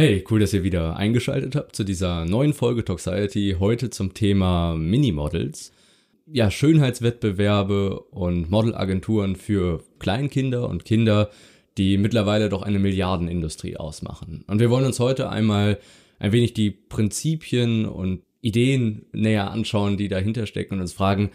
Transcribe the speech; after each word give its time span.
Hey, 0.00 0.24
cool, 0.30 0.38
dass 0.38 0.54
ihr 0.54 0.62
wieder 0.62 0.96
eingeschaltet 0.96 1.56
habt 1.56 1.74
zu 1.74 1.82
dieser 1.82 2.24
neuen 2.24 2.52
Folge 2.52 2.84
Toxiety. 2.84 3.56
Heute 3.58 3.90
zum 3.90 4.14
Thema 4.14 4.76
Minimodels. 4.76 5.72
Ja, 6.32 6.52
Schönheitswettbewerbe 6.52 7.98
und 7.98 8.48
Modelagenturen 8.48 9.34
für 9.34 9.82
Kleinkinder 9.98 10.68
und 10.68 10.84
Kinder, 10.84 11.30
die 11.78 11.98
mittlerweile 11.98 12.48
doch 12.48 12.62
eine 12.62 12.78
Milliardenindustrie 12.78 13.76
ausmachen. 13.76 14.44
Und 14.46 14.60
wir 14.60 14.70
wollen 14.70 14.84
uns 14.84 15.00
heute 15.00 15.30
einmal 15.30 15.80
ein 16.20 16.30
wenig 16.30 16.54
die 16.54 16.70
Prinzipien 16.70 17.84
und 17.84 18.22
Ideen 18.40 19.06
näher 19.10 19.50
anschauen, 19.50 19.96
die 19.96 20.06
dahinter 20.06 20.46
stecken 20.46 20.74
und 20.74 20.80
uns 20.80 20.92
fragen, 20.92 21.30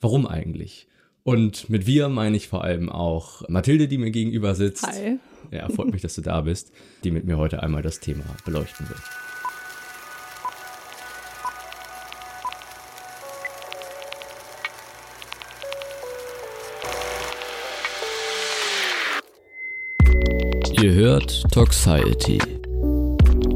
warum 0.00 0.28
eigentlich? 0.28 0.86
Und 1.24 1.68
mit 1.68 1.88
wir 1.88 2.08
meine 2.08 2.36
ich 2.36 2.46
vor 2.46 2.62
allem 2.62 2.90
auch 2.90 3.42
Mathilde, 3.48 3.88
die 3.88 3.98
mir 3.98 4.12
gegenüber 4.12 4.54
sitzt. 4.54 4.86
Hi. 4.86 5.18
Ja, 5.50 5.68
freut 5.68 5.92
mich, 5.92 6.02
dass 6.02 6.14
du 6.14 6.20
da 6.20 6.40
bist, 6.40 6.72
die 7.04 7.10
mit 7.10 7.24
mir 7.24 7.38
heute 7.38 7.62
einmal 7.62 7.82
das 7.82 8.00
Thema 8.00 8.24
beleuchten 8.44 8.88
wird. 8.88 9.00
Ihr 20.82 20.92
hört 20.92 21.50
Toxiety. 21.50 22.38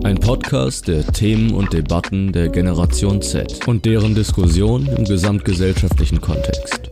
Ein 0.02 0.18
Podcast 0.18 0.88
der 0.88 1.06
Themen 1.06 1.52
und 1.52 1.74
Debatten 1.74 2.32
der 2.32 2.48
Generation 2.48 3.20
Z 3.20 3.66
und 3.66 3.84
deren 3.84 4.14
Diskussion 4.14 4.86
im 4.86 5.04
gesamtgesellschaftlichen 5.04 6.22
Kontext. 6.22 6.90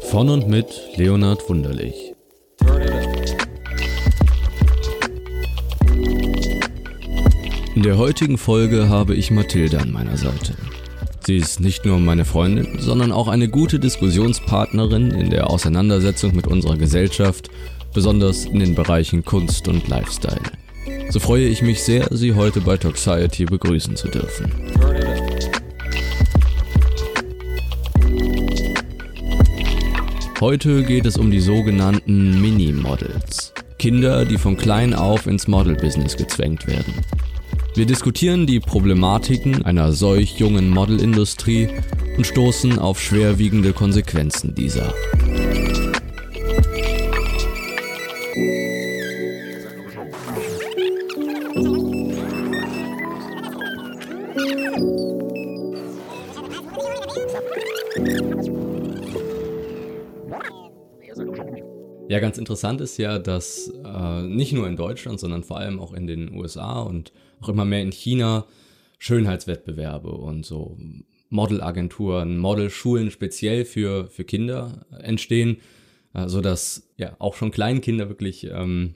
Von 0.00 0.30
und 0.30 0.48
mit 0.48 0.66
Leonhard 0.96 1.46
Wunderlich. 1.50 2.05
In 7.76 7.82
der 7.82 7.98
heutigen 7.98 8.38
Folge 8.38 8.88
habe 8.88 9.14
ich 9.14 9.30
Mathilde 9.30 9.78
an 9.78 9.92
meiner 9.92 10.16
Seite. 10.16 10.54
Sie 11.26 11.36
ist 11.36 11.60
nicht 11.60 11.84
nur 11.84 11.98
meine 11.98 12.24
Freundin, 12.24 12.78
sondern 12.78 13.12
auch 13.12 13.28
eine 13.28 13.50
gute 13.50 13.78
Diskussionspartnerin 13.78 15.10
in 15.10 15.28
der 15.28 15.50
Auseinandersetzung 15.50 16.34
mit 16.34 16.46
unserer 16.46 16.78
Gesellschaft, 16.78 17.50
besonders 17.92 18.46
in 18.46 18.60
den 18.60 18.74
Bereichen 18.74 19.26
Kunst 19.26 19.68
und 19.68 19.88
Lifestyle. 19.88 20.40
So 21.10 21.20
freue 21.20 21.48
ich 21.48 21.60
mich 21.60 21.82
sehr, 21.82 22.08
Sie 22.12 22.32
heute 22.32 22.62
bei 22.62 22.78
Toxiety 22.78 23.44
begrüßen 23.44 23.94
zu 23.94 24.08
dürfen. 24.08 24.50
Heute 30.40 30.82
geht 30.82 31.04
es 31.04 31.18
um 31.18 31.30
die 31.30 31.40
sogenannten 31.40 32.40
Mini-Models. 32.40 33.52
Kinder, 33.78 34.24
die 34.24 34.38
von 34.38 34.56
klein 34.56 34.94
auf 34.94 35.26
ins 35.26 35.46
Model-Business 35.46 36.16
gezwängt 36.16 36.66
werden. 36.66 36.94
Wir 37.76 37.84
diskutieren 37.84 38.46
die 38.46 38.58
Problematiken 38.58 39.66
einer 39.66 39.92
solch 39.92 40.38
jungen 40.38 40.70
Modelindustrie 40.70 41.68
und 42.16 42.26
stoßen 42.26 42.78
auf 42.78 42.98
schwerwiegende 42.98 43.74
Konsequenzen 43.74 44.54
dieser. 44.54 44.94
Ja, 62.08 62.20
ganz 62.20 62.38
interessant 62.38 62.80
ist 62.80 62.96
ja, 62.96 63.18
dass 63.18 63.70
äh, 63.96 64.22
nicht 64.22 64.52
nur 64.52 64.68
in 64.68 64.76
Deutschland, 64.76 65.18
sondern 65.18 65.42
vor 65.42 65.58
allem 65.58 65.80
auch 65.80 65.92
in 65.92 66.06
den 66.06 66.32
USA 66.34 66.80
und 66.82 67.12
auch 67.40 67.48
immer 67.48 67.64
mehr 67.64 67.82
in 67.82 67.92
China. 67.92 68.46
Schönheitswettbewerbe 68.98 70.10
und 70.10 70.46
so 70.46 70.78
Modelagenturen, 71.28 72.38
Modelschulen 72.38 73.10
speziell 73.10 73.64
für, 73.64 74.08
für 74.08 74.24
Kinder 74.24 74.86
entstehen, 75.02 75.58
äh, 76.14 76.28
sodass 76.28 76.88
ja 76.96 77.14
auch 77.18 77.34
schon 77.34 77.50
Kleinkinder 77.50 78.08
wirklich 78.08 78.44
ähm, 78.50 78.94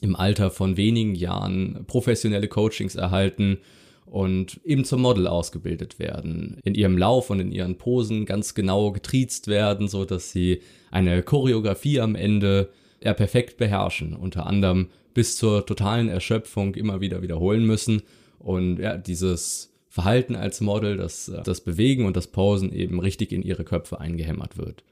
im 0.00 0.16
Alter 0.16 0.50
von 0.50 0.76
wenigen 0.76 1.14
Jahren 1.14 1.84
professionelle 1.86 2.48
Coachings 2.48 2.94
erhalten 2.94 3.58
und 4.06 4.60
eben 4.64 4.84
zum 4.84 5.02
Model 5.02 5.26
ausgebildet 5.26 5.98
werden, 5.98 6.58
in 6.62 6.74
ihrem 6.74 6.96
Lauf 6.98 7.30
und 7.30 7.40
in 7.40 7.52
ihren 7.52 7.78
Posen 7.78 8.26
ganz 8.26 8.54
genau 8.54 8.92
getriezt 8.92 9.48
werden, 9.48 9.88
so 9.88 10.04
dass 10.04 10.30
sie 10.30 10.60
eine 10.90 11.22
Choreografie 11.22 12.00
am 12.00 12.14
Ende 12.14 12.70
ja 13.04 13.14
perfekt 13.14 13.56
beherrschen, 13.56 14.14
unter 14.16 14.46
anderem 14.46 14.88
bis 15.12 15.36
zur 15.36 15.64
totalen 15.64 16.08
Erschöpfung 16.08 16.74
immer 16.74 17.00
wieder 17.00 17.22
wiederholen 17.22 17.64
müssen 17.64 18.02
und 18.38 18.78
ja, 18.78 18.96
dieses 18.96 19.72
Verhalten 19.88 20.34
als 20.34 20.60
Model, 20.60 20.96
dass 20.96 21.30
das 21.44 21.60
Bewegen 21.60 22.04
und 22.04 22.16
das 22.16 22.26
Posen 22.26 22.72
eben 22.72 22.98
richtig 22.98 23.30
in 23.30 23.42
ihre 23.42 23.62
Köpfe 23.62 24.00
eingehämmert 24.00 24.58
wird. 24.58 24.82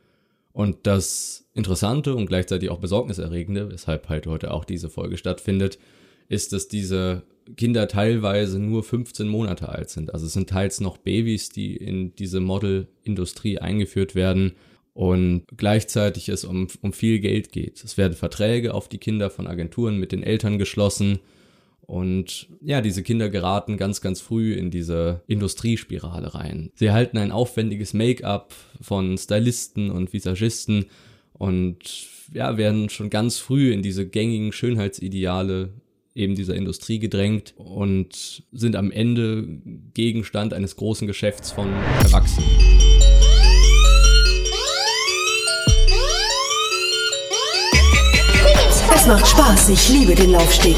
Und 0.52 0.86
das 0.86 1.48
Interessante 1.54 2.14
und 2.14 2.26
gleichzeitig 2.26 2.70
auch 2.70 2.78
besorgniserregende, 2.78 3.70
weshalb 3.70 4.08
halt 4.08 4.26
heute 4.26 4.52
auch 4.52 4.64
diese 4.64 4.90
Folge 4.90 5.16
stattfindet, 5.16 5.78
ist, 6.28 6.52
dass 6.52 6.68
diese 6.68 7.24
Kinder 7.56 7.88
teilweise 7.88 8.60
nur 8.60 8.84
15 8.84 9.26
Monate 9.26 9.70
alt 9.70 9.90
sind. 9.90 10.14
Also 10.14 10.26
es 10.26 10.34
sind 10.34 10.48
teils 10.48 10.80
noch 10.80 10.98
Babys, 10.98 11.48
die 11.48 11.76
in 11.76 12.14
diese 12.14 12.40
Modelindustrie 12.40 13.58
eingeführt 13.58 14.14
werden 14.14 14.52
und 14.94 15.44
gleichzeitig 15.56 16.28
es 16.28 16.44
um, 16.44 16.68
um 16.82 16.92
viel 16.92 17.20
Geld 17.20 17.52
geht. 17.52 17.82
Es 17.82 17.96
werden 17.96 18.14
Verträge 18.14 18.74
auf 18.74 18.88
die 18.88 18.98
Kinder 18.98 19.30
von 19.30 19.46
Agenturen 19.46 19.98
mit 19.98 20.12
den 20.12 20.22
Eltern 20.22 20.58
geschlossen 20.58 21.20
und 21.82 22.48
ja, 22.60 22.80
diese 22.80 23.02
Kinder 23.02 23.28
geraten 23.28 23.76
ganz, 23.76 24.00
ganz 24.00 24.20
früh 24.20 24.54
in 24.54 24.70
diese 24.70 25.22
Industriespirale 25.26 26.34
rein. 26.34 26.70
Sie 26.74 26.86
erhalten 26.86 27.18
ein 27.18 27.32
aufwendiges 27.32 27.92
Make-up 27.92 28.54
von 28.80 29.18
Stylisten 29.18 29.90
und 29.90 30.12
Visagisten 30.12 30.86
und 31.32 31.78
ja, 32.32 32.56
werden 32.56 32.88
schon 32.88 33.10
ganz 33.10 33.38
früh 33.38 33.72
in 33.72 33.82
diese 33.82 34.08
gängigen 34.08 34.52
Schönheitsideale 34.52 35.70
eben 36.14 36.34
dieser 36.34 36.54
Industrie 36.54 36.98
gedrängt 36.98 37.54
und 37.56 38.42
sind 38.52 38.76
am 38.76 38.90
Ende 38.90 39.60
Gegenstand 39.94 40.54
eines 40.54 40.76
großen 40.76 41.06
Geschäfts 41.06 41.50
von 41.50 41.68
Erwachsenen. 42.02 42.91
Es 49.02 49.08
macht 49.08 49.26
Spaß, 49.26 49.68
ich 49.70 49.88
liebe 49.88 50.14
den 50.14 50.30
Laufsteg. 50.30 50.76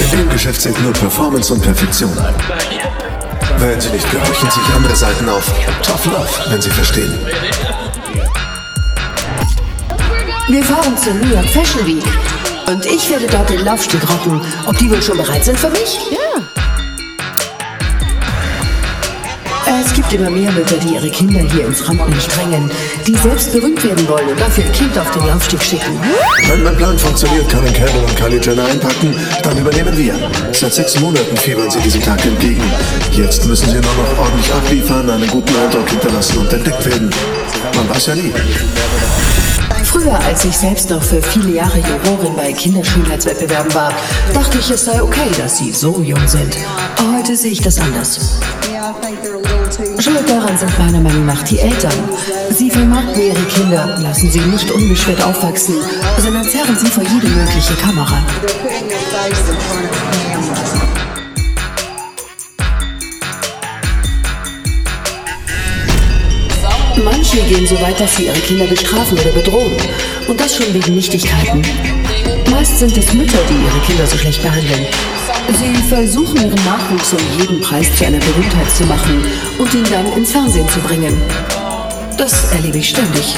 In 0.00 0.18
dem 0.18 0.28
Geschäft 0.30 0.60
sind 0.60 0.82
nur 0.82 0.92
Performance 0.92 1.54
und 1.54 1.62
Perfektion. 1.62 2.10
Wenn 3.58 3.80
sie 3.80 3.90
nicht 3.90 4.10
gehorchen, 4.10 4.50
sich 4.50 4.74
andere 4.74 4.96
Seiten 4.96 5.28
auf. 5.28 5.46
Tough 5.80 6.06
Love, 6.06 6.50
wenn 6.50 6.60
sie 6.60 6.70
verstehen. 6.70 7.16
Wir 10.48 10.64
fahren 10.64 10.98
zur 10.98 11.14
New 11.14 11.32
York 11.32 11.46
Fashion 11.46 11.86
Week. 11.86 12.04
Und 12.66 12.84
ich 12.84 13.08
werde 13.10 13.28
dort 13.28 13.48
den 13.48 13.64
Laufsteg 13.64 14.00
rocken. 14.10 14.40
Ob 14.66 14.76
die 14.76 14.90
wohl 14.90 15.00
schon 15.00 15.18
bereit 15.18 15.44
sind 15.44 15.56
für 15.56 15.70
mich? 15.70 16.00
Ja. 16.10 16.61
Es 19.80 19.92
gibt 19.94 20.12
immer 20.12 20.28
mehr 20.28 20.52
Mütter, 20.52 20.76
die 20.76 20.94
ihre 20.94 21.08
Kinder 21.08 21.40
hier 21.40 21.66
ins 21.66 21.88
Rampenlicht 21.88 22.36
drängen, 22.36 22.70
die 23.06 23.14
selbst 23.14 23.52
berühmt 23.52 23.82
werden 23.82 24.06
wollen 24.08 24.28
und 24.28 24.40
dafür 24.40 24.64
ihr 24.64 24.72
Kind 24.72 24.98
auf 24.98 25.10
den 25.12 25.26
Laufsteg 25.26 25.62
schicken. 25.62 25.98
Wenn 26.48 26.62
mein 26.62 26.76
Plan 26.76 26.98
funktioniert, 26.98 27.48
Colin 27.50 27.72
Campbell 27.72 28.04
und 28.04 28.16
Kylie 28.16 28.40
Jenner 28.40 28.66
einpacken, 28.66 29.14
dann 29.42 29.56
übernehmen 29.56 29.96
wir. 29.96 30.14
Seit 30.52 30.74
sechs 30.74 31.00
Monaten 31.00 31.36
fiebern 31.36 31.70
sie 31.70 31.78
diesem 31.80 32.02
Tag 32.02 32.24
entgegen. 32.24 32.62
Jetzt 33.12 33.46
müssen 33.46 33.70
sie 33.70 33.76
nur 33.76 33.82
noch 33.82 34.18
ordentlich 34.18 34.52
abliefern, 34.52 35.08
einen 35.08 35.30
guten 35.30 35.54
Eindruck 35.56 35.88
hinterlassen 35.88 36.38
und 36.38 36.52
entdeckt 36.52 36.84
werden. 36.84 37.10
Man 37.74 37.88
weiß 37.88 38.06
ja 38.06 38.14
nie. 38.14 38.32
Früher, 39.84 40.18
als 40.20 40.44
ich 40.44 40.56
selbst 40.56 40.90
noch 40.90 41.02
für 41.02 41.20
viele 41.20 41.50
Jahre 41.50 41.78
Jurorin 41.78 42.34
bei 42.36 42.52
Kinderschönheitswettbewerben 42.52 43.74
war, 43.74 43.92
dachte 44.32 44.58
ich, 44.58 44.70
es 44.70 44.84
sei 44.84 45.02
okay, 45.02 45.28
dass 45.36 45.58
sie 45.58 45.72
so 45.72 46.00
jung 46.02 46.26
sind. 46.26 46.56
Heute 47.14 47.36
sehe 47.36 47.52
ich 47.52 47.60
das 47.60 47.78
anders. 47.78 48.38
Schuld 49.72 50.28
daran 50.28 50.58
sind 50.58 50.78
meiner 50.78 51.00
Meinung 51.00 51.24
nach 51.24 51.42
die 51.44 51.58
Eltern. 51.58 51.92
Sie 52.50 52.70
vermarkten 52.70 53.22
ihre 53.22 53.42
Kinder, 53.44 53.98
lassen 54.02 54.30
sie 54.30 54.40
nicht 54.40 54.70
unbeschwert 54.70 55.22
aufwachsen, 55.22 55.76
sondern 56.18 56.44
zerren 56.44 56.76
sie 56.78 56.88
vor 56.88 57.02
jede 57.02 57.28
mögliche 57.28 57.72
Kamera. 57.74 58.22
Manche 67.02 67.36
gehen 67.48 67.66
so 67.66 67.80
weit, 67.80 67.98
dass 67.98 68.16
sie 68.16 68.26
ihre 68.26 68.40
Kinder 68.40 68.66
bestrafen 68.66 69.18
oder 69.18 69.30
bedrohen. 69.30 69.72
Und 70.28 70.38
das 70.38 70.54
schon 70.54 70.74
wegen 70.74 70.94
Nichtigkeiten. 70.94 71.62
Meist 72.62 72.78
sind 72.78 72.96
es 72.96 73.12
Mütter, 73.12 73.38
die 73.50 73.54
ihre 73.54 73.84
Kinder 73.84 74.06
so 74.06 74.16
schlecht 74.16 74.40
behandeln. 74.40 74.86
Sie 75.58 75.74
versuchen 75.88 76.36
ihren 76.36 76.64
Nachwuchs 76.64 77.12
um 77.12 77.18
jeden 77.36 77.60
Preis 77.60 77.92
zu 77.96 78.06
einer 78.06 78.20
Berühmtheit 78.20 78.70
zu 78.70 78.84
machen 78.84 79.20
und 79.58 79.74
ihn 79.74 79.82
dann 79.90 80.06
ins 80.12 80.30
Fernsehen 80.30 80.68
zu 80.68 80.78
bringen. 80.78 81.20
Das 82.16 82.52
erlebe 82.52 82.78
ich 82.78 82.90
ständig. 82.90 83.34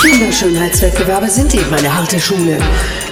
Kinderschönheitswettbewerbe 0.00 1.28
sind 1.28 1.52
eben 1.54 1.74
eine 1.74 1.94
harte 1.94 2.18
Schule. 2.18 2.56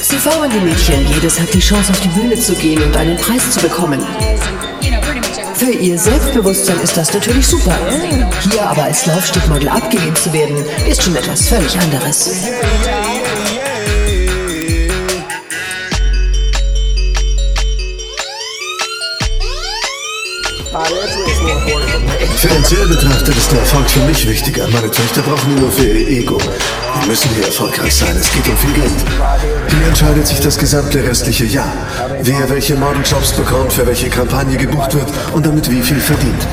Sie 0.01 0.17
formen 0.17 0.51
die 0.51 0.61
Mädchen. 0.61 1.07
Jedes 1.13 1.39
hat 1.39 1.53
die 1.53 1.61
Chance, 1.61 1.93
auf 1.93 2.01
die 2.01 2.09
Bühne 2.09 2.37
zu 2.37 2.55
gehen 2.55 2.83
und 2.83 2.97
einen 2.97 3.19
Preis 3.19 3.51
zu 3.51 3.61
bekommen. 3.61 4.03
Für 5.61 5.73
ihr 5.73 5.99
Selbstbewusstsein 5.99 6.81
ist 6.81 6.97
das 6.97 7.13
natürlich 7.13 7.47
super. 7.47 7.77
Hier 8.51 8.63
aber 8.63 8.85
als 8.85 9.05
Laufstickmodel 9.05 9.69
abgelehnt 9.69 10.17
zu 10.17 10.33
werden, 10.33 10.57
ist 10.89 11.03
schon 11.03 11.15
etwas 11.15 11.51
völlig 11.51 11.79
anderes. 11.79 12.49
Finanziell 22.41 22.89
betrachtet 22.89 23.37
ist 23.37 23.53
der 23.53 23.59
Erfolg 23.59 23.91
für 23.91 24.01
mich 24.01 24.27
wichtiger. 24.27 24.67
Meine 24.69 24.91
Töchter 24.91 25.21
brauchen 25.21 25.51
ihn 25.53 25.61
nur 25.61 25.71
für 25.71 25.85
ihr 25.85 26.09
Ego. 26.09 26.39
Wir 26.39 27.07
müssen 27.07 27.29
hier 27.35 27.45
erfolgreich 27.45 27.95
sein. 27.95 28.17
Es 28.19 28.33
geht 28.33 28.49
um 28.49 28.57
viel 28.57 28.73
Geld. 28.73 28.91
Hier 29.69 29.87
entscheidet 29.87 30.27
sich 30.27 30.41
das 30.41 30.57
gesamte 30.57 31.05
restliche 31.05 31.45
Jahr. 31.45 31.71
Wer 32.23 32.49
welche 32.49 32.77
Modeljobs 32.77 33.33
bekommt, 33.33 33.75
für 33.75 33.87
welche 33.87 34.09
Kampagne 34.09 34.57
gebucht 34.57 34.95
wird 34.95 35.09
und 35.35 35.45
damit 35.45 35.71
wie 35.71 35.83
viel 35.83 36.01
verdient. 36.01 36.47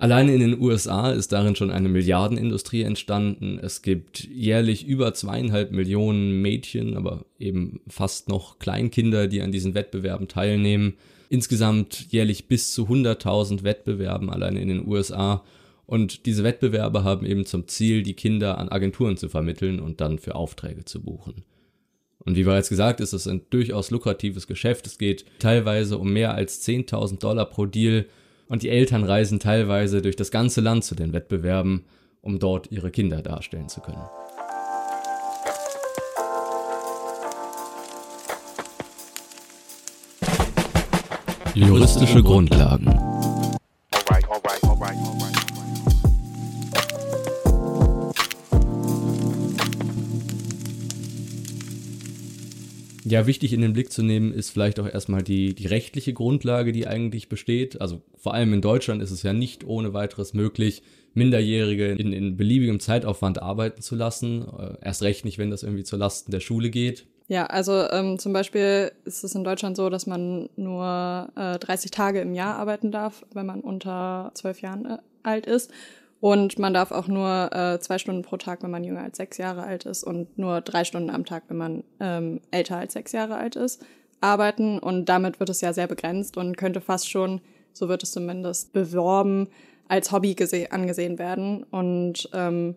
Alleine 0.00 0.32
in 0.32 0.40
den 0.40 0.58
USA 0.58 1.10
ist 1.10 1.30
darin 1.30 1.56
schon 1.56 1.70
eine 1.70 1.90
Milliardenindustrie 1.90 2.80
entstanden. 2.84 3.60
Es 3.62 3.82
gibt 3.82 4.26
jährlich 4.32 4.86
über 4.86 5.12
zweieinhalb 5.12 5.72
Millionen 5.72 6.40
Mädchen, 6.40 6.96
aber 6.96 7.26
eben 7.38 7.80
fast 7.86 8.30
noch 8.30 8.58
Kleinkinder, 8.58 9.26
die 9.26 9.42
an 9.42 9.52
diesen 9.52 9.74
Wettbewerben 9.74 10.26
teilnehmen. 10.26 10.94
Insgesamt 11.28 12.06
jährlich 12.10 12.48
bis 12.48 12.72
zu 12.72 12.86
100.000 12.86 13.62
Wettbewerben 13.62 14.30
alleine 14.30 14.62
in 14.62 14.68
den 14.68 14.88
USA. 14.88 15.44
Und 15.84 16.24
diese 16.24 16.44
Wettbewerbe 16.44 17.04
haben 17.04 17.26
eben 17.26 17.44
zum 17.44 17.68
Ziel, 17.68 18.02
die 18.02 18.14
Kinder 18.14 18.56
an 18.56 18.70
Agenturen 18.70 19.18
zu 19.18 19.28
vermitteln 19.28 19.80
und 19.80 20.00
dann 20.00 20.18
für 20.18 20.34
Aufträge 20.34 20.86
zu 20.86 21.02
buchen. 21.02 21.44
Und 22.24 22.36
wie 22.36 22.44
bereits 22.44 22.70
gesagt, 22.70 23.00
ist 23.00 23.12
es 23.12 23.28
ein 23.28 23.42
durchaus 23.50 23.90
lukratives 23.90 24.46
Geschäft. 24.46 24.86
Es 24.86 24.96
geht 24.96 25.26
teilweise 25.40 25.98
um 25.98 26.10
mehr 26.10 26.34
als 26.34 26.66
10.000 26.66 27.18
Dollar 27.18 27.44
pro 27.44 27.66
Deal 27.66 28.06
und 28.50 28.64
die 28.64 28.68
Eltern 28.68 29.04
reisen 29.04 29.38
teilweise 29.38 30.02
durch 30.02 30.16
das 30.16 30.32
ganze 30.32 30.60
Land 30.60 30.84
zu 30.84 30.96
den 30.96 31.12
Wettbewerben, 31.12 31.84
um 32.20 32.40
dort 32.40 32.70
ihre 32.72 32.90
Kinder 32.90 33.22
darstellen 33.22 33.68
zu 33.68 33.80
können. 33.80 34.02
Juristische 41.54 42.22
Grundlagen. 42.24 43.29
Ja, 53.10 53.26
wichtig 53.26 53.52
in 53.52 53.60
den 53.60 53.72
Blick 53.72 53.90
zu 53.90 54.04
nehmen 54.04 54.32
ist 54.32 54.50
vielleicht 54.50 54.78
auch 54.78 54.86
erstmal 54.86 55.22
die, 55.22 55.52
die 55.54 55.66
rechtliche 55.66 56.12
Grundlage, 56.12 56.70
die 56.70 56.86
eigentlich 56.86 57.28
besteht. 57.28 57.80
Also 57.80 58.02
vor 58.16 58.34
allem 58.34 58.52
in 58.52 58.62
Deutschland 58.62 59.02
ist 59.02 59.10
es 59.10 59.24
ja 59.24 59.32
nicht 59.32 59.66
ohne 59.66 59.92
weiteres 59.92 60.32
möglich, 60.32 60.82
Minderjährige 61.14 61.88
in, 61.88 62.12
in 62.12 62.36
beliebigem 62.36 62.78
Zeitaufwand 62.78 63.42
arbeiten 63.42 63.82
zu 63.82 63.96
lassen. 63.96 64.46
Äh, 64.56 64.76
erst 64.82 65.02
recht 65.02 65.24
nicht, 65.24 65.38
wenn 65.38 65.50
das 65.50 65.64
irgendwie 65.64 65.82
zu 65.82 65.96
Lasten 65.96 66.30
der 66.30 66.38
Schule 66.38 66.70
geht. 66.70 67.06
Ja, 67.26 67.46
also 67.46 67.88
ähm, 67.90 68.18
zum 68.20 68.32
Beispiel 68.32 68.92
ist 69.04 69.24
es 69.24 69.34
in 69.34 69.42
Deutschland 69.42 69.76
so, 69.76 69.90
dass 69.90 70.06
man 70.06 70.48
nur 70.54 71.28
äh, 71.36 71.58
30 71.58 71.90
Tage 71.90 72.20
im 72.20 72.34
Jahr 72.34 72.56
arbeiten 72.56 72.92
darf, 72.92 73.24
wenn 73.32 73.46
man 73.46 73.60
unter 73.60 74.30
zwölf 74.34 74.62
Jahren 74.62 74.84
äh, 74.84 74.98
alt 75.24 75.46
ist. 75.46 75.72
Und 76.20 76.58
man 76.58 76.74
darf 76.74 76.92
auch 76.92 77.08
nur 77.08 77.50
äh, 77.52 77.80
zwei 77.80 77.98
Stunden 77.98 78.22
pro 78.22 78.36
Tag, 78.36 78.62
wenn 78.62 78.70
man 78.70 78.84
jünger 78.84 79.02
als 79.02 79.16
sechs 79.16 79.38
Jahre 79.38 79.62
alt 79.62 79.86
ist 79.86 80.04
und 80.04 80.38
nur 80.38 80.60
drei 80.60 80.84
Stunden 80.84 81.08
am 81.08 81.24
Tag, 81.24 81.44
wenn 81.48 81.56
man 81.56 81.84
ähm, 81.98 82.40
älter 82.50 82.76
als 82.76 82.92
sechs 82.92 83.12
Jahre 83.12 83.36
alt 83.36 83.56
ist, 83.56 83.82
arbeiten. 84.20 84.78
Und 84.78 85.06
damit 85.06 85.40
wird 85.40 85.48
es 85.48 85.62
ja 85.62 85.72
sehr 85.72 85.86
begrenzt 85.86 86.36
und 86.36 86.58
könnte 86.58 86.82
fast 86.82 87.08
schon, 87.08 87.40
so 87.72 87.88
wird 87.88 88.02
es 88.02 88.12
zumindest 88.12 88.74
beworben, 88.74 89.48
als 89.88 90.12
Hobby 90.12 90.36
angesehen 90.70 91.18
werden. 91.18 91.64
Und 91.64 92.28
ähm, 92.34 92.76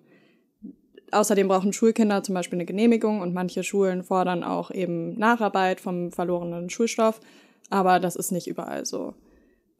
außerdem 1.11 1.49
brauchen 1.49 1.73
Schulkinder 1.73 2.23
zum 2.23 2.35
Beispiel 2.35 2.57
eine 2.57 2.65
Genehmigung 2.65 3.19
und 3.19 3.33
manche 3.33 3.63
Schulen 3.63 4.03
fordern 4.03 4.43
auch 4.45 4.71
eben 4.71 5.17
Nacharbeit 5.19 5.81
vom 5.81 6.13
verlorenen 6.13 6.69
Schulstoff. 6.69 7.19
Aber 7.69 7.99
das 7.99 8.15
ist 8.15 8.31
nicht 8.31 8.47
überall 8.47 8.85
so. 8.85 9.13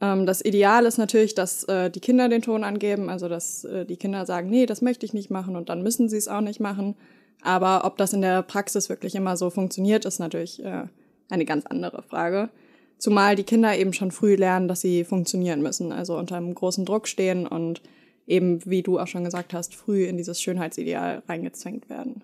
Ähm, 0.03 0.25
das 0.25 0.43
Ideal 0.43 0.85
ist 0.85 0.97
natürlich, 0.97 1.33
dass 1.33 1.63
äh, 1.63 1.89
die 1.89 2.01
Kinder 2.01 2.27
den 2.27 2.41
Ton 2.41 2.63
angeben, 2.63 3.09
also 3.09 3.29
dass 3.29 3.63
äh, 3.63 3.85
die 3.85 3.95
Kinder 3.95 4.25
sagen, 4.25 4.49
nee, 4.49 4.65
das 4.65 4.81
möchte 4.81 5.05
ich 5.05 5.13
nicht 5.13 5.29
machen 5.29 5.55
und 5.55 5.69
dann 5.69 5.81
müssen 5.81 6.09
sie 6.09 6.17
es 6.17 6.27
auch 6.27 6.41
nicht 6.41 6.59
machen. 6.59 6.95
Aber 7.41 7.85
ob 7.85 7.97
das 7.97 8.13
in 8.13 8.21
der 8.21 8.41
Praxis 8.41 8.89
wirklich 8.89 9.15
immer 9.15 9.37
so 9.37 9.49
funktioniert, 9.49 10.05
ist 10.05 10.19
natürlich 10.19 10.63
äh, 10.63 10.83
eine 11.29 11.45
ganz 11.45 11.65
andere 11.65 12.03
Frage. 12.03 12.49
Zumal 12.97 13.35
die 13.35 13.43
Kinder 13.43 13.77
eben 13.77 13.93
schon 13.93 14.11
früh 14.11 14.35
lernen, 14.35 14.67
dass 14.67 14.81
sie 14.81 15.03
funktionieren 15.03 15.61
müssen, 15.61 15.91
also 15.91 16.17
unter 16.17 16.35
einem 16.35 16.53
großen 16.53 16.85
Druck 16.85 17.07
stehen 17.07 17.47
und 17.47 17.81
eben, 18.27 18.65
wie 18.65 18.81
du 18.81 18.99
auch 18.99 19.07
schon 19.07 19.23
gesagt 19.23 19.53
hast, 19.53 19.75
früh 19.75 20.05
in 20.05 20.17
dieses 20.17 20.41
Schönheitsideal 20.41 21.23
reingezwängt 21.27 21.89
werden. 21.89 22.23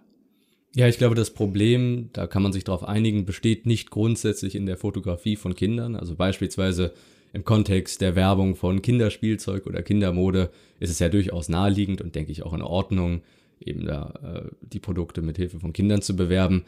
Ja, 0.76 0.88
ich 0.88 0.98
glaube, 0.98 1.16
das 1.16 1.32
Problem, 1.32 2.10
da 2.14 2.28
kann 2.28 2.44
man 2.44 2.54
sich 2.54 2.64
darauf 2.64 2.84
einigen, 2.84 3.26
besteht 3.26 3.66
nicht 3.66 3.90
grundsätzlich 3.90 4.56
in 4.56 4.66
der 4.66 4.78
Fotografie 4.78 5.36
von 5.36 5.56
Kindern. 5.56 5.96
Also 5.96 6.16
beispielsweise 6.16 6.94
im 7.34 7.44
Kontext 7.44 8.02
der 8.02 8.16
Werbung 8.16 8.56
von 8.56 8.82
Kinderspielzeug 8.82 9.68
oder 9.68 9.84
Kindermode 9.84 10.50
ist 10.80 10.90
es 10.90 11.00
ja 11.00 11.10
durchaus 11.10 11.50
naheliegend 11.50 12.02
und 12.02 12.16
denke 12.16 12.32
ich 12.32 12.44
auch 12.44 12.54
in 12.54 12.62
Ordnung, 12.62 13.22
eben 13.60 13.86
da 13.86 14.14
äh, 14.24 14.50
die 14.62 14.80
Produkte 14.80 15.22
mit 15.22 15.38
Hilfe 15.38 15.60
von 15.60 15.74
Kindern 15.74 16.02
zu 16.02 16.16
bewerben. 16.16 16.64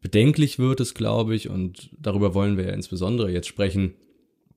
Bedenklich 0.00 0.58
wird 0.58 0.80
es, 0.80 0.94
glaube 0.94 1.34
ich, 1.34 1.48
und 1.48 1.90
darüber 1.98 2.34
wollen 2.34 2.56
wir 2.56 2.64
ja 2.64 2.72
insbesondere 2.72 3.30
jetzt 3.30 3.48
sprechen, 3.48 3.94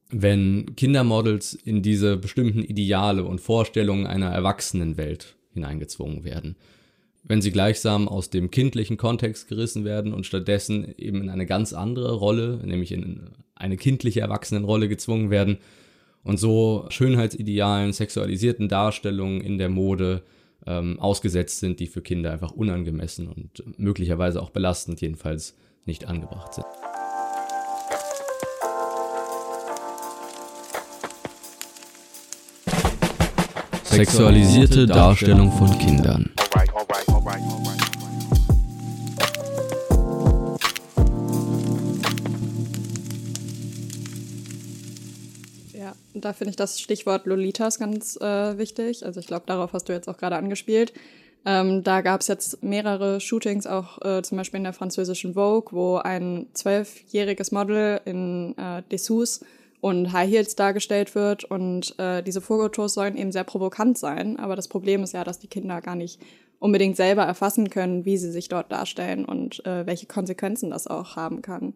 wenn 0.10 0.76
Kindermodels 0.76 1.54
in 1.54 1.82
diese 1.82 2.18
bestimmten 2.18 2.64
Ideale 2.64 3.24
und 3.24 3.42
Vorstellungen 3.42 4.08
einer 4.08 4.30
Erwachsenenwelt 4.30 5.36
hineingezwungen 5.54 6.24
werden. 6.24 6.56
Wenn 7.27 7.42
sie 7.42 7.51
gleichsam 7.51 8.07
aus 8.07 8.30
dem 8.30 8.51
kindlichen 8.51 8.98
Kontext 8.98 9.48
gerissen 9.48 9.83
werden 9.83 10.13
und 10.13 10.27
stattdessen 10.27 10.94
eben 10.95 11.24
in 11.24 11.30
eine 11.30 11.48
ganz 11.48 11.74
andere 11.74 12.13
Rolle, 12.13 12.60
nämlich 12.63 12.92
in 12.92 13.31
eine 13.56 13.77
kindliche 13.77 14.22
Erwachsenenrolle 14.22 14.88
gezwungen 14.88 15.31
werden 15.31 15.57
und 16.24 16.39
so 16.39 16.86
Schönheitsidealen, 16.89 17.94
sexualisierten 17.94 18.69
Darstellungen 18.69 19.42
in 19.42 19.57
der 19.57 19.69
Mode 19.69 20.22
ähm, 20.67 21.00
ausgesetzt 21.00 21.60
sind, 21.60 21.79
die 21.79 21.88
für 21.88 22.03
Kinder 22.03 22.32
einfach 22.32 22.51
unangemessen 22.51 23.27
und 23.27 23.63
möglicherweise 23.79 24.39
auch 24.39 24.51
belastend 24.51 25.01
jedenfalls 25.01 25.55
nicht 25.86 26.05
angebracht 26.05 26.53
sind. 26.53 26.67
Sexualisierte 33.84 34.86
Darstellung 34.86 35.51
von 35.53 35.79
Kindern. 35.79 36.36
Da 46.25 46.34
finde 46.34 46.50
ich 46.50 46.55
das 46.55 46.82
Stichwort 46.82 47.27
Lolitas 47.27 47.77
ganz 47.77 48.17
äh, 48.17 48.58
wichtig. 48.58 49.05
Also 49.05 49.20
ich 49.20 49.27
glaube, 49.27 49.46
darauf 49.46 49.74
hast 49.74 49.88
du 49.88 49.94
jetzt 49.94 50.10
auch 50.10 50.17
gerade 50.17 50.36
angespielt. 50.36 50.91
Ähm, 51.46 51.84
da 51.84 52.01
gab 52.01 52.22
es 52.22 52.27
jetzt 52.27 52.63
mehrere 52.63 53.22
Shootings, 53.22 53.67
auch 53.67 54.03
äh, 54.03 54.24
zum 54.24 54.39
Beispiel 54.39 54.58
in 54.58 54.63
der 54.63 54.74
französischen 54.74 55.36
Vogue, 55.36 55.72
wo 55.72 55.98
ein 55.98 56.48
zwölfjähriges 56.53 57.51
Model 57.51 58.01
in 58.05 58.58
äh, 58.58 58.82
Dessous 58.91 59.46
und 59.82 60.12
High 60.12 60.27
Heels 60.27 60.55
dargestellt 60.55 61.13
wird. 61.13 61.44
Und 61.44 61.98
äh, 62.00 62.24
diese 62.24 62.41
Fotos 62.41 62.96
sollen 62.96 63.15
eben 63.15 63.32
sehr 63.32 63.44
provokant 63.44 64.00
sein. 64.00 64.39
Aber 64.39 64.55
das 64.55 64.67
Problem 64.67 65.03
ist 65.03 65.13
ja, 65.13 65.24
dass 65.24 65.38
die 65.38 65.48
Kinder 65.48 65.79
gar 65.82 65.96
nicht 65.96 66.20
unbedingt 66.58 66.96
selber 66.96 67.22
erfassen 67.22 67.70
können, 67.70 68.05
wie 68.05 68.17
sie 68.17 68.32
sich 68.32 68.50
dort 68.50 68.72
darstellen 68.72 69.25
und 69.25 69.63
äh, 69.67 69.86
welche 69.86 70.08
Konsequenzen 70.08 70.72
das 70.72 70.88
auch 70.88 71.15
haben 71.15 71.44
kann. 71.44 71.75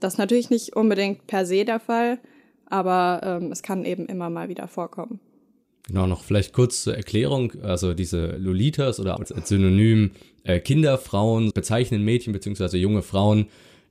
Das 0.00 0.14
ist 0.14 0.18
natürlich 0.18 0.50
nicht 0.50 0.76
unbedingt 0.76 1.26
per 1.26 1.46
se 1.46 1.64
der 1.64 1.80
Fall 1.80 2.18
aber 2.68 3.20
ähm, 3.22 3.52
es 3.52 3.62
kann 3.62 3.84
eben 3.84 4.06
immer 4.06 4.30
mal 4.30 4.48
wieder 4.48 4.68
vorkommen. 4.68 5.20
Genau, 5.86 6.06
noch 6.06 6.24
vielleicht 6.24 6.52
kurz 6.52 6.82
zur 6.82 6.96
Erklärung. 6.96 7.52
Also 7.62 7.94
diese 7.94 8.36
Lolitas 8.36 8.98
oder 8.98 9.18
als 9.18 9.48
Synonym 9.48 10.10
äh, 10.42 10.58
Kinderfrauen 10.58 11.52
bezeichnen 11.52 12.04
Mädchen 12.04 12.32
bzw. 12.32 12.76
junge 12.78 13.02
Frauen, 13.02 13.46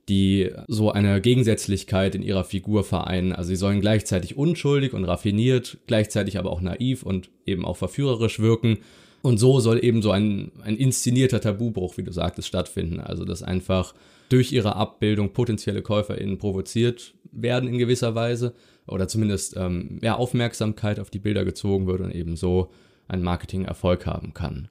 die 0.08 0.50
so 0.68 0.92
eine 0.92 1.20
Gegensätzlichkeit 1.20 2.14
in 2.14 2.22
ihrer 2.22 2.44
Figur 2.44 2.84
vereinen. 2.84 3.32
Also 3.32 3.48
sie 3.48 3.56
sollen 3.56 3.80
gleichzeitig 3.80 4.36
unschuldig 4.36 4.92
und 4.92 5.04
raffiniert, 5.04 5.78
gleichzeitig 5.86 6.38
aber 6.38 6.50
auch 6.50 6.60
naiv 6.60 7.02
und 7.02 7.30
eben 7.46 7.64
auch 7.64 7.76
verführerisch 7.76 8.38
wirken. 8.40 8.78
Und 9.22 9.38
so 9.38 9.58
soll 9.58 9.82
eben 9.82 10.02
so 10.02 10.12
ein, 10.12 10.52
ein 10.62 10.76
inszenierter 10.76 11.40
Tabubruch, 11.40 11.96
wie 11.96 12.04
du 12.04 12.12
sagtest, 12.12 12.46
stattfinden. 12.46 13.00
Also 13.00 13.24
dass 13.24 13.42
einfach 13.42 13.94
durch 14.28 14.52
ihre 14.52 14.76
Abbildung 14.76 15.32
potenzielle 15.32 15.82
KäuferInnen 15.82 16.38
provoziert 16.38 17.14
werden 17.42 17.68
in 17.68 17.78
gewisser 17.78 18.14
Weise, 18.14 18.54
oder 18.86 19.08
zumindest 19.08 19.56
ähm, 19.56 19.98
ja, 20.02 20.14
Aufmerksamkeit 20.14 21.00
auf 21.00 21.10
die 21.10 21.18
Bilder 21.18 21.44
gezogen 21.44 21.86
wird 21.86 22.00
und 22.00 22.12
eben 22.12 22.36
so 22.36 22.70
einen 23.08 23.22
Marketing-Erfolg 23.22 24.06
haben 24.06 24.34
kann. 24.34 24.68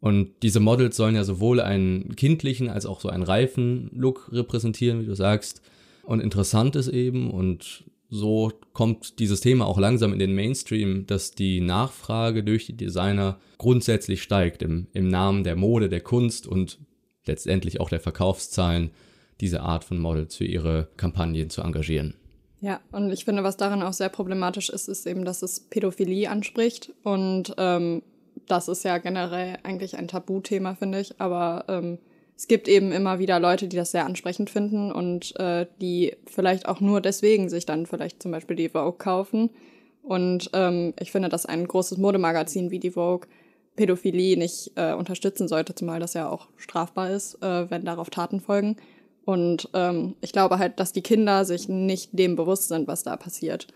Und 0.00 0.30
diese 0.42 0.60
Models 0.60 0.96
sollen 0.96 1.14
ja 1.14 1.24
sowohl 1.24 1.60
einen 1.60 2.16
kindlichen 2.16 2.68
als 2.68 2.86
auch 2.86 3.00
so 3.00 3.08
einen 3.08 3.22
reifen 3.22 3.90
Look 3.92 4.30
repräsentieren, 4.32 5.00
wie 5.02 5.06
du 5.06 5.14
sagst. 5.14 5.60
Und 6.04 6.20
interessant 6.20 6.74
ist 6.74 6.88
eben, 6.88 7.30
und 7.30 7.84
so 8.08 8.50
kommt 8.72 9.18
dieses 9.18 9.40
Thema 9.40 9.66
auch 9.66 9.78
langsam 9.78 10.12
in 10.12 10.18
den 10.18 10.34
Mainstream, 10.34 11.06
dass 11.06 11.32
die 11.32 11.60
Nachfrage 11.60 12.42
durch 12.42 12.66
die 12.66 12.76
Designer 12.76 13.38
grundsätzlich 13.58 14.22
steigt 14.22 14.62
im, 14.62 14.86
im 14.94 15.08
Namen 15.08 15.44
der 15.44 15.54
Mode, 15.54 15.88
der 15.88 16.00
Kunst 16.00 16.46
und 16.46 16.78
letztendlich 17.26 17.78
auch 17.78 17.90
der 17.90 18.00
Verkaufszahlen, 18.00 18.90
diese 19.40 19.60
Art 19.60 19.84
von 19.84 19.98
Models 19.98 20.36
für 20.36 20.44
ihre 20.44 20.88
Kampagnen 20.96 21.50
zu 21.50 21.62
engagieren. 21.62 22.14
Ja, 22.60 22.80
und 22.92 23.10
ich 23.10 23.24
finde, 23.24 23.42
was 23.42 23.56
daran 23.56 23.82
auch 23.82 23.94
sehr 23.94 24.10
problematisch 24.10 24.68
ist, 24.68 24.88
ist 24.88 25.06
eben, 25.06 25.24
dass 25.24 25.42
es 25.42 25.60
Pädophilie 25.60 26.28
anspricht. 26.28 26.92
Und 27.02 27.54
ähm, 27.56 28.02
das 28.46 28.68
ist 28.68 28.84
ja 28.84 28.98
generell 28.98 29.58
eigentlich 29.62 29.96
ein 29.96 30.08
Tabuthema, 30.08 30.74
finde 30.74 31.00
ich. 31.00 31.20
Aber 31.20 31.64
ähm, 31.68 31.98
es 32.36 32.48
gibt 32.48 32.68
eben 32.68 32.92
immer 32.92 33.18
wieder 33.18 33.40
Leute, 33.40 33.66
die 33.66 33.76
das 33.76 33.92
sehr 33.92 34.04
ansprechend 34.04 34.50
finden 34.50 34.92
und 34.92 35.38
äh, 35.38 35.66
die 35.80 36.16
vielleicht 36.26 36.68
auch 36.68 36.80
nur 36.80 37.00
deswegen 37.00 37.48
sich 37.48 37.64
dann 37.64 37.86
vielleicht 37.86 38.22
zum 38.22 38.30
Beispiel 38.30 38.56
die 38.56 38.68
Vogue 38.68 38.98
kaufen. 38.98 39.50
Und 40.02 40.50
ähm, 40.52 40.92
ich 40.98 41.12
finde, 41.12 41.28
dass 41.28 41.46
ein 41.46 41.66
großes 41.66 41.98
Modemagazin 41.98 42.70
wie 42.70 42.78
die 42.78 42.92
Vogue 42.92 43.28
Pädophilie 43.76 44.36
nicht 44.36 44.72
äh, 44.74 44.92
unterstützen 44.92 45.48
sollte, 45.48 45.74
zumal 45.74 46.00
das 46.00 46.14
ja 46.14 46.28
auch 46.28 46.48
strafbar 46.56 47.10
ist, 47.10 47.42
äh, 47.42 47.70
wenn 47.70 47.84
darauf 47.84 48.10
Taten 48.10 48.40
folgen. 48.40 48.76
Und 49.24 49.68
ähm, 49.74 50.16
ich 50.20 50.32
glaube 50.32 50.58
halt, 50.58 50.80
dass 50.80 50.92
die 50.92 51.02
Kinder 51.02 51.44
sich 51.44 51.68
nicht 51.68 52.10
dem 52.12 52.36
bewusst 52.36 52.68
sind, 52.68 52.88
was 52.88 53.02
da 53.02 53.16
passiert. 53.16 53.66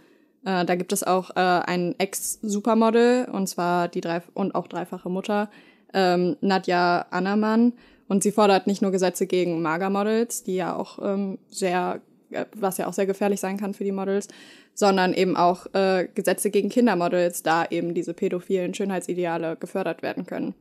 Äh, 0.45 0.65
da 0.65 0.75
gibt 0.75 0.93
es 0.93 1.03
auch 1.03 1.31
äh, 1.31 1.41
ein 1.41 1.95
Ex-Supermodel, 1.99 3.29
und 3.31 3.47
zwar 3.49 3.89
die 3.89 4.01
drei 4.01 4.23
und 4.35 4.55
auch 4.55 4.67
dreifache 4.67 5.09
Mutter, 5.09 5.51
ähm, 5.93 6.37
Nadja 6.41 7.07
Annermann, 7.11 7.73
und 8.09 8.23
sie 8.23 8.33
fordert 8.33 8.67
nicht 8.67 8.83
nur 8.83 8.91
Gesetze 8.91 9.27
gegen 9.27 9.63
Magermodels, 9.63 10.43
die 10.43 10.57
ja 10.57 10.77
auch 10.77 10.99
ähm, 11.03 11.39
sehr, 11.49 12.01
äh, 12.31 12.45
was 12.55 12.79
ja 12.79 12.87
auch 12.87 12.93
sehr 12.93 13.07
gefährlich 13.07 13.41
sein 13.41 13.57
kann 13.57 13.75
für 13.75 13.85
die 13.85 13.93
Models, 13.93 14.29
sondern 14.75 15.15
eben 15.15 15.37
auch 15.37 15.67
äh, 15.73 16.09
Gesetze 16.15 16.51
gegen 16.51 16.69
Kindermodels, 16.69 17.43
da 17.43 17.65
eben 17.65 17.95
diese 17.95 18.13
pädophilen 18.13 18.75
Schönheitsideale 18.75 19.57
gefördert 19.57 20.03
werden 20.03 20.27
können. 20.27 20.55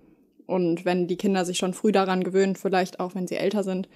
Und 0.46 0.86
wenn 0.86 1.08
die 1.08 1.18
Kinder 1.18 1.46
sich 1.46 1.58
schon 1.58 1.74
früh 1.74 1.92
daran 1.92 2.24
gewöhnen, 2.24 2.56
vielleicht 2.56 3.00
auch 3.00 3.16
wenn 3.16 3.28
sie 3.28 3.36
älter 3.36 3.64
sind 3.64 3.90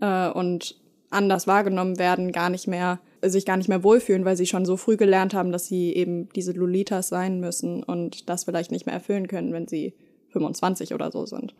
äh, 0.00 0.28
und 0.30 0.76
anders 1.10 1.46
wahrgenommen 1.46 1.98
werden, 1.98 2.32
gar 2.32 2.50
nicht 2.50 2.66
mehr, 2.66 3.00
sich 3.22 3.44
gar 3.44 3.56
nicht 3.56 3.68
mehr 3.68 3.82
wohlfühlen, 3.82 4.24
weil 4.24 4.36
sie 4.36 4.46
schon 4.46 4.64
so 4.64 4.76
früh 4.76 4.96
gelernt 4.96 5.34
haben, 5.34 5.52
dass 5.52 5.66
sie 5.66 5.92
eben 5.94 6.28
diese 6.30 6.52
Lolitas 6.52 7.08
sein 7.08 7.40
müssen 7.40 7.82
und 7.82 8.28
das 8.28 8.44
vielleicht 8.44 8.70
nicht 8.70 8.86
mehr 8.86 8.94
erfüllen 8.94 9.28
können, 9.28 9.52
wenn 9.52 9.66
sie 9.66 9.94
25 10.30 10.94
oder 10.94 11.10
so 11.10 11.26
sind. 11.26 11.54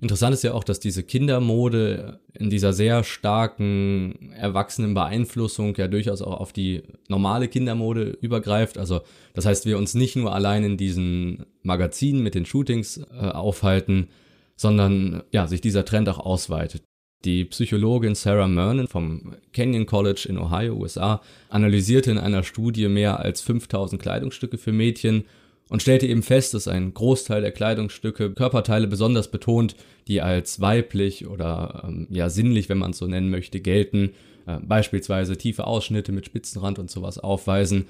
Interessant 0.00 0.34
ist 0.34 0.42
ja 0.42 0.52
auch, 0.52 0.64
dass 0.64 0.80
diese 0.80 1.02
Kindermode 1.02 2.20
in 2.34 2.50
dieser 2.50 2.72
sehr 2.72 3.04
starken 3.04 4.32
erwachsenen 4.32 4.92
Beeinflussung 4.92 5.74
ja 5.76 5.88
durchaus 5.88 6.20
auch 6.20 6.40
auf 6.40 6.52
die 6.52 6.82
normale 7.08 7.48
Kindermode 7.48 8.18
übergreift. 8.20 8.76
Also 8.76 9.00
das 9.34 9.46
heißt, 9.46 9.66
wir 9.66 9.78
uns 9.78 9.94
nicht 9.94 10.16
nur 10.16 10.34
allein 10.34 10.64
in 10.64 10.76
diesen 10.76 11.46
Magazinen 11.62 12.22
mit 12.22 12.34
den 12.34 12.44
Shootings 12.44 12.98
äh, 12.98 13.28
aufhalten, 13.28 14.08
sondern 14.56 15.22
ja, 15.32 15.46
sich 15.46 15.60
dieser 15.60 15.84
Trend 15.84 16.08
auch 16.08 16.18
ausweitet. 16.18 16.82
Die 17.24 17.46
Psychologin 17.46 18.14
Sarah 18.14 18.48
Mernon 18.48 18.86
vom 18.86 19.34
Kenyon 19.52 19.86
College 19.86 20.26
in 20.28 20.36
Ohio, 20.36 20.74
USA, 20.74 21.22
analysierte 21.48 22.10
in 22.10 22.18
einer 22.18 22.42
Studie 22.42 22.88
mehr 22.88 23.20
als 23.20 23.40
5000 23.40 24.00
Kleidungsstücke 24.00 24.58
für 24.58 24.72
Mädchen 24.72 25.24
und 25.70 25.80
stellte 25.80 26.06
eben 26.06 26.22
fest, 26.22 26.52
dass 26.52 26.68
ein 26.68 26.92
Großteil 26.92 27.40
der 27.40 27.52
Kleidungsstücke 27.52 28.30
Körperteile 28.32 28.86
besonders 28.86 29.30
betont, 29.30 29.74
die 30.06 30.20
als 30.20 30.60
weiblich 30.60 31.26
oder 31.26 31.84
ähm, 31.88 32.06
ja 32.10 32.28
sinnlich, 32.28 32.68
wenn 32.68 32.78
man 32.78 32.90
es 32.90 32.98
so 32.98 33.06
nennen 33.06 33.30
möchte, 33.30 33.60
gelten, 33.60 34.10
äh, 34.46 34.58
beispielsweise 34.60 35.38
tiefe 35.38 35.66
Ausschnitte 35.66 36.12
mit 36.12 36.26
Spitzenrand 36.26 36.78
und 36.78 36.90
sowas 36.90 37.18
aufweisen. 37.18 37.86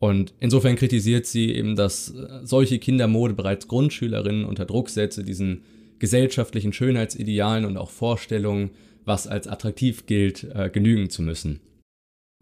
Und 0.00 0.34
insofern 0.40 0.74
kritisiert 0.74 1.26
sie 1.26 1.54
eben, 1.54 1.76
dass 1.76 2.10
äh, 2.10 2.40
solche 2.42 2.80
Kindermode 2.80 3.34
bereits 3.34 3.68
Grundschülerinnen 3.68 4.44
unter 4.44 4.64
Druck 4.64 4.90
setze, 4.90 5.22
diesen 5.22 5.62
gesellschaftlichen 5.98 6.72
Schönheitsidealen 6.72 7.64
und 7.64 7.76
auch 7.76 7.90
Vorstellungen, 7.90 8.70
was 9.04 9.26
als 9.26 9.46
attraktiv 9.46 10.06
gilt, 10.06 10.44
äh, 10.54 10.70
genügen 10.70 11.10
zu 11.10 11.22
müssen. 11.22 11.60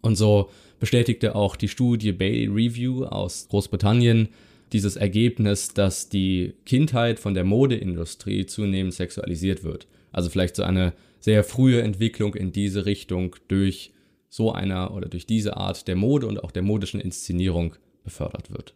Und 0.01 0.17
so 0.17 0.51
bestätigte 0.81 1.35
auch 1.35 1.57
die 1.57 1.69
Studie 1.69 2.13
Bailey 2.13 2.47
Review 2.47 3.05
aus 3.05 3.49
Großbritannien, 3.49 4.29
dieses 4.73 4.97
Ergebnis, 4.97 5.75
dass 5.75 6.09
die 6.09 6.55
Kindheit 6.65 7.19
von 7.19 7.35
der 7.35 7.45
Modeindustrie 7.45 8.47
zunehmend 8.47 8.95
sexualisiert 8.95 9.65
wird. 9.65 9.87
Also 10.13 10.31
vielleicht 10.31 10.57
so 10.57 10.63
eine 10.63 10.95
sehr 11.21 11.45
frühe 11.45 11.83
Entwicklung 11.83 12.35
in 12.35 12.53
diese 12.53 12.87
Richtung 12.87 13.37
durch 13.49 13.93
so 14.29 14.53
einer 14.53 14.95
oder 14.95 15.09
durch 15.09 15.27
diese 15.27 15.57
Art 15.57 15.87
der 15.89 15.97
Mode 15.97 16.27
und 16.27 16.43
auch 16.43 16.51
der 16.51 16.63
modischen 16.63 17.01
Inszenierung 17.01 17.77
befördert 18.03 18.51
wird. 18.51 18.75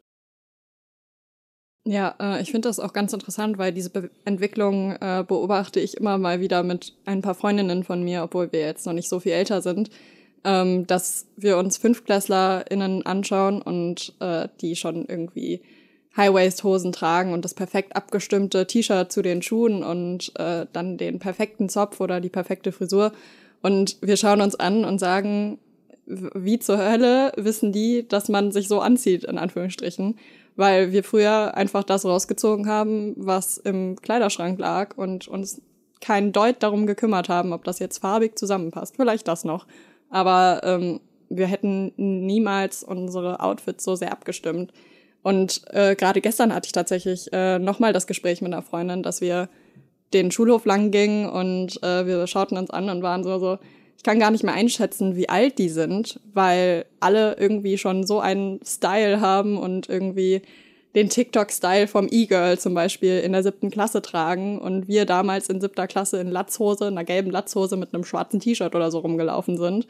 Ja, 1.88 2.16
äh, 2.18 2.42
ich 2.42 2.50
finde 2.50 2.68
das 2.68 2.80
auch 2.80 2.92
ganz 2.92 3.12
interessant, 3.12 3.58
weil 3.58 3.72
diese 3.72 3.90
Be 3.90 4.10
Entwicklung 4.24 4.96
äh, 5.00 5.24
beobachte 5.26 5.78
ich 5.78 5.96
immer 5.96 6.18
mal 6.18 6.40
wieder 6.40 6.64
mit 6.64 6.94
ein 7.04 7.22
paar 7.22 7.36
Freundinnen 7.36 7.84
von 7.84 8.02
mir, 8.02 8.24
obwohl 8.24 8.50
wir 8.50 8.60
jetzt 8.60 8.86
noch 8.86 8.92
nicht 8.92 9.08
so 9.08 9.20
viel 9.20 9.32
älter 9.32 9.62
sind, 9.62 9.90
ähm, 10.42 10.88
dass 10.88 11.26
wir 11.36 11.56
uns 11.58 11.76
FünftklässlerInnen 11.76 13.06
anschauen 13.06 13.62
und 13.62 14.14
äh, 14.18 14.48
die 14.60 14.74
schon 14.74 15.06
irgendwie 15.06 15.60
High-Waist-Hosen 16.16 16.90
tragen 16.90 17.32
und 17.32 17.44
das 17.44 17.54
perfekt 17.54 17.94
abgestimmte 17.94 18.66
T-Shirt 18.66 19.12
zu 19.12 19.22
den 19.22 19.42
Schuhen 19.42 19.84
und 19.84 20.32
äh, 20.40 20.66
dann 20.72 20.98
den 20.98 21.20
perfekten 21.20 21.68
Zopf 21.68 22.00
oder 22.00 22.20
die 22.20 22.30
perfekte 22.30 22.72
Frisur. 22.72 23.12
Und 23.62 23.96
wir 24.00 24.16
schauen 24.16 24.40
uns 24.40 24.56
an 24.56 24.84
und 24.84 24.98
sagen, 24.98 25.58
wie 26.06 26.58
zur 26.58 26.78
Hölle 26.78 27.32
wissen 27.36 27.72
die, 27.72 28.06
dass 28.06 28.28
man 28.28 28.52
sich 28.52 28.68
so 28.68 28.80
anzieht, 28.80 29.24
in 29.24 29.38
Anführungsstrichen. 29.38 30.18
Weil 30.54 30.92
wir 30.92 31.04
früher 31.04 31.54
einfach 31.54 31.84
das 31.84 32.06
rausgezogen 32.06 32.66
haben, 32.66 33.12
was 33.16 33.58
im 33.58 33.96
Kleiderschrank 33.96 34.58
lag 34.58 34.96
und 34.96 35.28
uns 35.28 35.60
keinen 36.00 36.32
Deut 36.32 36.62
darum 36.62 36.86
gekümmert 36.86 37.28
haben, 37.28 37.52
ob 37.52 37.64
das 37.64 37.78
jetzt 37.78 37.98
farbig 37.98 38.38
zusammenpasst. 38.38 38.96
Vielleicht 38.96 39.28
das 39.28 39.44
noch. 39.44 39.66
Aber 40.08 40.60
ähm, 40.64 41.00
wir 41.28 41.46
hätten 41.46 41.92
niemals 41.96 42.82
unsere 42.82 43.40
Outfits 43.40 43.84
so 43.84 43.96
sehr 43.96 44.12
abgestimmt. 44.12 44.72
Und 45.22 45.62
äh, 45.72 45.96
gerade 45.96 46.20
gestern 46.20 46.54
hatte 46.54 46.66
ich 46.66 46.72
tatsächlich 46.72 47.32
äh, 47.32 47.58
nochmal 47.58 47.92
das 47.92 48.06
Gespräch 48.06 48.40
mit 48.40 48.52
einer 48.52 48.62
Freundin, 48.62 49.02
dass 49.02 49.20
wir 49.20 49.48
den 50.12 50.30
Schulhof 50.30 50.64
lang 50.66 50.90
gingen 50.92 51.28
und 51.28 51.82
äh, 51.82 52.06
wir 52.06 52.26
schauten 52.28 52.56
uns 52.56 52.70
an 52.70 52.88
und 52.88 53.02
waren 53.02 53.24
so, 53.24 53.38
so, 53.38 53.58
ich 53.96 54.02
kann 54.02 54.20
gar 54.20 54.30
nicht 54.30 54.44
mehr 54.44 54.54
einschätzen, 54.54 55.16
wie 55.16 55.28
alt 55.28 55.58
die 55.58 55.68
sind, 55.68 56.20
weil 56.32 56.86
alle 57.00 57.36
irgendwie 57.38 57.78
schon 57.78 58.06
so 58.06 58.20
einen 58.20 58.60
Style 58.64 59.20
haben 59.20 59.58
und 59.58 59.88
irgendwie 59.88 60.42
den 60.94 61.10
TikTok-Style 61.10 61.88
vom 61.88 62.08
E-Girl 62.10 62.58
zum 62.58 62.72
Beispiel 62.72 63.18
in 63.18 63.32
der 63.32 63.42
siebten 63.42 63.70
Klasse 63.70 64.00
tragen 64.00 64.58
und 64.58 64.88
wir 64.88 65.04
damals 65.04 65.48
in 65.50 65.60
siebter 65.60 65.86
Klasse 65.86 66.18
in 66.20 66.28
Latzhose, 66.28 66.86
einer 66.86 67.04
gelben 67.04 67.30
Latzhose 67.30 67.76
mit 67.76 67.92
einem 67.92 68.04
schwarzen 68.04 68.40
T-Shirt 68.40 68.74
oder 68.74 68.90
so 68.90 69.00
rumgelaufen 69.00 69.58
sind 69.58 69.86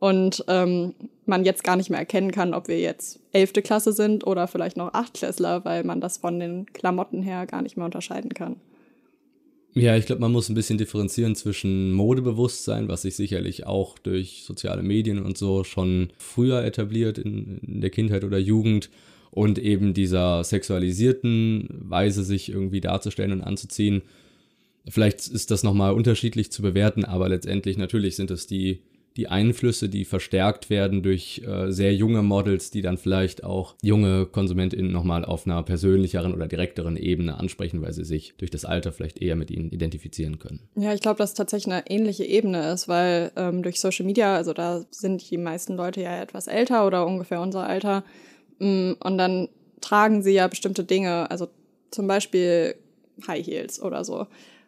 und 0.00 0.44
ähm, 0.48 0.94
man 1.24 1.44
jetzt 1.44 1.64
gar 1.64 1.76
nicht 1.76 1.88
mehr 1.88 1.98
erkennen 1.98 2.30
kann, 2.30 2.52
ob 2.52 2.68
wir 2.68 2.78
jetzt 2.78 3.20
elfte 3.32 3.62
Klasse 3.62 3.94
sind 3.94 4.26
oder 4.26 4.46
vielleicht 4.46 4.76
noch 4.76 4.92
Achtklässler, 4.92 5.64
weil 5.64 5.82
man 5.82 6.02
das 6.02 6.18
von 6.18 6.38
den 6.38 6.66
Klamotten 6.74 7.22
her 7.22 7.46
gar 7.46 7.62
nicht 7.62 7.78
mehr 7.78 7.86
unterscheiden 7.86 8.34
kann. 8.34 8.56
Ja, 9.76 9.96
ich 9.96 10.06
glaube, 10.06 10.20
man 10.20 10.30
muss 10.30 10.48
ein 10.48 10.54
bisschen 10.54 10.78
differenzieren 10.78 11.34
zwischen 11.34 11.92
Modebewusstsein, 11.92 12.86
was 12.86 13.02
sich 13.02 13.16
sicherlich 13.16 13.66
auch 13.66 13.98
durch 13.98 14.44
soziale 14.44 14.84
Medien 14.84 15.20
und 15.20 15.36
so 15.36 15.64
schon 15.64 16.12
früher 16.16 16.64
etabliert 16.64 17.18
in, 17.18 17.58
in 17.58 17.80
der 17.80 17.90
Kindheit 17.90 18.22
oder 18.22 18.38
Jugend 18.38 18.88
und 19.32 19.58
eben 19.58 19.92
dieser 19.92 20.44
sexualisierten 20.44 21.68
Weise, 21.70 22.22
sich 22.22 22.50
irgendwie 22.50 22.80
darzustellen 22.80 23.32
und 23.32 23.40
anzuziehen. 23.40 24.02
Vielleicht 24.88 25.26
ist 25.26 25.50
das 25.50 25.64
nochmal 25.64 25.94
unterschiedlich 25.94 26.52
zu 26.52 26.62
bewerten, 26.62 27.04
aber 27.04 27.28
letztendlich 27.28 27.76
natürlich 27.76 28.14
sind 28.14 28.30
es 28.30 28.46
die 28.46 28.80
die 29.16 29.28
Einflüsse, 29.28 29.88
die 29.88 30.04
verstärkt 30.04 30.70
werden 30.70 31.02
durch 31.02 31.42
äh, 31.46 31.70
sehr 31.70 31.94
junge 31.94 32.22
Models, 32.22 32.70
die 32.70 32.82
dann 32.82 32.98
vielleicht 32.98 33.44
auch 33.44 33.76
junge 33.80 34.26
KonsumentInnen 34.26 34.90
nochmal 34.90 35.24
auf 35.24 35.46
einer 35.46 35.62
persönlicheren 35.62 36.34
oder 36.34 36.48
direkteren 36.48 36.96
Ebene 36.96 37.38
ansprechen, 37.38 37.80
weil 37.80 37.92
sie 37.92 38.04
sich 38.04 38.34
durch 38.38 38.50
das 38.50 38.64
Alter 38.64 38.92
vielleicht 38.92 39.22
eher 39.22 39.36
mit 39.36 39.50
ihnen 39.50 39.70
identifizieren 39.70 40.40
können. 40.40 40.60
Ja, 40.74 40.92
ich 40.92 41.00
glaube, 41.00 41.18
dass 41.18 41.30
es 41.30 41.34
tatsächlich 41.34 41.72
eine 41.72 41.88
ähnliche 41.88 42.24
Ebene 42.24 42.72
ist, 42.72 42.88
weil 42.88 43.30
ähm, 43.36 43.62
durch 43.62 43.80
Social 43.80 44.04
Media, 44.04 44.34
also 44.34 44.52
da 44.52 44.84
sind 44.90 45.30
die 45.30 45.38
meisten 45.38 45.76
Leute 45.76 46.02
ja 46.02 46.20
etwas 46.20 46.48
älter 46.48 46.86
oder 46.86 47.06
ungefähr 47.06 47.40
unser 47.40 47.66
Alter 47.66 48.04
mm, 48.58 48.92
und 48.98 49.18
dann 49.18 49.48
tragen 49.80 50.22
sie 50.22 50.32
ja 50.32 50.48
bestimmte 50.48 50.82
Dinge, 50.82 51.30
also 51.30 51.48
zum 51.90 52.08
Beispiel 52.08 52.74
High 53.28 53.46
Heels 53.46 53.80
oder 53.80 54.04
so. 54.04 54.26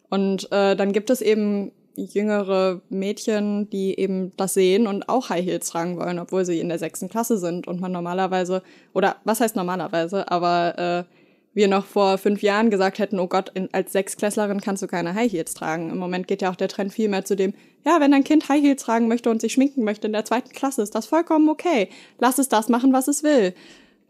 Und 0.09 0.51
äh, 0.53 0.77
dann 0.77 0.93
gibt 0.93 1.11
es 1.11 1.21
eben 1.21 1.73
jüngere 2.05 2.83
Mädchen, 2.89 3.71
die 3.71 3.99
eben 3.99 4.33
das 4.37 4.55
sehen 4.55 4.87
und 4.87 5.09
auch 5.09 5.31
High 5.31 5.45
Heels 5.45 5.69
tragen 5.69 5.97
wollen, 5.97 6.19
obwohl 6.19 6.45
sie 6.45 6.61
in 6.61 6.69
der 6.69 6.79
sechsten 6.79 7.09
Klasse 7.09 7.39
sind 7.39 7.67
und 7.67 7.81
man 7.81 7.93
normalerweise, 7.93 8.63
oder 8.93 9.17
was 9.25 9.41
heißt 9.41 9.57
normalerweise, 9.57 10.31
aber 10.31 11.07
äh, 11.07 11.15
wir 11.57 11.69
noch 11.69 11.87
vor 11.87 12.19
fünf 12.19 12.43
Jahren 12.43 12.69
gesagt 12.69 12.99
hätten, 12.99 13.19
oh 13.19 13.29
Gott, 13.29 13.51
in, 13.55 13.73
als 13.73 13.93
Sechsklässlerin 13.93 14.61
kannst 14.61 14.83
du 14.83 14.87
keine 14.87 15.15
High 15.15 15.33
Heels 15.33 15.55
tragen. 15.55 15.89
Im 15.91 15.97
Moment 15.97 16.29
geht 16.29 16.43
ja 16.43 16.51
auch 16.51 16.57
der 16.57 16.69
Trend 16.69 16.93
viel 16.93 17.09
mehr 17.09 17.25
zu 17.25 17.35
dem, 17.35 17.55
ja, 17.83 17.99
wenn 17.99 18.11
dein 18.11 18.25
Kind 18.25 18.51
High 18.51 18.63
Heels 18.63 18.83
tragen 18.83 19.09
möchte 19.09 19.31
und 19.31 19.41
sich 19.41 19.55
schminken 19.55 19.83
möchte 19.83 20.07
in 20.07 20.13
der 20.13 20.27
zweiten 20.27 20.51
Klasse, 20.51 20.83
ist 20.83 20.95
das 20.95 21.07
vollkommen 21.07 21.49
okay. 21.49 21.89
Lass 22.19 22.39
es 22.39 22.51
das 22.51 22.69
machen, 22.69 22.93
was 22.93 23.09
es 23.09 23.23
will. 23.23 23.55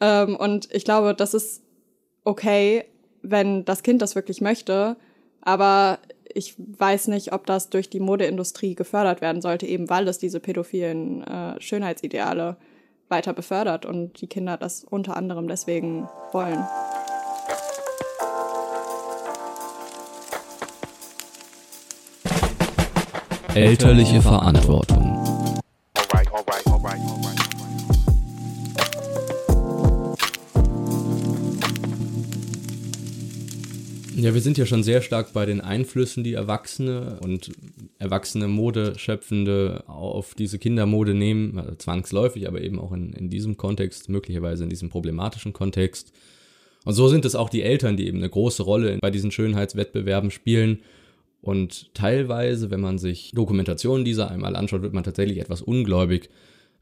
Ähm, 0.00 0.34
und 0.34 0.68
ich 0.74 0.84
glaube, 0.84 1.14
das 1.14 1.34
ist 1.34 1.62
okay, 2.24 2.84
wenn 3.22 3.64
das 3.64 3.84
Kind 3.84 4.02
das 4.02 4.16
wirklich 4.16 4.40
möchte. 4.40 4.96
Aber 5.40 6.00
ich 6.36 6.54
weiß 6.58 7.08
nicht, 7.08 7.32
ob 7.32 7.46
das 7.46 7.70
durch 7.70 7.88
die 7.88 8.00
Modeindustrie 8.00 8.74
gefördert 8.74 9.20
werden 9.20 9.40
sollte, 9.40 9.66
eben 9.66 9.88
weil 9.88 10.06
es 10.06 10.18
diese 10.18 10.38
pädophilen 10.38 11.24
äh, 11.24 11.60
Schönheitsideale 11.60 12.56
weiter 13.08 13.32
befördert 13.32 13.86
und 13.86 14.20
die 14.20 14.26
Kinder 14.26 14.56
das 14.56 14.84
unter 14.84 15.16
anderem 15.16 15.48
deswegen 15.48 16.08
wollen. 16.32 16.62
Elterliche 23.54 24.20
Verantwortung. 24.20 25.25
Ja, 34.18 34.32
wir 34.32 34.40
sind 34.40 34.56
ja 34.56 34.64
schon 34.64 34.82
sehr 34.82 35.02
stark 35.02 35.34
bei 35.34 35.44
den 35.44 35.60
Einflüssen, 35.60 36.24
die 36.24 36.32
Erwachsene 36.32 37.18
und 37.20 37.52
erwachsene 37.98 38.48
Modeschöpfende 38.48 39.84
auf 39.88 40.34
diese 40.34 40.58
Kindermode 40.58 41.12
nehmen, 41.12 41.58
also 41.58 41.74
zwangsläufig, 41.74 42.48
aber 42.48 42.62
eben 42.62 42.78
auch 42.78 42.92
in, 42.92 43.12
in 43.12 43.28
diesem 43.28 43.58
Kontext, 43.58 44.08
möglicherweise 44.08 44.64
in 44.64 44.70
diesem 44.70 44.88
problematischen 44.88 45.52
Kontext. 45.52 46.14
Und 46.86 46.94
so 46.94 47.08
sind 47.08 47.26
es 47.26 47.34
auch 47.34 47.50
die 47.50 47.60
Eltern, 47.60 47.98
die 47.98 48.06
eben 48.06 48.16
eine 48.16 48.30
große 48.30 48.62
Rolle 48.62 48.96
bei 49.02 49.10
diesen 49.10 49.32
Schönheitswettbewerben 49.32 50.30
spielen. 50.30 50.78
Und 51.42 51.92
teilweise, 51.92 52.70
wenn 52.70 52.80
man 52.80 52.96
sich 52.96 53.32
Dokumentationen 53.34 54.06
dieser 54.06 54.30
einmal 54.30 54.56
anschaut, 54.56 54.80
wird 54.80 54.94
man 54.94 55.04
tatsächlich 55.04 55.40
etwas 55.40 55.60
ungläubig, 55.60 56.30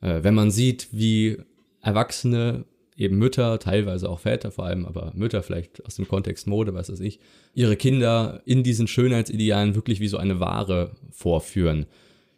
äh, 0.02 0.22
wenn 0.22 0.34
man 0.34 0.52
sieht, 0.52 0.86
wie 0.92 1.38
Erwachsene 1.80 2.64
eben 2.96 3.18
Mütter, 3.18 3.58
teilweise 3.58 4.08
auch 4.08 4.20
Väter 4.20 4.50
vor 4.50 4.66
allem, 4.66 4.86
aber 4.86 5.12
Mütter 5.14 5.42
vielleicht 5.42 5.84
aus 5.84 5.96
dem 5.96 6.06
Kontext 6.06 6.46
Mode, 6.46 6.74
was 6.74 6.90
weiß 6.90 7.00
ich, 7.00 7.18
ihre 7.52 7.76
Kinder 7.76 8.42
in 8.44 8.62
diesen 8.62 8.86
Schönheitsidealen 8.86 9.74
wirklich 9.74 10.00
wie 10.00 10.08
so 10.08 10.16
eine 10.16 10.40
Ware 10.40 10.92
vorführen. 11.10 11.86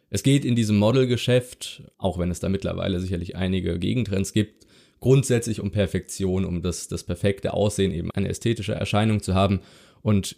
Es 0.09 0.23
geht 0.23 0.45
in 0.45 0.55
diesem 0.55 0.77
Modelgeschäft, 0.77 1.83
auch 1.97 2.17
wenn 2.17 2.31
es 2.31 2.39
da 2.39 2.49
mittlerweile 2.49 2.99
sicherlich 2.99 3.35
einige 3.35 3.77
Gegentrends 3.77 4.33
gibt, 4.33 4.65
grundsätzlich 4.99 5.59
um 5.59 5.71
Perfektion, 5.71 6.45
um 6.45 6.61
das, 6.61 6.87
das 6.87 7.03
perfekte 7.03 7.53
Aussehen, 7.53 7.91
eben 7.91 8.09
eine 8.11 8.29
ästhetische 8.29 8.73
Erscheinung 8.73 9.21
zu 9.21 9.35
haben. 9.35 9.59
Und 10.01 10.37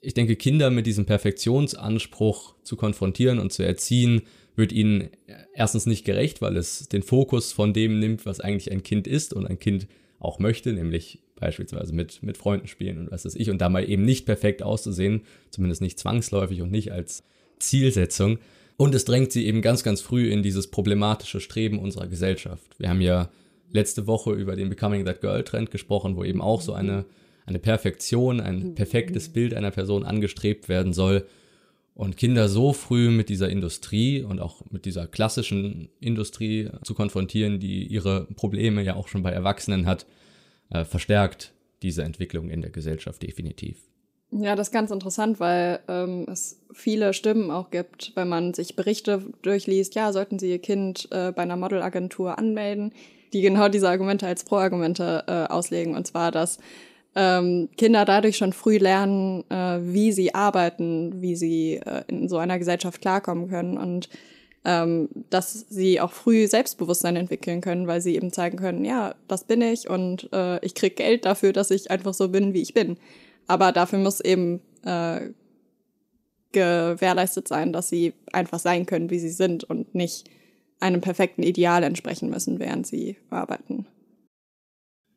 ich 0.00 0.14
denke, 0.14 0.36
Kinder 0.36 0.70
mit 0.70 0.86
diesem 0.86 1.06
Perfektionsanspruch 1.06 2.54
zu 2.62 2.76
konfrontieren 2.76 3.38
und 3.38 3.52
zu 3.52 3.62
erziehen, 3.62 4.22
wird 4.56 4.72
ihnen 4.72 5.08
erstens 5.54 5.86
nicht 5.86 6.04
gerecht, 6.04 6.40
weil 6.40 6.56
es 6.56 6.88
den 6.88 7.02
Fokus 7.02 7.52
von 7.52 7.72
dem 7.72 7.98
nimmt, 7.98 8.26
was 8.26 8.40
eigentlich 8.40 8.70
ein 8.70 8.82
Kind 8.82 9.06
ist 9.06 9.32
und 9.32 9.46
ein 9.46 9.58
Kind 9.58 9.88
auch 10.18 10.38
möchte, 10.38 10.72
nämlich 10.72 11.20
beispielsweise 11.34 11.92
mit, 11.92 12.22
mit 12.22 12.38
Freunden 12.38 12.68
spielen 12.68 12.98
und 12.98 13.10
was 13.10 13.24
weiß 13.24 13.34
ich, 13.34 13.50
und 13.50 13.58
da 13.58 13.68
mal 13.68 13.88
eben 13.88 14.04
nicht 14.04 14.26
perfekt 14.26 14.62
auszusehen, 14.62 15.22
zumindest 15.50 15.82
nicht 15.82 15.98
zwangsläufig 15.98 16.62
und 16.62 16.70
nicht 16.70 16.92
als 16.92 17.24
Zielsetzung. 17.58 18.38
Und 18.76 18.94
es 18.94 19.04
drängt 19.04 19.32
sie 19.32 19.46
eben 19.46 19.62
ganz, 19.62 19.82
ganz 19.82 20.00
früh 20.00 20.30
in 20.30 20.42
dieses 20.42 20.68
problematische 20.68 21.40
Streben 21.40 21.78
unserer 21.78 22.06
Gesellschaft. 22.06 22.78
Wir 22.78 22.88
haben 22.88 23.00
ja 23.00 23.30
letzte 23.72 24.06
Woche 24.06 24.32
über 24.32 24.56
den 24.56 24.68
Becoming 24.68 25.04
That 25.04 25.20
Girl 25.20 25.42
Trend 25.42 25.70
gesprochen, 25.70 26.16
wo 26.16 26.24
eben 26.24 26.40
auch 26.40 26.60
so 26.60 26.72
eine, 26.72 27.04
eine 27.46 27.58
Perfektion, 27.58 28.40
ein 28.40 28.74
perfektes 28.74 29.28
Bild 29.28 29.54
einer 29.54 29.70
Person 29.70 30.04
angestrebt 30.04 30.68
werden 30.68 30.92
soll 30.92 31.26
und 31.94 32.16
Kinder 32.16 32.48
so 32.48 32.72
früh 32.72 33.10
mit 33.10 33.28
dieser 33.28 33.48
Industrie 33.48 34.22
und 34.22 34.40
auch 34.40 34.62
mit 34.70 34.84
dieser 34.84 35.06
klassischen 35.06 35.88
Industrie 36.00 36.70
zu 36.82 36.94
konfrontieren, 36.94 37.60
die 37.60 37.86
ihre 37.86 38.26
Probleme 38.34 38.82
ja 38.82 38.96
auch 38.96 39.08
schon 39.08 39.22
bei 39.22 39.30
Erwachsenen 39.30 39.86
hat, 39.86 40.06
äh, 40.70 40.84
verstärkt 40.84 41.52
diese 41.82 42.02
Entwicklung 42.02 42.50
in 42.50 42.62
der 42.62 42.70
Gesellschaft 42.70 43.22
definitiv. 43.22 43.78
Ja, 44.32 44.56
das 44.56 44.68
ist 44.68 44.72
ganz 44.72 44.90
interessant, 44.90 45.38
weil 45.38 45.78
ähm, 45.86 46.26
es 46.28 46.60
viele 46.72 47.14
Stimmen 47.14 47.52
auch 47.52 47.70
gibt, 47.70 48.12
wenn 48.16 48.28
man 48.28 48.52
sich 48.52 48.74
Berichte 48.74 49.22
durchliest, 49.42 49.94
ja, 49.94 50.12
sollten 50.12 50.40
Sie 50.40 50.50
Ihr 50.50 50.58
Kind 50.58 51.06
äh, 51.12 51.30
bei 51.30 51.42
einer 51.42 51.56
Modelagentur 51.56 52.36
anmelden, 52.36 52.92
die 53.32 53.42
genau 53.42 53.68
diese 53.68 53.88
Argumente 53.88 54.26
als 54.26 54.42
Pro-Argumente 54.42 55.24
äh, 55.28 55.52
auslegen. 55.52 55.94
Und 55.94 56.08
zwar, 56.08 56.32
dass 56.32 56.58
ähm, 57.16 57.68
Kinder 57.76 58.04
dadurch 58.04 58.36
schon 58.36 58.52
früh 58.52 58.78
lernen, 58.78 59.44
äh, 59.50 59.78
wie 59.80 60.12
sie 60.12 60.34
arbeiten, 60.34 61.22
wie 61.22 61.36
sie 61.36 61.74
äh, 61.74 62.02
in 62.08 62.28
so 62.28 62.38
einer 62.38 62.58
Gesellschaft 62.58 63.00
klarkommen 63.00 63.48
können 63.48 63.78
und 63.78 64.08
ähm, 64.64 65.08
dass 65.30 65.66
sie 65.68 66.00
auch 66.00 66.12
früh 66.12 66.46
Selbstbewusstsein 66.46 67.16
entwickeln 67.16 67.60
können, 67.60 67.86
weil 67.86 68.00
sie 68.00 68.16
eben 68.16 68.32
zeigen 68.32 68.56
können, 68.56 68.84
ja, 68.84 69.14
das 69.28 69.44
bin 69.44 69.60
ich 69.60 69.88
und 69.88 70.28
äh, 70.32 70.64
ich 70.64 70.74
krieg 70.74 70.96
Geld 70.96 71.26
dafür, 71.26 71.52
dass 71.52 71.70
ich 71.70 71.90
einfach 71.90 72.14
so 72.14 72.28
bin, 72.30 72.54
wie 72.54 72.62
ich 72.62 72.72
bin. 72.72 72.96
Aber 73.46 73.72
dafür 73.72 73.98
muss 73.98 74.20
eben 74.20 74.60
äh, 74.84 75.28
gewährleistet 76.52 77.46
sein, 77.46 77.72
dass 77.72 77.90
sie 77.90 78.14
einfach 78.32 78.58
sein 78.58 78.86
können, 78.86 79.10
wie 79.10 79.18
sie 79.18 79.30
sind 79.30 79.64
und 79.64 79.94
nicht 79.94 80.30
einem 80.80 81.02
perfekten 81.02 81.42
Ideal 81.42 81.82
entsprechen 81.82 82.30
müssen, 82.30 82.58
während 82.58 82.86
sie 82.86 83.16
arbeiten. 83.28 83.86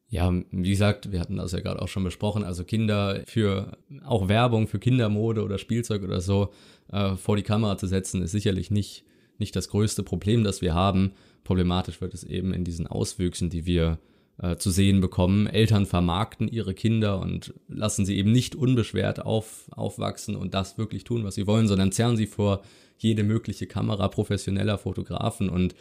Ja, 0.09 0.33
wie 0.51 0.69
gesagt, 0.69 1.11
wir 1.11 1.19
hatten 1.19 1.35
das 1.35 1.51
ja 1.51 1.59
gerade 1.59 1.81
auch 1.81 1.89
schon 1.89 2.03
besprochen, 2.03 2.43
also 2.43 2.63
Kinder 2.63 3.23
für 3.25 3.77
auch 4.05 4.29
Werbung 4.29 4.67
für 4.67 4.79
Kindermode 4.79 5.43
oder 5.43 5.57
Spielzeug 5.57 6.03
oder 6.03 6.21
so 6.21 6.49
äh, 6.91 7.15
vor 7.15 7.35
die 7.35 7.43
Kamera 7.43 7.77
zu 7.77 7.87
setzen, 7.87 8.21
ist 8.21 8.31
sicherlich 8.31 8.71
nicht, 8.71 9.03
nicht 9.37 9.55
das 9.55 9.67
größte 9.67 10.03
Problem, 10.03 10.45
das 10.45 10.61
wir 10.61 10.73
haben. 10.73 11.11
Problematisch 11.43 11.99
wird 11.99 12.13
es 12.13 12.23
eben 12.23 12.53
in 12.53 12.63
diesen 12.63 12.87
Auswüchsen, 12.87 13.49
die 13.49 13.65
wir 13.65 13.99
äh, 14.41 14.55
zu 14.55 14.71
sehen 14.71 15.01
bekommen. 15.01 15.45
Eltern 15.45 15.85
vermarkten 15.85 16.47
ihre 16.47 16.73
Kinder 16.73 17.19
und 17.19 17.53
lassen 17.67 18.05
sie 18.05 18.17
eben 18.17 18.31
nicht 18.31 18.55
unbeschwert 18.55 19.25
auf, 19.25 19.65
aufwachsen 19.71 20.37
und 20.37 20.53
das 20.53 20.77
wirklich 20.77 21.03
tun, 21.03 21.25
was 21.25 21.35
sie 21.35 21.47
wollen, 21.47 21.67
sondern 21.67 21.91
zerren 21.91 22.15
sie 22.15 22.27
vor 22.27 22.61
jede 22.97 23.23
mögliche 23.23 23.67
Kamera 23.67 24.07
professioneller 24.07 24.77
Fotografen 24.77 25.49
und 25.49 25.75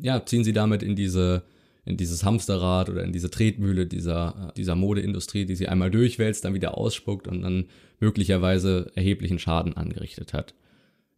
ja, 0.00 0.24
ziehen 0.24 0.44
sie 0.44 0.52
damit 0.52 0.82
in 0.82 0.94
diese 0.94 1.42
in 1.86 1.96
dieses 1.96 2.24
Hamsterrad 2.24 2.90
oder 2.90 3.04
in 3.04 3.12
diese 3.12 3.30
Tretmühle 3.30 3.86
dieser, 3.86 4.52
dieser 4.56 4.74
Modeindustrie, 4.74 5.46
die 5.46 5.54
sie 5.54 5.68
einmal 5.68 5.90
durchwälzt, 5.90 6.44
dann 6.44 6.52
wieder 6.52 6.76
ausspuckt 6.76 7.28
und 7.28 7.42
dann 7.42 7.66
möglicherweise 8.00 8.90
erheblichen 8.94 9.38
Schaden 9.38 9.76
angerichtet 9.76 10.32
hat. 10.34 10.54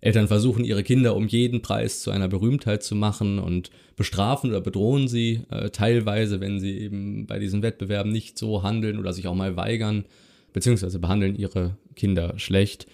Eltern 0.01 0.29
versuchen 0.29 0.65
ihre 0.65 0.85
Kinder 0.85 1.17
um 1.17 1.27
jeden 1.27 1.63
Preis 1.63 2.03
zu 2.03 2.13
einer 2.13 2.29
Berühmtheit 2.29 2.85
zu 2.85 2.95
machen 2.95 3.41
und 3.41 3.71
bestrafen 3.97 4.51
oder 4.51 4.61
bedrohen 4.61 5.09
sie 5.09 5.41
äh, 5.51 5.71
teilweise, 5.71 6.41
wenn 6.41 6.61
sie 6.61 6.79
eben 6.79 7.27
bei 7.27 7.41
diesen 7.41 7.63
Wettbewerben 7.63 8.13
nicht 8.13 8.39
so 8.39 8.63
handeln 8.63 8.99
oder 8.99 9.13
sich 9.13 9.27
auch 9.27 9.35
mal 9.35 9.57
weigern, 9.57 10.05
beziehungsweise 10.53 11.01
behandeln 11.01 11.35
ihre 11.35 11.77
Kinder 11.97 12.39
schlecht 12.39 12.87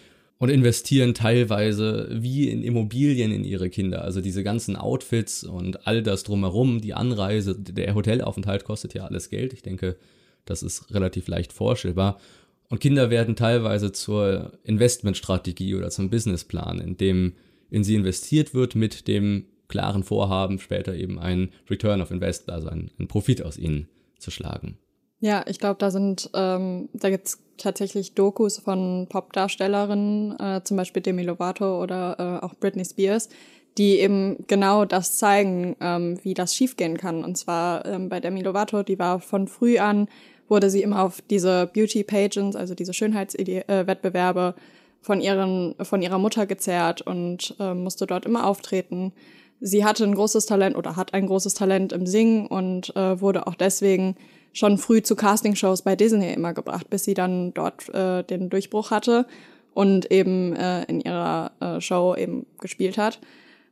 und 0.45 0.51
investieren 0.51 1.15
teilweise 1.15 2.07
wie 2.11 2.51
in 2.51 2.63
Immobilien 2.63 3.33
in 3.33 3.45
ihre 3.45 3.71
Kinder. 3.71 4.05
Also 4.05 4.21
diese 4.21 4.45
ganzen 4.45 4.77
Outfits 4.77 5.43
und 5.43 5.87
all 5.87 6.03
das 6.03 6.23
drumherum, 6.23 6.83
die 6.83 6.93
Anreise, 6.93 7.59
der 7.59 7.95
Hotelaufenthalt 7.95 8.65
kostet 8.65 8.93
ja 8.93 9.07
alles 9.07 9.31
Geld. 9.31 9.55
Ich 9.55 9.63
denke, 9.63 9.97
das 10.45 10.63
ist 10.63 10.93
relativ 10.93 11.29
leicht 11.29 11.55
vorstellbar. 11.55 12.21
Und 12.69 12.81
Kinder 12.81 13.09
werden 13.09 13.37
teilweise 13.37 13.93
zur 13.93 14.53
Investmentstrategie 14.65 15.77
oder 15.77 15.89
zum 15.89 16.11
Businessplan, 16.11 16.79
in 16.79 16.99
dem 16.99 17.33
in 17.71 17.83
sie 17.83 17.95
investiert 17.95 18.53
wird 18.53 18.75
mit 18.75 19.09
dem 19.09 19.47
klaren 19.69 20.03
Vorhaben, 20.03 20.59
später 20.59 20.95
eben 20.95 21.19
einen 21.19 21.53
Return 21.71 22.03
of 22.03 22.11
Invest, 22.11 22.51
also 22.51 22.69
einen, 22.69 22.91
einen 22.99 23.09
Profit 23.09 23.41
aus 23.41 23.57
ihnen 23.57 23.89
zu 24.19 24.31
schlagen. 24.31 24.77
Ja, 25.25 25.43
ich 25.49 25.59
glaube, 25.59 25.77
da 25.79 25.91
sind, 25.91 26.29
ähm, 26.35 26.91
da 26.93 27.09
gibt's 27.09 27.39
tatsächlich 27.57 28.13
Dokus 28.13 28.59
von 28.59 29.07
Popdarstellerinnen, 29.09 30.39
äh, 30.39 30.61
zum 30.65 30.77
Beispiel 30.77 31.01
Demi 31.01 31.23
Lovato 31.23 31.83
oder 31.83 32.41
äh, 32.43 32.45
auch 32.45 32.53
Britney 32.57 32.85
Spears, 32.85 33.31
die 33.79 34.01
eben 34.01 34.45
genau 34.49 34.85
das 34.85 35.17
zeigen, 35.17 35.77
ähm, 35.81 36.19
wie 36.25 36.35
das 36.35 36.55
schiefgehen 36.55 36.99
kann. 36.99 37.25
Und 37.25 37.39
zwar 37.39 37.87
ähm, 37.87 38.11
bei 38.11 38.21
Demi 38.21 38.43
Lovato, 38.43 38.83
die 38.83 38.99
war 38.99 39.19
von 39.19 39.49
früh 39.49 39.79
an, 39.79 40.09
wurde 40.47 40.69
sie 40.69 40.83
immer 40.83 41.03
auf 41.03 41.23
diese 41.23 41.71
Beauty 41.73 42.05
Pageants, 42.05 42.55
also 42.55 42.75
diese 42.75 42.93
Schönheitswettbewerbe, 42.93 44.55
von 45.01 45.23
ihren, 45.23 45.75
von 45.81 46.03
ihrer 46.03 46.19
Mutter 46.19 46.45
gezerrt 46.45 47.01
und 47.01 47.55
äh, 47.59 47.73
musste 47.73 48.07
dort 48.07 48.27
immer 48.27 48.47
auftreten. 48.47 49.15
Sie 49.59 49.87
hatte 49.87 50.05
ein 50.05 50.17
großes 50.17 50.45
Talent 50.45 50.77
oder 50.77 50.97
hat 50.97 51.15
ein 51.15 51.27
großes 51.27 51.55
Talent 51.55 51.95
im 51.95 52.07
Singen 52.07 52.47
und 52.47 52.95
äh, 52.95 53.19
wurde 53.23 53.47
auch 53.47 53.55
deswegen 53.55 54.17
schon 54.55 54.79
früh 54.79 55.03
zu 55.03 55.17
Castingshows 55.17 55.83
bei 55.83 55.97
Disney 55.97 56.33
immer 56.33 56.55
gebracht, 56.55 56.89
bis 56.89 57.05
sie 57.05 57.13
dann 57.13 57.53
dort 57.53 57.89
äh, 57.91 58.23
den 58.23 58.49
Durchbruch 58.49 58.91
hatte. 58.91 59.27
und 59.75 60.11
eben 60.11 60.55
äh, 60.55 60.85
in 60.85 61.01
ihrer 61.01 61.51
äh, 61.61 61.81
Show 61.81 62.15
eben 62.17 62.47
gespielt 62.61 62.97
hat. 62.97 63.19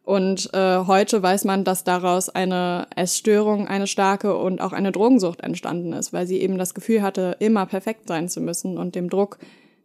Und 0.05 0.51
äh, 0.53 0.79
heute 0.79 1.23
weiß 1.23 1.45
man, 1.45 1.63
dass 1.63 1.85
daraus 1.85 2.29
eine 2.29 2.89
Essstörung, 2.97 3.69
eine 3.69 3.87
starke 3.87 4.37
und 4.37 4.61
auch 4.61 4.73
eine 4.73 4.91
Drogensucht 4.91 5.43
entstanden 5.43 5.93
ist, 5.93 6.13
weil 6.13 6.27
sie 6.27 6.41
eben 6.41 6.59
das 6.59 6.75
Gefühl 6.75 7.03
hatte, 7.03 7.37
immer 7.39 7.67
perfekt 7.67 8.09
sein 8.09 8.29
zu 8.29 8.41
müssen 8.41 8.79
und 8.79 8.97
dem 8.97 9.09
Druck 9.09 9.39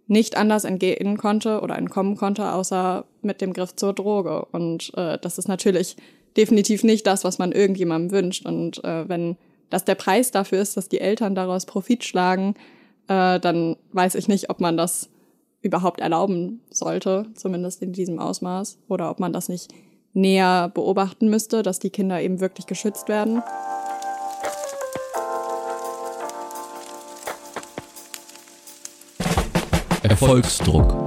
nicht 0.08 0.36
anders 0.36 0.64
entgehen 0.64 1.18
konnte 1.18 1.62
oder 1.62 1.78
entkommen 1.78 2.16
konnte, 2.16 2.52
außer 2.52 3.06
mit 3.22 3.42
dem 3.42 3.54
Griff 3.54 3.76
zur 3.76 3.94
Droge. 3.94 4.46
Und 4.46 4.92
äh, 4.98 5.20
das 5.22 5.38
ist 5.38 5.48
natürlich 5.48 5.98
definitiv 6.36 6.84
nicht 6.84 7.06
das, 7.06 7.24
was 7.24 7.38
man 7.38 7.52
irgendjemandem 7.52 8.12
wünscht. 8.12 8.46
Und 8.46 8.84
äh, 8.84 9.08
wenn 9.08 9.38
das 9.70 9.86
der 9.86 9.96
Preis 9.96 10.32
dafür 10.32 10.62
ist, 10.62 10.78
dass 10.78 10.90
die 10.90 11.02
Eltern 11.02 11.36
daraus 11.36 11.66
Profit 11.66 12.04
schlagen, 12.04 12.56
äh, 13.08 13.40
dann 13.40 13.76
weiß 13.92 14.16
ich 14.16 14.28
nicht, 14.28 14.50
ob 14.50 14.60
man 14.60 14.78
das 14.78 15.10
überhaupt 15.62 16.00
erlauben 16.00 16.62
sollte, 16.70 17.26
zumindest 17.36 17.82
in 17.82 17.94
diesem 17.94 18.20
Ausmaß, 18.20 18.80
oder 18.88 19.10
ob 19.10 19.20
man 19.20 19.34
das 19.34 19.50
nicht 19.50 19.74
näher 20.14 20.72
beobachten 20.74 21.30
müsste, 21.30 21.64
dass 21.64 21.80
die 21.80 21.90
Kinder 21.90 22.22
eben 22.22 22.40
wirklich 22.40 22.66
geschützt 22.66 23.10
werden. 23.10 23.44
Erfolgsdruck. 30.04 31.07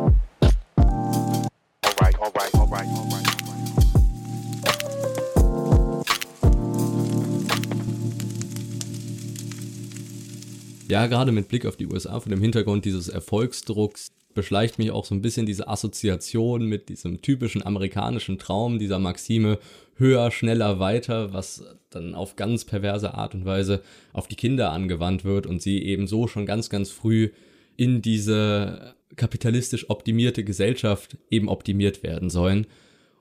Gerade 11.07 11.33
mit 11.33 11.49
Blick 11.49 11.67
auf 11.67 11.77
die 11.77 11.87
USA 11.87 12.21
vor 12.21 12.31
dem 12.31 12.41
Hintergrund 12.41 12.85
dieses 12.85 13.09
Erfolgsdrucks 13.09 14.13
beschleicht 14.35 14.79
mich 14.79 14.91
auch 14.91 15.05
so 15.05 15.15
ein 15.15 15.23
bisschen 15.23 15.47
diese 15.47 15.69
Assoziation 15.69 16.65
mit 16.67 16.89
diesem 16.89 17.21
typischen 17.23 17.65
amerikanischen 17.65 18.39
Traum, 18.39 18.79
dieser 18.79 18.99
Maxime 18.99 19.59
höher, 19.97 20.31
schneller, 20.31 20.79
weiter, 20.79 21.33
was 21.33 21.65
dann 21.91 22.15
auf 22.15 22.37
ganz 22.37 22.65
perverse 22.65 23.15
Art 23.15 23.35
und 23.35 23.45
Weise 23.45 23.83
auf 24.13 24.29
die 24.29 24.37
Kinder 24.37 24.73
angewandt 24.73 25.25
wird 25.25 25.47
und 25.47 25.61
sie 25.61 25.83
eben 25.83 26.07
so 26.07 26.27
schon 26.27 26.47
ganz, 26.47 26.71
ganz 26.71 26.91
früh 26.91 27.31
in 27.77 28.03
diese 28.03 28.95
kapitalistisch 29.17 29.91
optimierte 29.91 30.45
Gesellschaft 30.45 31.17
eben 31.31 31.49
optimiert 31.49 32.03
werden 32.03 32.31
sollen. 32.31 32.67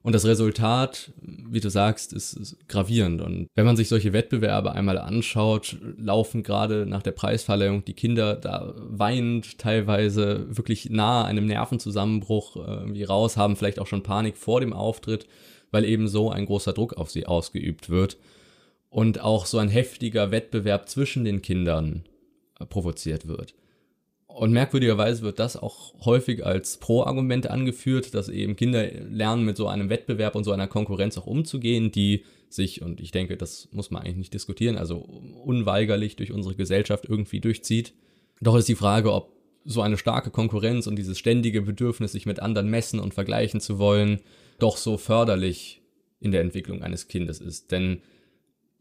Und 0.02 0.16
das 0.16 0.26
Resultat, 0.26 1.12
wie 1.22 1.60
du 1.60 1.70
sagst, 1.70 2.14
ist, 2.14 2.34
ist, 2.34 2.70
gravierend. 2.70 3.22
Und 3.22 3.48
wenn 3.56 3.66
man 3.66 3.76
sich 3.76 3.90
solche 3.90 4.14
Wettbewerbe 4.14 4.72
einmal 4.72 4.98
anschaut, 4.98 5.78
laufen 5.98 6.42
gerade 6.42 6.86
nach 6.86 7.04
der 7.04 7.12
Preisverleihung 7.12 7.84
die 7.84 7.94
Kinder 7.94 8.36
da 8.36 8.74
weinend, 8.78 9.58
teilweise 9.58 10.46
wirklich 10.56 10.90
nahe 10.90 11.26
einem 11.26 11.46
Nervenzusammenbruch 11.48 12.56
äh, 12.56 12.60
irgendwie 12.60 13.04
raus, 13.04 13.36
haben 13.36 13.58
vielleicht 13.58 13.80
auch 13.80 13.88
schon 13.88 14.04
Panik 14.04 14.38
vor 14.38 14.62
dem 14.62 14.72
Auftritt, 14.72 15.28
weil 15.72 15.84
eben 15.84 16.08
so 16.08 16.32
ein 16.32 16.46
großer 16.46 16.72
Druck 16.72 16.94
auf 16.94 17.12
sie 17.12 17.26
ausgeübt 17.26 17.90
wird. 17.90 18.18
Und 18.90 19.20
auch 19.20 19.46
so 19.46 19.60
ein 19.60 19.70
heftiger 19.70 20.32
Wettbewerb 20.32 20.90
zwischen 20.90 21.24
den 21.24 21.42
Kindern 21.42 22.06
provoziert 22.70 23.28
wird. 23.28 23.54
Und 24.30 24.54
merkwürdigerweise 24.54 25.24
wird 25.24 25.40
das 25.40 25.58
auch 25.58 25.94
häufig 26.06 26.46
als 26.46 26.78
Pro-Argument 26.78 27.50
angeführt, 27.50 28.14
dass 28.14 28.30
eben 28.30 28.56
Kinder 28.56 28.88
lernen, 29.10 29.44
mit 29.44 29.58
so 29.58 29.68
einem 29.68 29.90
Wettbewerb 29.90 30.36
und 30.36 30.44
so 30.44 30.52
einer 30.52 30.68
Konkurrenz 30.68 31.18
auch 31.18 31.26
umzugehen, 31.26 31.92
die 31.92 32.24
sich, 32.48 32.82
und 32.84 33.02
ich 33.02 33.12
denke, 33.12 33.38
das 33.38 33.68
muss 33.72 33.90
man 33.90 34.04
eigentlich 34.04 34.18
nicht 34.18 34.34
diskutieren, 34.34 34.78
also 34.78 34.98
unweigerlich 34.98 36.16
durch 36.16 36.32
unsere 36.32 36.56
Gesellschaft 36.56 37.06
irgendwie 37.06 37.42
durchzieht. 37.42 37.94
Doch 38.40 38.56
ist 38.56 38.70
die 38.70 38.76
Frage, 38.76 39.12
ob 39.12 39.34
so 39.66 39.82
eine 39.82 39.98
starke 39.98 40.30
Konkurrenz 40.30 40.86
und 40.86 40.96
dieses 40.96 41.18
ständige 41.18 41.64
Bedürfnis, 41.64 42.12
sich 42.12 42.28
mit 42.28 42.40
anderen 42.40 42.70
messen 42.70 43.00
und 43.00 43.16
vergleichen 43.16 43.60
zu 43.60 43.80
wollen, 43.80 44.22
doch 44.60 44.78
so 44.78 44.98
förderlich 44.98 45.82
in 46.22 46.32
der 46.32 46.42
Entwicklung 46.42 46.84
eines 46.84 47.08
Kindes 47.08 47.42
ist. 47.42 47.72
Denn 47.72 48.04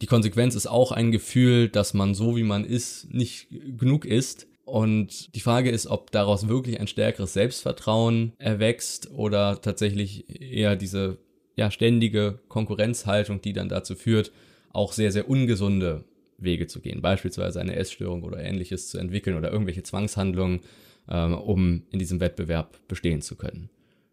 die 0.02 0.06
Konsequenz 0.06 0.54
ist 0.54 0.66
auch 0.66 0.92
ein 0.92 1.10
Gefühl, 1.10 1.68
dass 1.68 1.94
man 1.94 2.14
so 2.14 2.36
wie 2.36 2.44
man 2.44 2.64
ist 2.64 3.12
nicht 3.12 3.48
genug 3.50 4.04
ist 4.04 4.46
und 4.68 5.34
die 5.34 5.40
Frage 5.40 5.70
ist, 5.70 5.86
ob 5.86 6.10
daraus 6.10 6.46
wirklich 6.46 6.78
ein 6.78 6.88
stärkeres 6.88 7.32
Selbstvertrauen 7.32 8.34
erwächst 8.38 9.10
oder 9.10 9.60
tatsächlich 9.62 10.40
eher 10.40 10.76
diese 10.76 11.18
ja, 11.56 11.70
ständige 11.70 12.40
Konkurrenzhaltung, 12.48 13.40
die 13.40 13.54
dann 13.54 13.68
dazu 13.68 13.94
führt, 13.94 14.30
auch 14.72 14.92
sehr, 14.92 15.10
sehr 15.10 15.28
ungesunde 15.28 16.04
Wege 16.36 16.66
zu 16.66 16.80
gehen. 16.80 17.00
Beispielsweise 17.00 17.60
eine 17.60 17.76
Essstörung 17.76 18.22
oder 18.22 18.38
ähnliches 18.38 18.88
zu 18.88 18.98
entwickeln 18.98 19.36
oder 19.36 19.50
irgendwelche 19.50 19.82
Zwangshandlungen, 19.82 20.60
ähm, 21.08 21.34
um 21.34 21.82
in 21.90 21.98
diesem 21.98 22.20
Wettbewerb 22.20 22.78
bestehen 22.88 23.22
zu 23.22 23.36
können. 23.36 23.70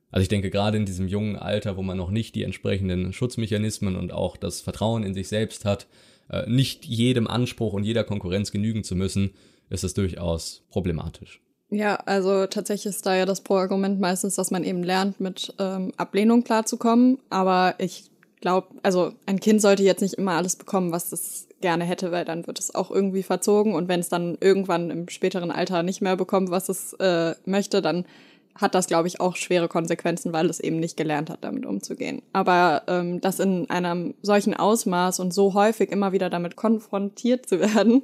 Also 0.10 0.24
ich 0.24 0.30
denke, 0.30 0.50
gerade 0.50 0.78
in 0.78 0.86
diesem 0.86 1.10
jungen 1.10 1.36
Alter, 1.36 1.76
wo 1.76 1.84
man 1.84 1.98
noch 1.98 2.10
nicht 2.10 2.34
die 2.36 2.44
entsprechenden 2.44 3.12
Schutzmechanismen 3.12 3.98
und 3.98 4.13
auch 4.13 4.38
das 4.38 4.62
Vertrauen 4.62 5.04
in 5.04 5.13
sich 5.13 5.28
selbst 5.28 5.65
hat, 5.65 5.88
äh, 6.30 6.50
nicht 6.50 6.86
jedem 6.86 7.28
Anspruch 7.28 7.74
und 7.74 7.84
jeder 7.84 8.06
Konkurrenz 8.06 8.52
genügen 8.52 8.86
zu 8.86 8.96
müssen, 8.96 9.32
ist 9.69 9.84
es 9.84 9.93
durchaus 9.93 10.63
problematisch. 10.69 11.41
Ja, 11.69 11.95
also 12.06 12.45
tatsächlich 12.45 12.95
ist 12.95 13.06
da 13.06 13.15
ja 13.15 13.25
das 13.25 13.41
Pro-Argument 13.41 13.99
meistens, 13.99 14.36
dass 14.36 14.51
man 14.51 14.63
eben 14.63 14.84
lernt, 14.84 15.19
mit 15.19 15.54
ähm, 15.60 15.91
Ablehnung 15.97 16.43
klarzukommen. 16.43 17.17
Aber 17.30 17.75
ich 17.80 18.12
glaube, 18.39 18.67
also 18.84 19.13
ein 19.25 19.39
Kind 19.39 19.62
sollte 19.62 19.84
jetzt 19.84 20.01
nicht 20.01 20.13
immer 20.13 20.34
alles 20.34 20.56
bekommen, 20.56 20.91
was 20.91 21.12
es 21.12 21.47
gerne 21.62 21.84
hätte, 21.84 22.12
weil 22.12 22.25
dann 22.25 22.45
wird 22.45 22.60
es 22.60 22.75
auch 22.75 22.91
irgendwie 22.91 23.23
verzogen. 23.23 23.73
Und 23.73 23.88
wenn 23.88 23.99
es 23.99 24.10
dann 24.10 24.38
irgendwann 24.39 24.91
im 24.91 25.10
späteren 25.10 25.51
Alter 25.51 25.82
nicht 25.82 26.01
mehr 26.01 26.15
bekommt, 26.15 26.51
was 26.51 26.69
es 26.69 26.93
äh, 26.93 27.34
möchte, 27.45 27.82
dann 27.82 28.06
hat 28.54 28.73
das, 28.73 28.88
glaube 28.88 29.08
ich, 29.08 29.19
auch 29.19 29.36
schwere 29.36 29.67
Konsequenzen, 29.67 30.32
weil 30.32 30.49
es 30.49 30.60
eben 30.60 30.80
nicht 30.80 30.95
gelernt 30.95 31.30
hat, 31.30 31.43
damit 31.43 31.65
umzugehen. 31.65 32.21
Aber 32.32 32.84
ähm, 32.88 33.19
das 33.19 33.39
in 33.39 33.69
einem 33.69 34.13
solchen 34.21 34.54
Ausmaß 34.54 35.19
und 35.19 35.34
so 35.34 35.54
häufig 35.54 35.91
immer 35.91 36.13
wieder 36.13 36.30
damit 36.30 36.56
konfrontiert 36.56 37.47
zu 37.47 37.60
werden, 37.60 38.04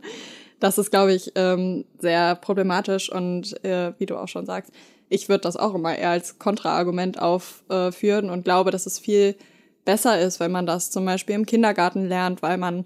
das 0.61 0.77
ist, 0.77 0.91
glaube 0.91 1.13
ich, 1.13 1.33
ähm, 1.35 1.85
sehr 1.99 2.35
problematisch 2.35 3.11
und 3.11 3.61
äh, 3.65 3.93
wie 3.97 4.05
du 4.05 4.15
auch 4.15 4.29
schon 4.29 4.45
sagst, 4.45 4.71
ich 5.09 5.27
würde 5.27 5.41
das 5.41 5.57
auch 5.57 5.75
immer 5.75 5.97
eher 5.97 6.11
als 6.11 6.39
Kontraargument 6.39 7.21
aufführen 7.21 8.29
und 8.29 8.45
glaube, 8.45 8.71
dass 8.71 8.85
es 8.85 8.97
viel 8.97 9.35
besser 9.83 10.21
ist, 10.21 10.39
wenn 10.39 10.51
man 10.51 10.65
das 10.65 10.89
zum 10.89 11.03
Beispiel 11.03 11.35
im 11.35 11.45
Kindergarten 11.45 12.07
lernt, 12.07 12.41
weil 12.41 12.57
man 12.57 12.85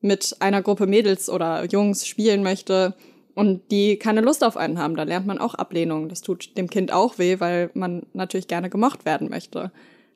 mit 0.00 0.36
einer 0.40 0.62
Gruppe 0.62 0.86
Mädels 0.86 1.28
oder 1.28 1.64
Jungs 1.64 2.06
spielen 2.06 2.42
möchte 2.42 2.94
und 3.34 3.70
die 3.70 3.98
keine 3.98 4.20
Lust 4.20 4.42
auf 4.44 4.56
einen 4.56 4.78
haben. 4.78 4.96
Da 4.96 5.02
lernt 5.02 5.26
man 5.26 5.38
auch 5.38 5.54
Ablehnung. 5.54 6.08
Das 6.08 6.22
tut 6.22 6.56
dem 6.56 6.70
Kind 6.70 6.92
auch 6.92 7.18
weh, 7.18 7.40
weil 7.40 7.70
man 7.74 8.04
natürlich 8.12 8.48
gerne 8.48 8.70
gemocht 8.70 9.04
werden 9.04 9.28
möchte. 9.28 9.70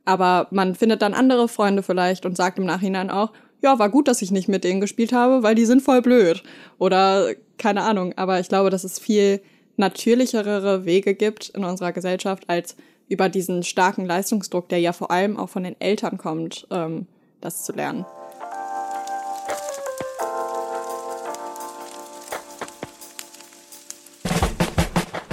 Aber 0.05 0.49
man 0.51 0.75
findet 0.75 1.03
dann 1.03 1.15
andere 1.15 1.49
Freunde 1.49 1.83
vielleicht 1.83 2.25
und 2.25 2.37
sagt 2.37 2.59
im 2.59 2.65
Nachhinein 2.65 3.11
auch, 3.11 3.33
ja, 3.63 3.79
war 3.79 3.89
gut, 3.89 4.09
dass 4.09 4.23
ich 4.23 4.31
nicht 4.31 4.49
mit 4.49 4.65
denen 4.65 4.81
gespielt 4.81 5.13
habe, 5.13 5.43
weil 5.43 5.55
die 5.55 5.65
sind 5.65 5.83
voll 5.83 6.03
blöd. 6.03 6.43
Oder 6.79 7.35
keine 7.59 7.83
Ahnung. 7.83 8.13
Aber 8.17 8.41
ich 8.41 8.49
glaube, 8.49 8.71
dass 8.71 8.85
es 8.85 8.99
viel 8.99 9.41
natürlichere 9.77 10.85
Wege 10.85 11.15
gibt 11.15 11.51
in 11.51 11.65
unserer 11.65 11.93
Gesellschaft, 11.93 12.45
als 12.49 12.77
über 13.09 13.29
diesen 13.29 13.63
starken 13.63 14.05
Leistungsdruck, 14.05 14.69
der 14.69 14.81
ja 14.81 14.93
vor 14.93 15.11
allem 15.11 15.37
auch 15.37 15.49
von 15.49 15.65
den 15.65 15.81
Eltern 15.81 16.19
kommt, 16.19 16.67
ähm, 16.71 17.07
das 17.41 17.65
zu 17.65 17.73
lernen. 17.73 18.05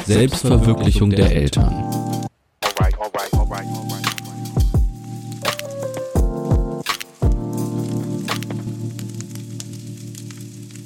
Selbstverwirklichung 0.05 1.11
der 1.11 1.31
Eltern. 1.31 1.98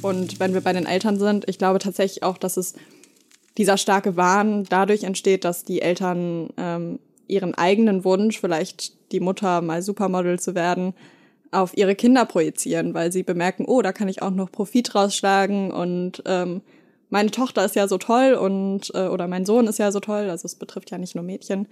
Und 0.04 0.40
wenn 0.40 0.54
wir 0.54 0.62
bei 0.62 0.74
den 0.74 0.86
Eltern 0.86 1.18
sind, 1.18 1.48
ich 1.48 1.58
glaube 1.58 1.80
tatsächlich 1.80 2.24
auch, 2.24 2.38
dass 2.38 2.58
es 2.58 2.74
dieser 3.58 3.78
starke 3.78 4.16
Wahn 4.18 4.66
dadurch 4.66 5.04
entsteht, 5.04 5.46
dass 5.46 5.64
die 5.64 5.82
Eltern 5.82 6.50
ähm, 6.58 7.00
ihren 7.28 7.54
eigenen 7.54 8.04
Wunsch, 8.04 8.40
vielleicht 8.40 8.94
die 9.12 9.20
Mutter 9.20 9.62
mal 9.62 9.82
Supermodel 9.82 10.40
zu 10.40 10.56
werden, 10.56 10.94
auf 11.52 11.78
ihre 11.78 11.96
Kinder 11.96 12.26
projizieren, 12.26 12.94
weil 12.94 13.12
sie 13.12 13.24
bemerken, 13.24 13.66
oh, 13.66 13.82
da 13.82 13.92
kann 13.92 14.08
ich 14.08 14.22
auch 14.22 14.32
noch 14.32 14.52
Profit 14.52 14.96
rausschlagen 14.96 15.72
und 15.72 16.24
ähm, 16.26 16.62
meine 17.10 17.30
Tochter 17.30 17.64
ist 17.64 17.76
ja 17.76 17.88
so 17.88 18.00
toll 18.00 18.34
und 18.34 18.92
äh, 18.96 19.08
oder 19.08 19.28
mein 19.28 19.46
Sohn 19.46 19.68
ist 19.68 19.78
ja 19.78 19.92
so 19.92 20.00
toll, 20.00 20.32
also 20.32 20.46
es 20.46 20.56
betrifft 20.56 20.90
ja 20.90 20.98
nicht 20.98 21.14
nur 21.14 21.24
Mädchen. 21.24 21.68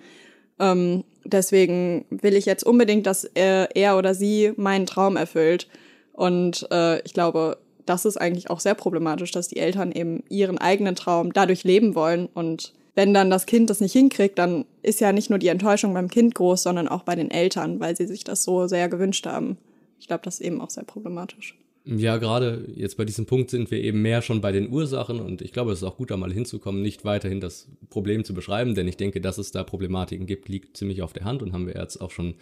Ähm, 0.60 1.04
deswegen 1.26 2.06
will 2.12 2.36
ich 2.36 2.46
jetzt 2.46 2.64
unbedingt, 2.64 3.08
dass 3.08 3.24
er, 3.24 3.76
er 3.76 3.98
oder 3.98 4.14
sie 4.14 4.54
meinen 4.56 4.86
Traum 4.86 5.18
erfüllt. 5.18 5.68
Und 6.14 6.68
äh, 6.72 7.02
ich 7.02 7.14
glaube, 7.16 7.58
das 7.86 8.06
ist 8.06 8.18
eigentlich 8.18 8.50
auch 8.50 8.60
sehr 8.60 8.76
problematisch, 8.76 9.32
dass 9.32 9.48
die 9.48 9.58
Eltern 9.58 9.92
eben 9.92 10.24
ihren 10.30 10.58
eigenen 10.58 10.96
Traum 10.96 11.34
dadurch 11.34 11.64
leben 11.64 11.96
wollen. 11.96 12.28
Und 12.34 12.74
wenn 12.96 13.14
dann 13.14 13.30
das 13.30 13.46
Kind 13.46 13.70
das 13.70 13.80
nicht 13.80 13.94
hinkriegt, 13.94 14.38
dann 14.38 14.66
ist 14.82 15.00
ja 15.00 15.12
nicht 15.12 15.30
nur 15.30 15.40
die 15.40 15.48
Enttäuschung 15.48 15.94
beim 15.94 16.10
Kind 16.10 16.36
groß, 16.36 16.64
sondern 16.64 16.88
auch 16.88 17.04
bei 17.04 17.16
den 17.16 17.32
Eltern, 17.32 17.80
weil 17.80 17.96
sie 17.96 18.08
sich 18.08 18.24
das 18.24 18.44
so 18.44 18.68
sehr 18.68 18.90
gewünscht 18.90 19.26
haben. 19.26 19.58
Ich 20.00 20.08
glaube, 20.08 20.24
das 20.24 20.36
ist 20.40 20.46
eben 20.46 20.62
auch 20.62 20.70
sehr 20.70 20.84
problematisch. 20.84 21.58
Ja, 21.84 22.18
gerade 22.18 22.68
jetzt 22.76 22.98
bei 22.98 23.06
diesem 23.06 23.26
Punkt 23.26 23.50
sind 23.50 23.72
wir 23.72 23.80
eben 23.80 24.04
mehr 24.04 24.22
schon 24.22 24.40
bei 24.40 24.52
den 24.52 24.72
Ursachen 24.72 25.20
und 25.20 25.42
ich 25.42 25.52
glaube, 25.52 25.72
es 25.72 25.80
ist 25.80 25.84
auch 25.84 25.98
gut, 25.98 26.12
da 26.12 26.18
mal 26.18 26.32
hinzukommen, 26.32 26.84
nicht 26.84 27.06
weiterhin 27.06 27.40
das 27.40 27.70
Problem 27.90 28.24
zu 28.24 28.36
beschreiben, 28.36 28.76
denn 28.76 28.88
ich 28.88 28.98
denke, 28.98 29.20
dass 29.20 29.40
es 29.40 29.52
da 29.52 29.64
Problematiken 29.64 30.28
gibt, 30.28 30.48
liegt 30.48 30.78
ziemlich 30.78 31.02
auf 31.02 31.14
der 31.14 31.26
Hand 31.26 31.42
und 31.42 31.54
haben 31.54 31.66
wir 31.66 31.74
jetzt 31.74 32.00
auch 32.00 32.12
schon 32.12 32.36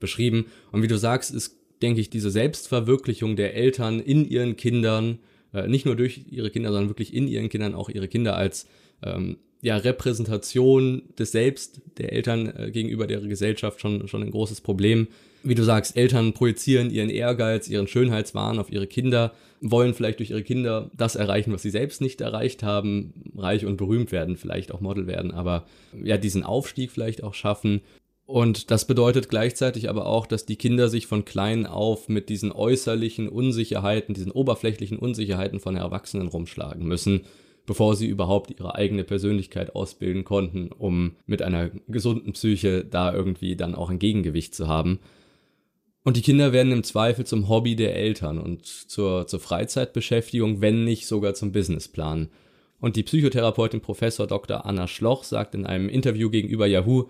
beschrieben. 0.00 0.46
Und 0.72 0.82
wie 0.82 0.88
du 0.88 0.98
sagst, 0.98 1.32
ist, 1.32 1.59
denke 1.82 2.00
ich, 2.00 2.10
diese 2.10 2.30
Selbstverwirklichung 2.30 3.36
der 3.36 3.54
Eltern 3.54 4.00
in 4.00 4.28
ihren 4.28 4.56
Kindern, 4.56 5.18
äh, 5.52 5.66
nicht 5.66 5.86
nur 5.86 5.96
durch 5.96 6.26
ihre 6.30 6.50
Kinder, 6.50 6.70
sondern 6.70 6.90
wirklich 6.90 7.14
in 7.14 7.28
ihren 7.28 7.48
Kindern 7.48 7.74
auch 7.74 7.88
ihre 7.88 8.08
Kinder 8.08 8.36
als 8.36 8.66
ähm, 9.02 9.38
ja, 9.62 9.76
Repräsentation 9.76 11.02
des 11.18 11.32
Selbst 11.32 11.82
der 11.98 12.12
Eltern 12.12 12.52
äh, 12.56 12.70
gegenüber 12.70 13.06
der 13.06 13.20
Gesellschaft 13.20 13.80
schon, 13.80 14.08
schon 14.08 14.22
ein 14.22 14.30
großes 14.30 14.60
Problem. 14.60 15.08
Wie 15.42 15.54
du 15.54 15.62
sagst, 15.62 15.96
Eltern 15.96 16.34
projizieren 16.34 16.90
ihren 16.90 17.08
Ehrgeiz, 17.08 17.68
ihren 17.68 17.86
Schönheitswahn 17.86 18.58
auf 18.58 18.70
ihre 18.70 18.86
Kinder, 18.86 19.32
wollen 19.62 19.94
vielleicht 19.94 20.18
durch 20.18 20.30
ihre 20.30 20.42
Kinder 20.42 20.90
das 20.96 21.16
erreichen, 21.16 21.52
was 21.52 21.62
sie 21.62 21.70
selbst 21.70 22.00
nicht 22.00 22.20
erreicht 22.20 22.62
haben, 22.62 23.12
reich 23.36 23.66
und 23.66 23.76
berühmt 23.76 24.12
werden, 24.12 24.36
vielleicht 24.36 24.72
auch 24.72 24.80
Model 24.80 25.06
werden, 25.06 25.32
aber 25.32 25.66
ja, 26.02 26.18
diesen 26.18 26.44
Aufstieg 26.44 26.90
vielleicht 26.90 27.22
auch 27.22 27.34
schaffen. 27.34 27.82
Und 28.30 28.70
das 28.70 28.86
bedeutet 28.86 29.28
gleichzeitig 29.28 29.90
aber 29.90 30.06
auch, 30.06 30.26
dass 30.26 30.46
die 30.46 30.56
Kinder 30.56 30.88
sich 30.88 31.06
von 31.06 31.24
klein 31.24 31.66
auf 31.66 32.08
mit 32.08 32.28
diesen 32.28 32.52
äußerlichen 32.52 33.28
Unsicherheiten, 33.28 34.14
diesen 34.14 34.30
oberflächlichen 34.30 34.98
Unsicherheiten 34.98 35.58
von 35.58 35.76
Erwachsenen 35.76 36.28
rumschlagen 36.28 36.86
müssen 36.86 37.22
bevor 37.70 37.94
sie 37.94 38.08
überhaupt 38.08 38.50
ihre 38.50 38.74
eigene 38.74 39.04
Persönlichkeit 39.04 39.76
ausbilden 39.76 40.24
konnten, 40.24 40.72
um 40.72 41.12
mit 41.26 41.40
einer 41.40 41.70
gesunden 41.86 42.32
Psyche 42.32 42.84
da 42.84 43.12
irgendwie 43.14 43.54
dann 43.54 43.76
auch 43.76 43.90
ein 43.90 44.00
Gegengewicht 44.00 44.56
zu 44.56 44.66
haben. 44.66 44.98
Und 46.02 46.16
die 46.16 46.22
Kinder 46.22 46.52
werden 46.52 46.72
im 46.72 46.82
Zweifel 46.82 47.26
zum 47.26 47.48
Hobby 47.48 47.76
der 47.76 47.94
Eltern 47.94 48.38
und 48.38 48.66
zur, 48.66 49.28
zur 49.28 49.38
Freizeitbeschäftigung, 49.38 50.60
wenn 50.60 50.84
nicht 50.84 51.06
sogar 51.06 51.34
zum 51.34 51.52
Businessplan. 51.52 52.28
Und 52.80 52.96
die 52.96 53.04
Psychotherapeutin 53.04 53.82
Professor 53.82 54.26
Dr. 54.26 54.66
Anna 54.66 54.88
Schloch 54.88 55.22
sagt 55.22 55.54
in 55.54 55.64
einem 55.64 55.88
Interview 55.88 56.28
gegenüber 56.28 56.66
Yahoo, 56.66 57.04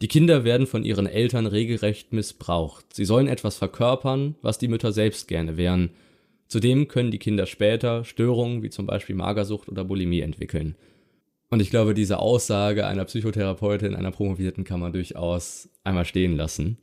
die 0.00 0.08
Kinder 0.08 0.44
werden 0.44 0.66
von 0.66 0.84
ihren 0.84 1.06
Eltern 1.06 1.46
regelrecht 1.46 2.12
missbraucht. 2.12 2.94
Sie 2.94 3.04
sollen 3.04 3.26
etwas 3.26 3.56
verkörpern, 3.56 4.36
was 4.42 4.58
die 4.58 4.68
Mütter 4.68 4.92
selbst 4.92 5.26
gerne 5.26 5.56
wären. 5.56 5.90
Zudem 6.46 6.88
können 6.88 7.10
die 7.10 7.18
Kinder 7.18 7.46
später 7.46 8.04
Störungen 8.04 8.62
wie 8.62 8.70
zum 8.70 8.86
Beispiel 8.86 9.16
Magersucht 9.16 9.68
oder 9.68 9.84
Bulimie 9.84 10.20
entwickeln. 10.20 10.76
Und 11.50 11.60
ich 11.60 11.70
glaube, 11.70 11.94
diese 11.94 12.18
Aussage 12.18 12.86
einer 12.86 13.04
Psychotherapeutin, 13.06 13.96
einer 13.96 14.10
Promovierten 14.10 14.64
kann 14.64 14.80
man 14.80 14.92
durchaus 14.92 15.68
einmal 15.82 16.04
stehen 16.04 16.36
lassen. 16.36 16.78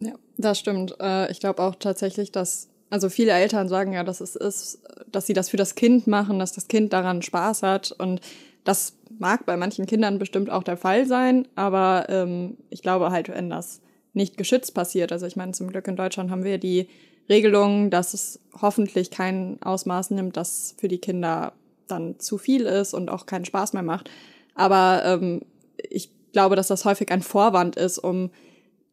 Ja, 0.00 0.14
das 0.36 0.58
stimmt. 0.58 0.96
Äh, 1.00 1.30
ich 1.30 1.40
glaube 1.40 1.62
auch 1.62 1.74
tatsächlich, 1.74 2.32
dass, 2.32 2.68
also 2.90 3.08
viele 3.10 3.32
Eltern 3.32 3.68
sagen 3.68 3.92
ja, 3.92 4.04
dass 4.04 4.20
es 4.20 4.36
ist, 4.36 4.82
dass 5.10 5.26
sie 5.26 5.34
das 5.34 5.50
für 5.50 5.56
das 5.56 5.74
Kind 5.74 6.06
machen, 6.06 6.38
dass 6.38 6.52
das 6.52 6.68
Kind 6.68 6.92
daran 6.92 7.22
Spaß 7.22 7.62
hat. 7.62 7.92
Und 7.92 8.20
das 8.68 8.92
mag 9.18 9.46
bei 9.46 9.56
manchen 9.56 9.86
Kindern 9.86 10.18
bestimmt 10.18 10.50
auch 10.50 10.62
der 10.62 10.76
Fall 10.76 11.06
sein, 11.06 11.48
aber 11.54 12.04
ähm, 12.10 12.58
ich 12.68 12.82
glaube 12.82 13.10
halt, 13.10 13.30
wenn 13.30 13.48
das 13.48 13.80
nicht 14.12 14.36
geschützt 14.36 14.74
passiert, 14.74 15.10
also 15.10 15.24
ich 15.24 15.36
meine, 15.36 15.52
zum 15.52 15.68
Glück 15.68 15.88
in 15.88 15.96
Deutschland 15.96 16.30
haben 16.30 16.44
wir 16.44 16.58
die 16.58 16.86
Regelungen, 17.30 17.88
dass 17.88 18.12
es 18.12 18.40
hoffentlich 18.60 19.10
kein 19.10 19.56
Ausmaß 19.62 20.10
nimmt, 20.10 20.36
das 20.36 20.74
für 20.76 20.88
die 20.88 20.98
Kinder 20.98 21.54
dann 21.86 22.20
zu 22.20 22.36
viel 22.36 22.66
ist 22.66 22.92
und 22.92 23.08
auch 23.08 23.24
keinen 23.24 23.46
Spaß 23.46 23.72
mehr 23.72 23.82
macht. 23.82 24.10
Aber 24.54 25.02
ähm, 25.02 25.40
ich 25.88 26.10
glaube, 26.32 26.54
dass 26.54 26.68
das 26.68 26.84
häufig 26.84 27.10
ein 27.10 27.22
Vorwand 27.22 27.76
ist, 27.76 27.96
um 27.96 28.30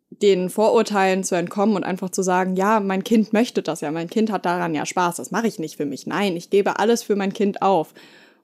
den 0.10 0.50
Vorurteilen 0.50 1.26
zu 1.26 1.36
entkommen 1.36 1.76
und 1.76 1.84
einfach 1.84 2.12
zu 2.12 2.24
sagen, 2.24 2.56
ja, 2.56 2.80
mein 2.80 3.04
Kind 3.04 3.34
möchte 3.34 3.62
das 3.62 3.82
ja, 3.82 3.92
mein 3.92 4.10
Kind 4.10 4.32
hat 4.32 4.46
daran 4.46 4.74
ja 4.74 4.86
Spaß, 4.86 5.18
das 5.18 5.32
mache 5.32 5.48
ich 5.48 5.60
nicht 5.60 5.76
für 5.76 5.86
mich. 5.86 6.08
Nein, 6.08 6.38
ich 6.38 6.50
gebe 6.50 6.80
alles 6.80 7.04
für 7.04 7.18
mein 7.18 7.34
Kind 7.34 7.62
auf. 7.62 7.94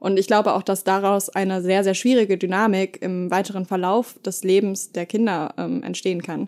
Und 0.01 0.17
ich 0.17 0.25
glaube 0.25 0.55
auch, 0.55 0.63
dass 0.63 0.83
daraus 0.83 1.29
eine 1.29 1.61
sehr, 1.61 1.83
sehr 1.83 1.93
schwierige 1.93 2.35
Dynamik 2.35 2.99
im 3.03 3.29
weiteren 3.29 3.67
Verlauf 3.67 4.17
des 4.25 4.43
Lebens 4.43 4.91
der 4.91 5.05
Kinder 5.05 5.53
ähm, 5.59 5.83
entstehen 5.83 6.23
kann. 6.23 6.47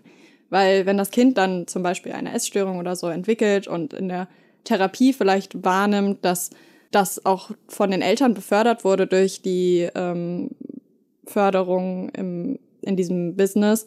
Weil 0.50 0.86
wenn 0.86 0.96
das 0.96 1.12
Kind 1.12 1.38
dann 1.38 1.68
zum 1.68 1.84
Beispiel 1.84 2.10
eine 2.10 2.34
Essstörung 2.34 2.80
oder 2.80 2.96
so 2.96 3.06
entwickelt 3.06 3.68
und 3.68 3.94
in 3.94 4.08
der 4.08 4.26
Therapie 4.64 5.12
vielleicht 5.12 5.62
wahrnimmt, 5.62 6.24
dass 6.24 6.50
das 6.90 7.24
auch 7.24 7.52
von 7.68 7.92
den 7.92 8.02
Eltern 8.02 8.34
befördert 8.34 8.84
wurde 8.84 9.06
durch 9.06 9.40
die 9.40 9.88
ähm, 9.94 10.50
Förderung 11.24 12.08
im, 12.08 12.58
in 12.82 12.96
diesem 12.96 13.36
Business, 13.36 13.84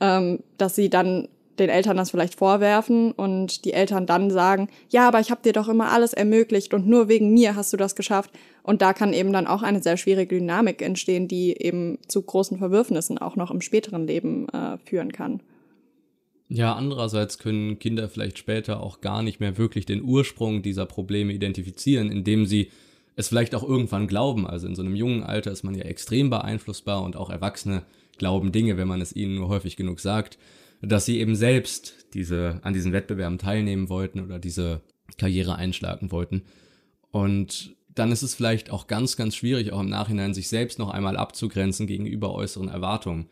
ähm, 0.00 0.40
dass 0.58 0.74
sie 0.74 0.90
dann 0.90 1.28
den 1.58 1.68
Eltern 1.68 1.96
das 1.96 2.10
vielleicht 2.10 2.34
vorwerfen 2.34 3.12
und 3.12 3.64
die 3.64 3.72
Eltern 3.72 4.06
dann 4.06 4.30
sagen, 4.30 4.68
ja, 4.88 5.06
aber 5.06 5.20
ich 5.20 5.30
habe 5.30 5.42
dir 5.42 5.52
doch 5.52 5.68
immer 5.68 5.92
alles 5.92 6.12
ermöglicht 6.12 6.74
und 6.74 6.86
nur 6.86 7.08
wegen 7.08 7.32
mir 7.32 7.56
hast 7.56 7.72
du 7.72 7.76
das 7.76 7.94
geschafft. 7.94 8.30
Und 8.62 8.82
da 8.82 8.92
kann 8.92 9.12
eben 9.12 9.32
dann 9.32 9.46
auch 9.46 9.62
eine 9.62 9.82
sehr 9.82 9.96
schwierige 9.96 10.36
Dynamik 10.36 10.82
entstehen, 10.82 11.28
die 11.28 11.56
eben 11.60 11.98
zu 12.08 12.22
großen 12.22 12.58
Verwürfnissen 12.58 13.18
auch 13.18 13.36
noch 13.36 13.50
im 13.50 13.60
späteren 13.60 14.06
Leben 14.06 14.48
äh, 14.48 14.78
führen 14.84 15.12
kann. 15.12 15.40
Ja, 16.48 16.74
andererseits 16.74 17.38
können 17.38 17.78
Kinder 17.78 18.08
vielleicht 18.08 18.38
später 18.38 18.80
auch 18.80 19.00
gar 19.00 19.22
nicht 19.22 19.40
mehr 19.40 19.56
wirklich 19.58 19.86
den 19.86 20.02
Ursprung 20.02 20.62
dieser 20.62 20.86
Probleme 20.86 21.32
identifizieren, 21.32 22.10
indem 22.10 22.46
sie 22.46 22.70
es 23.16 23.28
vielleicht 23.28 23.54
auch 23.54 23.62
irgendwann 23.62 24.06
glauben. 24.06 24.46
Also 24.46 24.66
in 24.66 24.74
so 24.74 24.82
einem 24.82 24.96
jungen 24.96 25.22
Alter 25.22 25.50
ist 25.50 25.62
man 25.62 25.74
ja 25.74 25.84
extrem 25.84 26.30
beeinflussbar 26.30 27.02
und 27.02 27.16
auch 27.16 27.30
Erwachsene 27.30 27.84
glauben 28.18 28.52
Dinge, 28.52 28.76
wenn 28.76 28.88
man 28.88 29.00
es 29.00 29.14
ihnen 29.14 29.36
nur 29.36 29.48
häufig 29.48 29.76
genug 29.76 30.00
sagt, 30.00 30.38
dass 30.86 31.06
sie 31.06 31.18
eben 31.20 31.36
selbst 31.36 32.06
diese, 32.14 32.60
an 32.62 32.74
diesen 32.74 32.92
Wettbewerben 32.92 33.38
teilnehmen 33.38 33.88
wollten 33.88 34.20
oder 34.20 34.38
diese 34.38 34.82
Karriere 35.18 35.56
einschlagen 35.56 36.10
wollten. 36.10 36.42
Und 37.10 37.74
dann 37.94 38.10
ist 38.10 38.22
es 38.22 38.34
vielleicht 38.34 38.70
auch 38.70 38.86
ganz, 38.86 39.16
ganz 39.16 39.36
schwierig, 39.36 39.72
auch 39.72 39.80
im 39.80 39.88
Nachhinein 39.88 40.34
sich 40.34 40.48
selbst 40.48 40.78
noch 40.78 40.90
einmal 40.90 41.16
abzugrenzen 41.16 41.86
gegenüber 41.86 42.34
äußeren 42.34 42.68
Erwartungen. 42.68 43.26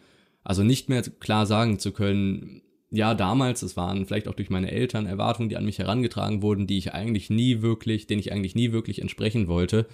Also 0.44 0.62
nicht 0.62 0.88
mehr 0.88 1.02
klar 1.02 1.46
sagen 1.46 1.78
zu 1.78 1.92
können, 1.92 2.62
ja, 2.90 3.14
damals, 3.14 3.62
es 3.62 3.76
waren 3.76 4.04
vielleicht 4.04 4.28
auch 4.28 4.34
durch 4.34 4.50
meine 4.50 4.70
Eltern 4.70 5.06
Erwartungen, 5.06 5.48
die 5.48 5.56
an 5.56 5.64
mich 5.64 5.78
herangetragen 5.78 6.42
wurden, 6.42 6.66
die 6.66 6.76
ich 6.76 6.92
eigentlich 6.92 7.30
nie 7.30 7.62
wirklich, 7.62 8.06
denen 8.06 8.20
ich 8.20 8.32
eigentlich 8.32 8.54
nie 8.54 8.70
wirklich 8.70 9.00
entsprechen 9.00 9.48
wollte. 9.48 9.86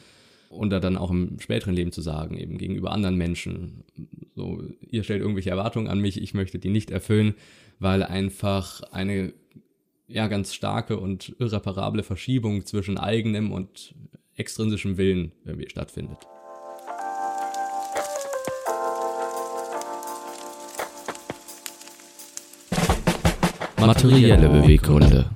Und 0.49 0.71
da 0.71 0.81
dann 0.81 0.97
auch 0.97 1.11
im 1.11 1.39
späteren 1.41 1.75
Leben 1.75 1.93
zu 1.93 2.01
sagen, 2.01 2.39
eben 2.39 2.57
gegenüber 2.57 2.91
anderen 2.91 3.17
Menschen. 3.17 3.85
So, 4.35 4.63
ihr 4.81 5.05
stellt 5.05 5.21
irgendwelche 5.21 5.51
Erwartungen 5.51 5.89
an 5.89 6.01
mich, 6.01 6.21
ich 6.21 6.33
möchte 6.33 6.59
die 6.59 6.71
nicht 6.71 6.91
erfüllen, 6.91 7.35
weil 7.79 8.03
einfach 8.03 8.83
eine 8.93 9.35
ja 10.07 10.27
ganz 10.27 10.55
starke 10.55 10.99
und 10.99 11.37
irreparable 11.39 12.03
Verschiebung 12.03 12.65
zwischen 12.65 12.97
eigenem 12.99 13.53
und 13.53 13.95
extrinsischem 14.37 14.97
Willen 14.97 15.33
irgendwie 15.45 15.69
stattfindet. 15.69 16.19
Materielle 23.79 24.49
Beweggründe. 24.49 25.31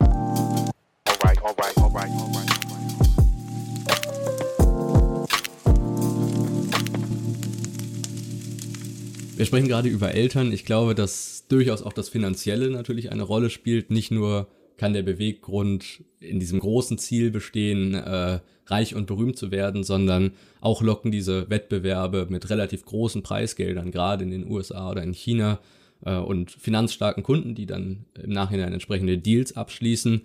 Wir 9.42 9.46
sprechen 9.46 9.66
gerade 9.66 9.88
über 9.88 10.14
Eltern. 10.14 10.52
Ich 10.52 10.64
glaube, 10.64 10.94
dass 10.94 11.48
durchaus 11.48 11.82
auch 11.82 11.92
das 11.92 12.08
Finanzielle 12.08 12.70
natürlich 12.70 13.10
eine 13.10 13.24
Rolle 13.24 13.50
spielt. 13.50 13.90
Nicht 13.90 14.12
nur 14.12 14.46
kann 14.76 14.92
der 14.92 15.02
Beweggrund 15.02 16.04
in 16.20 16.38
diesem 16.38 16.60
großen 16.60 16.96
Ziel 16.96 17.32
bestehen, 17.32 17.92
äh, 17.94 18.38
reich 18.66 18.94
und 18.94 19.08
berühmt 19.08 19.36
zu 19.36 19.50
werden, 19.50 19.82
sondern 19.82 20.30
auch 20.60 20.80
locken 20.80 21.10
diese 21.10 21.50
Wettbewerbe 21.50 22.28
mit 22.30 22.50
relativ 22.50 22.84
großen 22.84 23.24
Preisgeldern, 23.24 23.90
gerade 23.90 24.22
in 24.22 24.30
den 24.30 24.48
USA 24.48 24.88
oder 24.92 25.02
in 25.02 25.12
China, 25.12 25.58
äh, 26.06 26.18
und 26.18 26.52
finanzstarken 26.52 27.24
Kunden, 27.24 27.56
die 27.56 27.66
dann 27.66 28.04
im 28.22 28.30
Nachhinein 28.30 28.72
entsprechende 28.72 29.18
Deals 29.18 29.56
abschließen. 29.56 30.22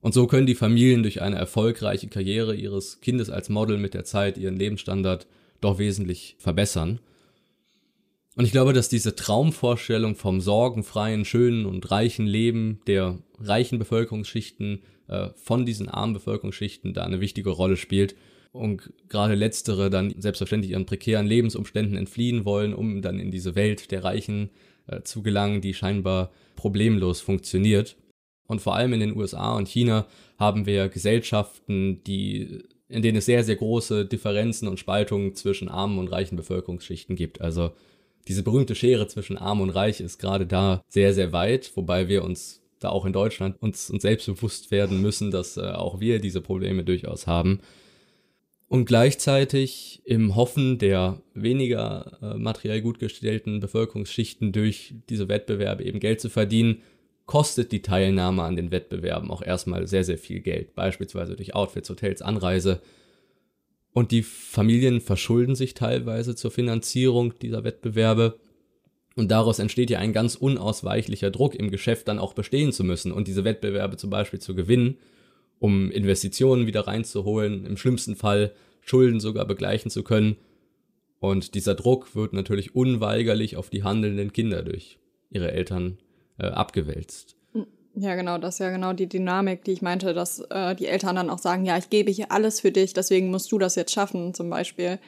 Und 0.00 0.14
so 0.14 0.26
können 0.26 0.46
die 0.46 0.54
Familien 0.54 1.02
durch 1.02 1.20
eine 1.20 1.36
erfolgreiche 1.36 2.08
Karriere 2.08 2.54
ihres 2.54 3.02
Kindes 3.02 3.28
als 3.28 3.50
Model 3.50 3.76
mit 3.76 3.92
der 3.92 4.04
Zeit 4.04 4.38
ihren 4.38 4.56
Lebensstandard 4.56 5.26
doch 5.60 5.78
wesentlich 5.78 6.36
verbessern. 6.38 7.00
Und 8.36 8.44
ich 8.44 8.52
glaube, 8.52 8.74
dass 8.74 8.90
diese 8.90 9.16
Traumvorstellung 9.16 10.14
vom 10.14 10.42
sorgenfreien, 10.42 11.24
schönen 11.24 11.64
und 11.64 11.90
reichen 11.90 12.26
Leben 12.26 12.80
der 12.86 13.18
reichen 13.40 13.78
Bevölkerungsschichten 13.78 14.82
äh, 15.08 15.30
von 15.36 15.64
diesen 15.64 15.88
armen 15.88 16.12
Bevölkerungsschichten 16.12 16.92
da 16.92 17.04
eine 17.04 17.20
wichtige 17.20 17.50
Rolle 17.50 17.78
spielt. 17.78 18.14
Und 18.52 18.92
gerade 19.08 19.34
letztere 19.34 19.88
dann 19.88 20.14
selbstverständlich 20.18 20.72
ihren 20.72 20.86
prekären 20.86 21.26
Lebensumständen 21.26 21.96
entfliehen 21.96 22.44
wollen, 22.44 22.74
um 22.74 23.00
dann 23.00 23.18
in 23.18 23.30
diese 23.30 23.54
Welt 23.54 23.90
der 23.90 24.04
Reichen 24.04 24.50
äh, 24.86 25.00
zu 25.00 25.22
gelangen, 25.22 25.62
die 25.62 25.72
scheinbar 25.72 26.30
problemlos 26.56 27.22
funktioniert. 27.22 27.96
Und 28.46 28.60
vor 28.60 28.76
allem 28.76 28.92
in 28.92 29.00
den 29.00 29.16
USA 29.16 29.56
und 29.56 29.66
China 29.66 30.06
haben 30.38 30.66
wir 30.66 30.90
Gesellschaften, 30.90 32.04
die, 32.04 32.64
in 32.88 33.00
denen 33.00 33.18
es 33.18 33.26
sehr, 33.26 33.44
sehr 33.44 33.56
große 33.56 34.04
Differenzen 34.04 34.68
und 34.68 34.78
Spaltungen 34.78 35.34
zwischen 35.34 35.70
armen 35.70 35.98
und 35.98 36.08
reichen 36.08 36.36
Bevölkerungsschichten 36.36 37.16
gibt. 37.16 37.40
Also 37.40 37.72
diese 38.28 38.42
berühmte 38.42 38.74
Schere 38.74 39.06
zwischen 39.06 39.38
arm 39.38 39.60
und 39.60 39.70
reich 39.70 40.00
ist 40.00 40.18
gerade 40.18 40.46
da 40.46 40.82
sehr, 40.88 41.14
sehr 41.14 41.32
weit, 41.32 41.70
wobei 41.76 42.08
wir 42.08 42.24
uns 42.24 42.62
da 42.80 42.90
auch 42.90 43.04
in 43.04 43.12
Deutschland 43.12 43.60
uns, 43.60 43.90
uns 43.90 44.02
selbst 44.02 44.26
bewusst 44.26 44.70
werden 44.70 45.00
müssen, 45.00 45.30
dass 45.30 45.56
äh, 45.56 45.62
auch 45.62 46.00
wir 46.00 46.20
diese 46.20 46.40
Probleme 46.40 46.84
durchaus 46.84 47.26
haben. 47.26 47.60
Und 48.68 48.84
gleichzeitig 48.86 50.02
im 50.04 50.34
Hoffen 50.34 50.78
der 50.78 51.22
weniger 51.34 52.18
äh, 52.20 52.34
materiell 52.36 52.82
gut 52.82 52.98
gestellten 52.98 53.60
Bevölkerungsschichten 53.60 54.52
durch 54.52 54.94
diese 55.08 55.28
Wettbewerbe 55.28 55.84
eben 55.84 56.00
Geld 56.00 56.20
zu 56.20 56.28
verdienen, 56.28 56.82
kostet 57.26 57.72
die 57.72 57.82
Teilnahme 57.82 58.42
an 58.42 58.56
den 58.56 58.70
Wettbewerben 58.70 59.30
auch 59.30 59.42
erstmal 59.42 59.86
sehr, 59.86 60.04
sehr 60.04 60.18
viel 60.18 60.40
Geld. 60.40 60.74
Beispielsweise 60.74 61.36
durch 61.36 61.54
Outfits, 61.54 61.90
Hotels, 61.90 62.22
Anreise. 62.22 62.80
Und 63.96 64.10
die 64.12 64.22
Familien 64.22 65.00
verschulden 65.00 65.54
sich 65.54 65.72
teilweise 65.72 66.36
zur 66.36 66.50
Finanzierung 66.50 67.32
dieser 67.38 67.64
Wettbewerbe. 67.64 68.38
Und 69.14 69.30
daraus 69.30 69.58
entsteht 69.58 69.88
ja 69.88 70.00
ein 70.00 70.12
ganz 70.12 70.34
unausweichlicher 70.34 71.30
Druck, 71.30 71.54
im 71.54 71.70
Geschäft 71.70 72.06
dann 72.06 72.18
auch 72.18 72.34
bestehen 72.34 72.72
zu 72.72 72.84
müssen 72.84 73.10
und 73.10 73.26
diese 73.26 73.44
Wettbewerbe 73.44 73.96
zum 73.96 74.10
Beispiel 74.10 74.38
zu 74.38 74.54
gewinnen, 74.54 74.98
um 75.60 75.90
Investitionen 75.90 76.66
wieder 76.66 76.86
reinzuholen, 76.86 77.64
im 77.64 77.78
schlimmsten 77.78 78.16
Fall 78.16 78.52
Schulden 78.82 79.18
sogar 79.18 79.46
begleichen 79.46 79.90
zu 79.90 80.02
können. 80.02 80.36
Und 81.18 81.54
dieser 81.54 81.74
Druck 81.74 82.14
wird 82.14 82.34
natürlich 82.34 82.74
unweigerlich 82.74 83.56
auf 83.56 83.70
die 83.70 83.82
handelnden 83.82 84.30
Kinder 84.30 84.62
durch 84.62 84.98
ihre 85.30 85.52
Eltern 85.52 85.96
äh, 86.36 86.48
abgewälzt. 86.48 87.34
Ja, 87.98 88.14
genau, 88.14 88.36
das 88.36 88.56
ist 88.56 88.58
ja 88.58 88.68
genau 88.68 88.92
die 88.92 89.08
Dynamik, 89.08 89.64
die 89.64 89.72
ich 89.72 89.80
meinte, 89.80 90.12
dass 90.12 90.40
äh, 90.50 90.74
die 90.76 90.86
Eltern 90.86 91.16
dann 91.16 91.30
auch 91.30 91.38
sagen, 91.38 91.64
ja, 91.64 91.78
ich 91.78 91.88
gebe 91.88 92.10
hier 92.10 92.30
alles 92.30 92.60
für 92.60 92.70
dich, 92.70 92.92
deswegen 92.92 93.30
musst 93.30 93.50
du 93.50 93.58
das 93.58 93.74
jetzt 93.74 93.92
schaffen, 93.92 94.34
zum 94.34 94.50
Beispiel. 94.50 94.98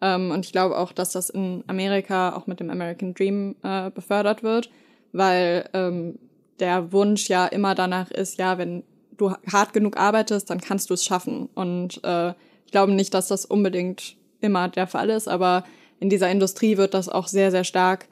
Ähm, 0.00 0.30
und 0.30 0.46
ich 0.46 0.52
glaube 0.52 0.78
auch, 0.78 0.92
dass 0.92 1.10
das 1.10 1.28
in 1.28 1.64
Amerika 1.66 2.36
auch 2.36 2.46
mit 2.46 2.60
dem 2.60 2.70
American 2.70 3.14
Dream 3.14 3.56
äh, 3.64 3.90
befördert 3.90 4.44
wird, 4.44 4.70
weil 5.12 5.68
ähm, 5.72 6.20
der 6.60 6.92
Wunsch 6.92 7.28
ja 7.28 7.46
immer 7.46 7.74
danach 7.74 8.12
ist, 8.12 8.38
ja, 8.38 8.58
wenn 8.58 8.84
du 9.16 9.32
hart 9.50 9.72
genug 9.72 9.96
arbeitest, 9.96 10.48
dann 10.48 10.60
kannst 10.60 10.88
du 10.90 10.94
es 10.94 11.04
schaffen. 11.04 11.48
Und 11.54 12.00
äh, 12.04 12.30
ich 12.64 12.70
glaube 12.70 12.92
nicht, 12.92 13.12
dass 13.12 13.26
das 13.26 13.44
unbedingt 13.44 14.14
immer 14.40 14.68
der 14.68 14.86
Fall 14.86 15.10
ist, 15.10 15.26
aber 15.26 15.64
in 15.98 16.10
dieser 16.10 16.30
Industrie 16.30 16.76
wird 16.76 16.94
das 16.94 17.08
auch 17.08 17.26
sehr, 17.26 17.50
sehr 17.50 17.64
stark 17.64 18.06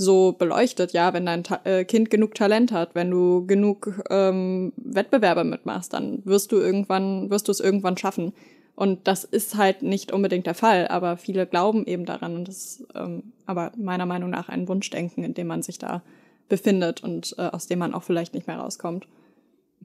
so 0.00 0.32
beleuchtet, 0.32 0.94
ja, 0.94 1.12
wenn 1.12 1.26
dein 1.26 1.44
Ta 1.44 1.60
äh, 1.64 1.84
Kind 1.84 2.08
genug 2.08 2.34
Talent 2.34 2.72
hat, 2.72 2.94
wenn 2.94 3.10
du 3.10 3.46
genug 3.46 4.02
ähm, 4.08 4.72
Wettbewerbe 4.76 5.44
mitmachst, 5.44 5.92
dann 5.92 6.22
wirst 6.24 6.52
du 6.52 6.56
irgendwann, 6.56 7.28
wirst 7.28 7.48
du 7.48 7.52
es 7.52 7.60
irgendwann 7.60 7.98
schaffen. 7.98 8.32
Und 8.74 9.06
das 9.06 9.24
ist 9.24 9.58
halt 9.58 9.82
nicht 9.82 10.10
unbedingt 10.10 10.46
der 10.46 10.54
Fall, 10.54 10.88
aber 10.88 11.18
viele 11.18 11.46
glauben 11.46 11.86
eben 11.86 12.06
daran 12.06 12.34
und 12.34 12.48
das 12.48 12.56
ist 12.56 12.86
ähm, 12.94 13.24
aber 13.44 13.72
meiner 13.76 14.06
Meinung 14.06 14.30
nach 14.30 14.48
ein 14.48 14.66
Wunschdenken, 14.68 15.22
in 15.22 15.34
dem 15.34 15.48
man 15.48 15.60
sich 15.60 15.76
da 15.76 16.02
befindet 16.48 17.04
und 17.04 17.34
äh, 17.36 17.42
aus 17.42 17.66
dem 17.66 17.78
man 17.78 17.92
auch 17.92 18.02
vielleicht 18.02 18.32
nicht 18.32 18.46
mehr 18.46 18.56
rauskommt. 18.56 19.06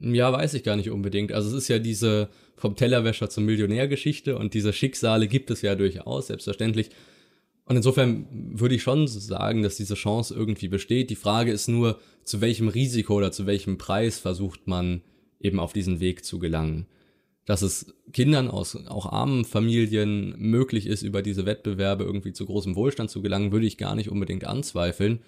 Ja, 0.00 0.32
weiß 0.32 0.54
ich 0.54 0.64
gar 0.64 0.76
nicht 0.76 0.90
unbedingt. 0.90 1.32
Also 1.32 1.50
es 1.50 1.64
ist 1.64 1.68
ja 1.68 1.78
diese 1.78 2.30
vom 2.56 2.74
Tellerwäscher 2.74 3.28
zum 3.28 3.44
Millionär-Geschichte 3.44 4.38
und 4.38 4.54
diese 4.54 4.72
Schicksale 4.72 5.28
gibt 5.28 5.50
es 5.50 5.60
ja 5.60 5.74
durchaus, 5.74 6.28
selbstverständlich. 6.28 6.88
Und 7.66 7.76
insofern 7.76 8.26
würde 8.30 8.74
ich 8.74 8.82
schon 8.82 9.06
sagen, 9.06 9.62
dass 9.62 9.76
diese 9.76 9.94
Chance 9.94 10.34
irgendwie 10.34 10.68
besteht. 10.68 11.10
Die 11.10 11.16
Frage 11.16 11.52
ist 11.52 11.68
nur, 11.68 11.98
zu 12.24 12.40
welchem 12.40 12.68
Risiko 12.68 13.14
oder 13.14 13.32
zu 13.32 13.46
welchem 13.46 13.76
Preis 13.76 14.18
versucht 14.18 14.66
man 14.66 15.02
eben 15.40 15.60
auf 15.60 15.72
diesen 15.72 16.00
Weg 16.00 16.24
zu 16.24 16.38
gelangen 16.38 16.86
dass 17.46 17.62
es 17.62 17.94
Kindern 18.12 18.50
aus 18.50 18.76
auch 18.88 19.06
armen 19.06 19.44
Familien 19.44 20.34
möglich 20.36 20.86
ist, 20.86 21.02
über 21.02 21.22
diese 21.22 21.46
Wettbewerbe 21.46 22.04
irgendwie 22.04 22.32
zu 22.32 22.44
großem 22.44 22.74
Wohlstand 22.74 23.08
zu 23.08 23.22
gelangen, 23.22 23.52
würde 23.52 23.66
ich 23.66 23.78
gar 23.78 23.94
nicht 23.94 24.10
unbedingt 24.10 24.44
anzweifeln. 24.44 25.20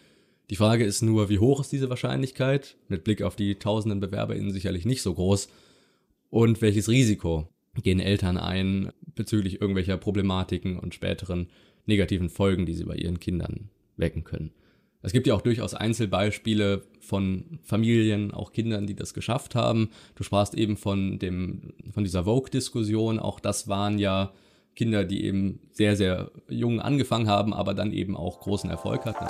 Die 0.50 0.56
Frage 0.56 0.84
ist 0.84 1.00
nur, 1.00 1.28
wie 1.28 1.38
hoch 1.38 1.60
ist 1.60 1.70
diese 1.70 1.90
Wahrscheinlichkeit? 1.90 2.76
Mit 2.88 3.04
Blick 3.04 3.22
auf 3.22 3.36
die 3.36 3.54
tausenden 3.54 4.00
BewerberInnen 4.00 4.50
sicherlich 4.50 4.84
nicht 4.84 5.02
so 5.02 5.14
groß. 5.14 5.48
Und 6.28 6.60
welches 6.60 6.88
Risiko 6.88 7.48
gehen 7.82 8.00
Eltern 8.00 8.36
ein 8.36 8.90
bezüglich 9.14 9.60
irgendwelcher 9.60 9.96
Problematiken 9.96 10.78
und 10.78 10.94
späteren 10.94 11.48
negativen 11.88 12.28
Folgen, 12.28 12.66
die 12.66 12.74
sie 12.74 12.84
bei 12.84 12.94
ihren 12.94 13.18
Kindern 13.18 13.70
wecken 13.96 14.24
können? 14.24 14.52
Es 15.02 15.12
gibt 15.12 15.26
ja 15.26 15.34
auch 15.34 15.42
durchaus 15.42 15.74
Einzelbeispiele 15.74 16.82
von 17.00 17.60
Familien, 17.62 18.32
auch 18.32 18.52
Kindern, 18.52 18.86
die 18.86 18.96
das 18.96 19.14
geschafft 19.14 19.54
haben. 19.54 19.90
Du 20.16 20.24
sprachst 20.24 20.54
eben 20.54 20.76
von 20.76 21.18
dem, 21.18 21.72
von 21.92 22.02
dieser 22.02 22.24
Vogue-Diskussion. 22.24 23.20
Auch 23.20 23.38
das 23.38 23.68
waren 23.68 23.98
ja 23.98 24.32
Kinder, 24.74 25.04
die 25.04 25.24
eben 25.24 25.60
sehr, 25.70 25.96
sehr 25.96 26.30
jung 26.48 26.80
angefangen 26.80 27.28
haben, 27.28 27.54
aber 27.54 27.74
dann 27.74 27.92
eben 27.92 28.16
auch 28.16 28.40
großen 28.40 28.70
Erfolg 28.70 29.04
hatten. 29.04 29.26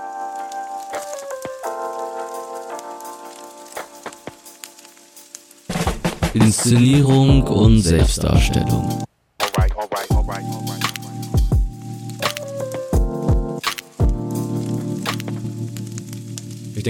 Inszenierung 6.34 7.42
und 7.42 7.80
Selbstdarstellung. 7.80 9.02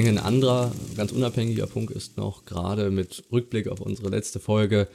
Denke, 0.04 0.20
ein 0.20 0.24
anderer, 0.24 0.70
ganz 0.96 1.10
unabhängiger 1.10 1.66
Punkt 1.66 1.90
ist 1.90 2.16
noch, 2.16 2.44
gerade 2.44 2.90
mit 2.90 3.24
Rückblick 3.32 3.66
auf 3.66 3.80
unsere 3.80 4.10
letzte 4.10 4.38
Folge, 4.38 4.86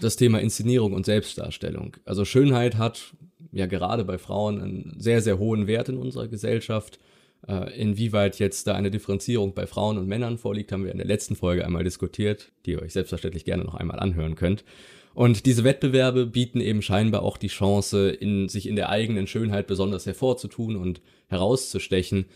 das 0.00 0.16
Thema 0.16 0.40
Inszenierung 0.40 0.94
und 0.94 1.04
Selbstdarstellung. 1.04 1.96
Also 2.06 2.24
Schönheit 2.24 2.76
hat 2.76 3.14
ja 3.52 3.66
gerade 3.66 4.04
bei 4.04 4.16
Frauen 4.16 4.60
einen 4.60 4.96
sehr, 4.98 5.20
sehr 5.20 5.38
hohen 5.38 5.66
Wert 5.66 5.90
in 5.90 5.98
unserer 5.98 6.28
Gesellschaft. 6.28 6.98
Äh, 7.46 7.78
inwieweit 7.78 8.38
jetzt 8.38 8.66
da 8.66 8.74
eine 8.74 8.90
Differenzierung 8.90 9.52
bei 9.52 9.66
Frauen 9.66 9.98
und 9.98 10.08
Männern 10.08 10.38
vorliegt, 10.38 10.72
haben 10.72 10.84
wir 10.84 10.92
in 10.92 10.98
der 10.98 11.06
letzten 11.06 11.36
Folge 11.36 11.64
einmal 11.64 11.84
diskutiert, 11.84 12.50
die 12.64 12.72
ihr 12.72 12.82
euch 12.82 12.94
selbstverständlich 12.94 13.44
gerne 13.44 13.64
noch 13.64 13.74
einmal 13.74 13.98
anhören 13.98 14.36
könnt. 14.36 14.64
Und 15.12 15.44
diese 15.44 15.64
Wettbewerbe 15.64 16.26
bieten 16.26 16.60
eben 16.60 16.80
scheinbar 16.80 17.22
auch 17.22 17.36
die 17.36 17.48
Chance, 17.48 18.08
in, 18.08 18.48
sich 18.48 18.66
in 18.66 18.76
der 18.76 18.88
eigenen 18.88 19.26
Schönheit 19.26 19.66
besonders 19.66 20.06
hervorzutun 20.06 20.76
und 20.76 21.02
herauszustechen 21.28 22.26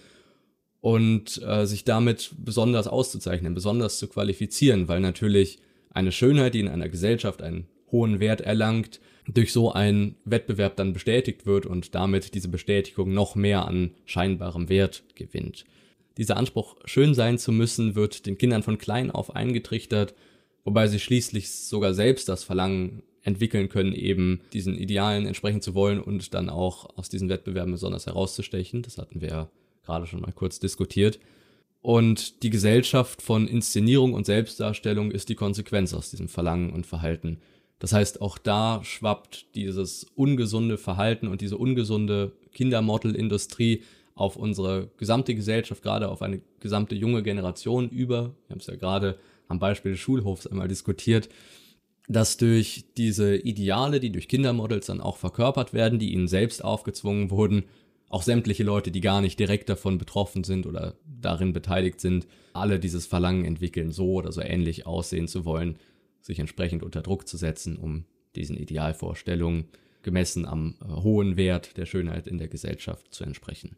und 0.80 1.42
äh, 1.42 1.66
sich 1.66 1.84
damit 1.84 2.32
besonders 2.38 2.86
auszuzeichnen, 2.86 3.54
besonders 3.54 3.98
zu 3.98 4.08
qualifizieren, 4.08 4.88
weil 4.88 5.00
natürlich 5.00 5.58
eine 5.90 6.12
Schönheit, 6.12 6.54
die 6.54 6.60
in 6.60 6.68
einer 6.68 6.88
Gesellschaft 6.88 7.42
einen 7.42 7.66
hohen 7.90 8.20
Wert 8.20 8.40
erlangt, 8.40 9.00
durch 9.26 9.52
so 9.52 9.72
einen 9.72 10.16
Wettbewerb 10.24 10.76
dann 10.76 10.92
bestätigt 10.92 11.46
wird 11.46 11.66
und 11.66 11.94
damit 11.94 12.34
diese 12.34 12.48
Bestätigung 12.48 13.12
noch 13.12 13.34
mehr 13.34 13.66
an 13.66 13.92
scheinbarem 14.06 14.68
Wert 14.68 15.02
gewinnt. 15.14 15.64
Dieser 16.16 16.36
Anspruch, 16.36 16.76
schön 16.84 17.14
sein 17.14 17.38
zu 17.38 17.52
müssen, 17.52 17.94
wird 17.94 18.26
den 18.26 18.38
Kindern 18.38 18.62
von 18.62 18.78
klein 18.78 19.10
auf 19.10 19.36
eingetrichtert, 19.36 20.14
wobei 20.64 20.86
sie 20.88 20.98
schließlich 20.98 21.50
sogar 21.50 21.94
selbst 21.94 22.28
das 22.28 22.44
Verlangen 22.44 23.02
entwickeln 23.22 23.68
können, 23.68 23.92
eben 23.92 24.40
diesen 24.52 24.76
Idealen 24.76 25.26
entsprechen 25.26 25.60
zu 25.60 25.74
wollen 25.74 26.00
und 26.00 26.34
dann 26.34 26.48
auch 26.48 26.96
aus 26.96 27.08
diesen 27.08 27.28
Wettbewerben 27.28 27.72
besonders 27.72 28.06
herauszustechen. 28.06 28.82
Das 28.82 28.98
hatten 28.98 29.20
wir 29.20 29.50
gerade 29.84 30.06
schon 30.06 30.20
mal 30.20 30.32
kurz 30.32 30.58
diskutiert. 30.58 31.18
Und 31.82 32.42
die 32.42 32.50
Gesellschaft 32.50 33.22
von 33.22 33.48
Inszenierung 33.48 34.12
und 34.12 34.26
Selbstdarstellung 34.26 35.10
ist 35.10 35.28
die 35.28 35.34
Konsequenz 35.34 35.94
aus 35.94 36.10
diesem 36.10 36.28
Verlangen 36.28 36.70
und 36.70 36.86
Verhalten. 36.86 37.38
Das 37.78 37.94
heißt, 37.94 38.20
auch 38.20 38.36
da 38.36 38.84
schwappt 38.84 39.54
dieses 39.54 40.04
ungesunde 40.14 40.76
Verhalten 40.76 41.26
und 41.26 41.40
diese 41.40 41.56
ungesunde 41.56 42.32
Kindermodel-Industrie 42.52 43.82
auf 44.14 44.36
unsere 44.36 44.90
gesamte 44.98 45.34
Gesellschaft, 45.34 45.82
gerade 45.82 46.10
auf 46.10 46.20
eine 46.20 46.42
gesamte 46.60 46.94
junge 46.94 47.22
Generation 47.22 47.88
über. 47.88 48.34
Wir 48.46 48.50
haben 48.50 48.60
es 48.60 48.66
ja 48.66 48.76
gerade 48.76 49.18
am 49.48 49.58
Beispiel 49.58 49.92
des 49.92 50.00
Schulhofs 50.00 50.46
einmal 50.46 50.68
diskutiert, 50.68 51.30
dass 52.06 52.36
durch 52.36 52.84
diese 52.98 53.36
Ideale, 53.36 53.98
die 53.98 54.12
durch 54.12 54.28
Kindermodels 54.28 54.86
dann 54.86 55.00
auch 55.00 55.16
verkörpert 55.16 55.72
werden, 55.72 55.98
die 55.98 56.12
ihnen 56.12 56.28
selbst 56.28 56.62
aufgezwungen 56.62 57.30
wurden, 57.30 57.64
auch 58.10 58.22
sämtliche 58.22 58.64
Leute, 58.64 58.90
die 58.90 59.00
gar 59.00 59.22
nicht 59.22 59.38
direkt 59.38 59.68
davon 59.68 59.96
betroffen 59.96 60.44
sind 60.44 60.66
oder 60.66 60.96
darin 61.06 61.52
beteiligt 61.52 62.00
sind, 62.00 62.26
alle 62.52 62.78
dieses 62.78 63.06
Verlangen 63.06 63.44
entwickeln, 63.44 63.92
so 63.92 64.14
oder 64.14 64.32
so 64.32 64.42
ähnlich 64.42 64.84
aussehen 64.84 65.28
zu 65.28 65.44
wollen, 65.44 65.78
sich 66.20 66.40
entsprechend 66.40 66.82
unter 66.82 67.02
Druck 67.02 67.26
zu 67.26 67.36
setzen, 67.36 67.78
um 67.78 68.04
diesen 68.34 68.56
Idealvorstellungen 68.56 69.68
gemessen 70.02 70.44
am 70.44 70.74
äh, 70.82 71.02
hohen 71.02 71.36
Wert 71.36 71.76
der 71.76 71.86
Schönheit 71.86 72.26
in 72.26 72.38
der 72.38 72.48
Gesellschaft 72.48 73.14
zu 73.14 73.24
entsprechen. 73.24 73.76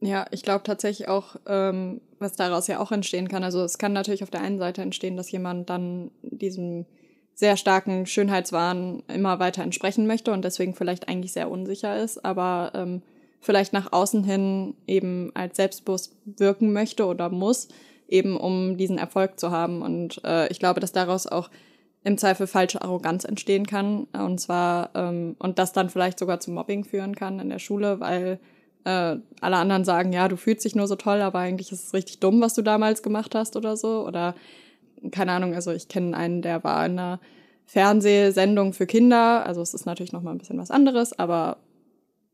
Ja, 0.00 0.26
ich 0.32 0.42
glaube 0.42 0.64
tatsächlich 0.64 1.08
auch, 1.08 1.36
ähm, 1.46 2.00
was 2.18 2.34
daraus 2.34 2.66
ja 2.66 2.80
auch 2.80 2.90
entstehen 2.90 3.28
kann. 3.28 3.44
Also 3.44 3.62
es 3.62 3.78
kann 3.78 3.92
natürlich 3.92 4.24
auf 4.24 4.30
der 4.30 4.42
einen 4.42 4.58
Seite 4.58 4.82
entstehen, 4.82 5.16
dass 5.16 5.30
jemand 5.30 5.70
dann 5.70 6.10
diesem 6.22 6.86
sehr 7.34 7.56
starken 7.56 8.06
Schönheitswahn 8.06 9.02
immer 9.08 9.38
weiter 9.38 9.62
entsprechen 9.62 10.06
möchte 10.06 10.32
und 10.32 10.44
deswegen 10.44 10.74
vielleicht 10.74 11.08
eigentlich 11.08 11.32
sehr 11.32 11.50
unsicher 11.50 12.02
ist. 12.02 12.24
Aber 12.24 12.72
ähm, 12.74 13.02
vielleicht 13.44 13.72
nach 13.72 13.92
außen 13.92 14.24
hin 14.24 14.74
eben 14.86 15.30
als 15.34 15.56
selbstbewusst 15.56 16.16
wirken 16.24 16.72
möchte 16.72 17.06
oder 17.06 17.28
muss, 17.28 17.68
eben 18.08 18.36
um 18.36 18.76
diesen 18.76 18.98
Erfolg 18.98 19.38
zu 19.38 19.50
haben. 19.50 19.82
Und 19.82 20.20
äh, 20.24 20.48
ich 20.48 20.58
glaube, 20.58 20.80
dass 20.80 20.92
daraus 20.92 21.26
auch 21.26 21.50
im 22.02 22.18
Zweifel 22.18 22.46
falsche 22.46 22.82
Arroganz 22.82 23.24
entstehen 23.24 23.66
kann. 23.66 24.04
Und 24.12 24.40
zwar, 24.40 24.90
ähm, 24.94 25.36
und 25.38 25.58
das 25.58 25.72
dann 25.72 25.90
vielleicht 25.90 26.18
sogar 26.18 26.40
zu 26.40 26.50
Mobbing 26.50 26.84
führen 26.84 27.14
kann 27.14 27.40
in 27.40 27.48
der 27.48 27.58
Schule, 27.58 28.00
weil 28.00 28.38
äh, 28.84 29.16
alle 29.40 29.56
anderen 29.56 29.84
sagen, 29.84 30.12
ja, 30.12 30.28
du 30.28 30.36
fühlst 30.36 30.64
dich 30.64 30.74
nur 30.74 30.86
so 30.86 30.96
toll, 30.96 31.20
aber 31.20 31.38
eigentlich 31.38 31.72
ist 31.72 31.86
es 31.86 31.94
richtig 31.94 32.20
dumm, 32.20 32.40
was 32.40 32.54
du 32.54 32.62
damals 32.62 33.02
gemacht 33.02 33.34
hast 33.34 33.56
oder 33.56 33.76
so. 33.76 34.06
Oder 34.06 34.34
keine 35.10 35.32
Ahnung, 35.32 35.54
also 35.54 35.70
ich 35.72 35.88
kenne 35.88 36.16
einen, 36.16 36.42
der 36.42 36.64
war 36.64 36.84
in 36.86 36.92
einer 36.92 37.20
Fernsehsendung 37.66 38.72
für 38.74 38.86
Kinder, 38.86 39.44
also 39.46 39.62
es 39.62 39.74
ist 39.74 39.86
natürlich 39.86 40.12
noch 40.12 40.22
mal 40.22 40.32
ein 40.32 40.38
bisschen 40.38 40.58
was 40.58 40.70
anderes, 40.70 41.18
aber 41.18 41.56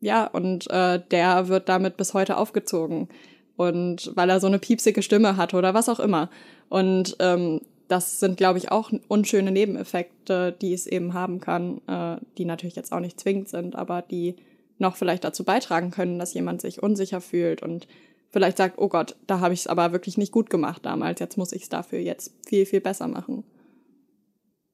ja, 0.01 0.27
und 0.27 0.71
äh, 0.71 1.01
der 1.11 1.49
wird 1.49 1.69
damit 1.69 1.97
bis 1.97 2.15
heute 2.15 2.37
aufgezogen 2.37 3.09
und 3.57 4.13
weil 4.15 4.31
er 4.31 4.41
so 4.41 4.47
eine 4.47 4.59
piepsige 4.59 5.03
Stimme 5.03 5.37
hat 5.37 5.53
oder 5.53 5.75
was 5.75 5.89
auch 5.89 6.01
immer. 6.01 6.31
Und 6.71 7.17
ähm, 7.19 7.61
das 7.89 8.21
sind, 8.21 8.37
glaube 8.37 8.59
ich, 8.59 8.71
auch 8.71 8.91
unschöne 9.09 9.51
Nebeneffekte, 9.51 10.57
die 10.61 10.73
es 10.73 10.87
eben 10.87 11.13
haben 11.13 11.41
kann, 11.41 11.81
äh, 11.87 12.17
die 12.39 12.45
natürlich 12.45 12.77
jetzt 12.77 12.93
auch 12.93 13.01
nicht 13.01 13.21
zwingend 13.21 13.49
sind, 13.49 13.77
aber 13.77 14.01
die 14.01 14.37
noch 14.79 14.97
vielleicht 14.97 15.25
dazu 15.25 15.45
beitragen 15.45 15.91
können, 15.91 16.19
dass 16.19 16.33
jemand 16.33 16.63
sich 16.63 16.83
unsicher 16.83 17.21
fühlt 17.21 17.63
und 17.63 17.87
vielleicht 18.31 18.57
sagt, 18.57 18.79
oh 18.79 18.89
Gott, 18.89 19.17
da 19.27 19.41
habe 19.41 19.53
ich 19.53 19.61
es 19.61 19.67
aber 19.67 19.93
wirklich 19.93 20.17
nicht 20.17 20.33
gut 20.33 20.49
gemacht 20.49 20.87
damals, 20.87 21.21
jetzt 21.21 21.37
muss 21.37 21.53
ich 21.53 21.65
es 21.65 21.69
dafür 21.69 21.99
jetzt 21.99 22.33
viel, 22.47 22.65
viel 22.65 22.81
besser 22.81 23.09
machen. 23.09 23.45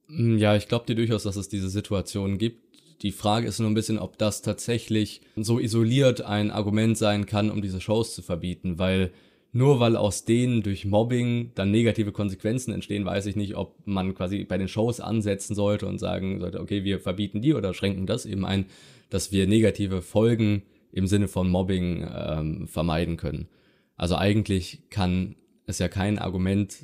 Mm, 0.09 0.37
ja, 0.37 0.55
ich 0.55 0.69
glaube 0.69 0.87
dir 0.87 0.95
durchaus, 0.95 1.25
dass 1.25 1.37
es 1.37 1.49
diese 1.49 1.71
Situation 1.71 2.39
gibt. 2.39 2.63
Die 3.03 3.13
Frage 3.13 3.47
ist 3.47 3.59
nur 3.59 3.69
ein 3.69 3.75
bisschen, 3.75 3.99
ob 3.99 4.19
das 4.19 4.43
tatsächlich 4.43 5.21
so 5.37 5.59
isoliert 5.59 6.23
ein 6.23 6.51
Argument 6.51 6.97
sein 6.97 7.27
kann, 7.27 7.51
um 7.51 7.61
diese 7.61 7.81
Shows 7.81 8.15
zu 8.15 8.23
verbieten, 8.23 8.79
weil 8.79 9.13
nur 9.53 9.81
weil 9.81 9.97
aus 9.97 10.25
denen 10.25 10.63
durch 10.63 10.85
Mobbing 10.85 11.53
dann 11.55 11.71
negative 11.71 12.13
Konsequenzen 12.13 12.73
entstehen, 12.73 13.07
weiß 13.07 13.27
ich 13.27 13.37
nicht, 13.37 13.57
ob 13.57 13.75
man 13.87 14.15
quasi 14.15 14.45
bei 14.45 14.59
den 14.59 14.69
Shows 14.69 15.01
ansetzen 15.01 15.55
sollte 15.55 15.87
und 15.87 15.99
sagen 15.99 16.41
sollte, 16.41 16.61
okay, 16.61 16.85
wir 16.85 17.01
verbieten 17.01 17.41
die 17.41 17.55
oder 17.55 17.73
schränken 17.73 18.07
das 18.07 18.27
eben 18.27 18.45
ein, 18.45 18.67
dass 19.09 19.33
wir 19.33 19.47
negative 19.47 20.03
Folgen 20.03 20.63
im 20.93 21.07
Sinne 21.07 21.29
von 21.29 21.49
Mobbing 21.49 22.07
ähm, 22.15 22.69
vermeiden 22.69 23.17
können. 23.17 23.49
Also 23.97 24.17
eigentlich 24.17 24.83
kann 24.91 25.37
es 25.67 25.79
ja 25.79 25.89
kein 25.89 26.19
Argument 26.19 26.77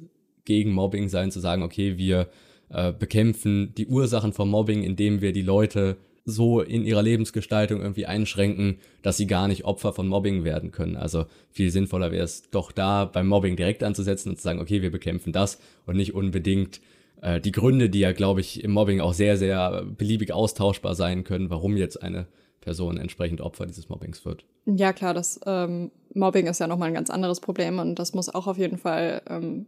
gegen 0.44 0.72
Mobbing 0.72 1.08
sein, 1.08 1.30
zu 1.30 1.40
sagen, 1.40 1.62
okay, 1.62 1.98
wir 1.98 2.28
äh, 2.72 2.92
bekämpfen 2.92 3.74
die 3.76 3.86
Ursachen 3.86 4.32
von 4.32 4.48
Mobbing, 4.48 4.82
indem 4.82 5.20
wir 5.20 5.32
die 5.32 5.42
Leute 5.42 5.96
so 6.24 6.60
in 6.60 6.84
ihrer 6.84 7.02
Lebensgestaltung 7.02 7.80
irgendwie 7.80 8.06
einschränken, 8.06 8.78
dass 9.02 9.16
sie 9.16 9.26
gar 9.26 9.48
nicht 9.48 9.64
Opfer 9.64 9.92
von 9.92 10.06
Mobbing 10.06 10.44
werden 10.44 10.70
können. 10.70 10.96
Also 10.96 11.26
viel 11.50 11.70
sinnvoller 11.70 12.12
wäre 12.12 12.24
es 12.24 12.48
doch 12.50 12.70
da 12.70 13.04
beim 13.04 13.26
Mobbing 13.26 13.56
direkt 13.56 13.82
anzusetzen 13.82 14.30
und 14.30 14.36
zu 14.36 14.42
sagen, 14.42 14.60
okay, 14.60 14.82
wir 14.82 14.90
bekämpfen 14.90 15.32
das 15.32 15.58
und 15.84 15.96
nicht 15.96 16.14
unbedingt 16.14 16.80
äh, 17.20 17.40
die 17.40 17.52
Gründe, 17.52 17.90
die 17.90 18.00
ja, 18.00 18.12
glaube 18.12 18.40
ich, 18.40 18.62
im 18.62 18.70
Mobbing 18.70 19.00
auch 19.00 19.14
sehr, 19.14 19.36
sehr 19.36 19.84
beliebig 19.84 20.32
austauschbar 20.32 20.94
sein 20.94 21.24
können, 21.24 21.50
warum 21.50 21.76
jetzt 21.76 22.02
eine 22.02 22.26
Person 22.60 22.96
entsprechend 22.96 23.40
Opfer 23.40 23.66
dieses 23.66 23.88
Mobbings 23.88 24.24
wird. 24.24 24.44
Ja, 24.66 24.92
klar, 24.92 25.14
das 25.14 25.40
ähm, 25.46 25.90
Mobbing 26.14 26.46
ist 26.46 26.60
ja 26.60 26.68
nochmal 26.68 26.88
ein 26.88 26.94
ganz 26.94 27.10
anderes 27.10 27.40
Problem 27.40 27.80
und 27.80 27.96
das 27.98 28.14
muss 28.14 28.32
auch 28.32 28.46
auf 28.46 28.58
jeden 28.58 28.78
Fall 28.78 29.22
ähm, 29.28 29.66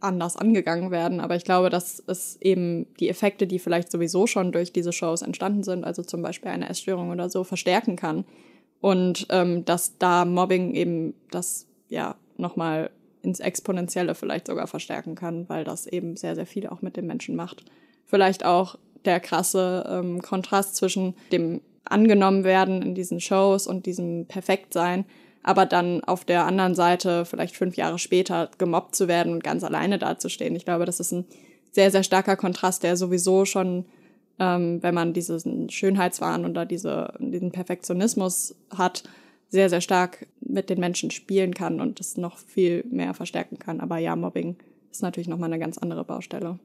anders 0.00 0.36
angegangen 0.36 0.90
werden. 0.90 1.20
Aber 1.20 1.36
ich 1.36 1.44
glaube, 1.44 1.70
dass 1.70 2.02
es 2.06 2.36
eben 2.40 2.86
die 3.00 3.08
Effekte, 3.08 3.46
die 3.46 3.58
vielleicht 3.58 3.90
sowieso 3.90 4.26
schon 4.26 4.52
durch 4.52 4.72
diese 4.72 4.92
Shows 4.92 5.22
entstanden 5.22 5.62
sind, 5.62 5.84
also 5.84 6.02
zum 6.02 6.22
Beispiel 6.22 6.50
eine 6.50 6.68
Essstörung 6.68 7.10
oder 7.10 7.28
so, 7.28 7.44
verstärken 7.44 7.96
kann. 7.96 8.24
Und 8.80 9.26
ähm, 9.30 9.64
dass 9.64 9.98
da 9.98 10.24
Mobbing 10.24 10.74
eben 10.74 11.14
das 11.30 11.66
ja 11.88 12.16
nochmal 12.36 12.90
ins 13.22 13.40
Exponentielle 13.40 14.14
vielleicht 14.14 14.46
sogar 14.46 14.66
verstärken 14.66 15.14
kann, 15.14 15.48
weil 15.48 15.64
das 15.64 15.86
eben 15.86 16.16
sehr, 16.16 16.34
sehr 16.34 16.46
viel 16.46 16.66
auch 16.68 16.82
mit 16.82 16.96
dem 16.96 17.06
Menschen 17.06 17.34
macht. 17.36 17.64
Vielleicht 18.04 18.44
auch 18.44 18.78
der 19.04 19.20
krasse 19.20 19.84
ähm, 19.88 20.22
Kontrast 20.22 20.76
zwischen 20.76 21.14
dem 21.32 21.60
angenommen 21.84 22.44
werden 22.44 22.82
in 22.82 22.94
diesen 22.94 23.20
Shows 23.20 23.66
und 23.66 23.86
diesem 23.86 24.26
Perfektsein 24.26 25.04
aber 25.46 25.64
dann 25.64 26.02
auf 26.02 26.24
der 26.24 26.44
anderen 26.44 26.74
Seite 26.74 27.24
vielleicht 27.24 27.56
fünf 27.56 27.76
Jahre 27.76 28.00
später 28.00 28.50
gemobbt 28.58 28.96
zu 28.96 29.06
werden 29.06 29.32
und 29.32 29.44
ganz 29.44 29.62
alleine 29.62 29.96
dazustehen. 29.96 30.56
Ich 30.56 30.64
glaube, 30.64 30.86
das 30.86 30.98
ist 30.98 31.12
ein 31.12 31.24
sehr, 31.70 31.92
sehr 31.92 32.02
starker 32.02 32.36
Kontrast, 32.36 32.82
der 32.82 32.96
sowieso 32.96 33.44
schon, 33.44 33.86
ähm, 34.40 34.82
wenn 34.82 34.94
man 34.94 35.12
diesen 35.12 35.70
Schönheitswahn 35.70 36.44
oder 36.44 36.66
diese, 36.66 37.14
diesen 37.20 37.52
Perfektionismus 37.52 38.56
hat, 38.76 39.04
sehr, 39.48 39.70
sehr 39.70 39.80
stark 39.80 40.26
mit 40.40 40.68
den 40.68 40.80
Menschen 40.80 41.12
spielen 41.12 41.54
kann 41.54 41.80
und 41.80 42.00
das 42.00 42.16
noch 42.16 42.38
viel 42.38 42.84
mehr 42.90 43.14
verstärken 43.14 43.60
kann. 43.60 43.78
Aber 43.78 43.98
ja, 43.98 44.16
Mobbing 44.16 44.56
ist 44.90 45.02
natürlich 45.02 45.28
nochmal 45.28 45.52
eine 45.52 45.60
ganz 45.60 45.78
andere 45.78 46.04
Baustelle. 46.04 46.58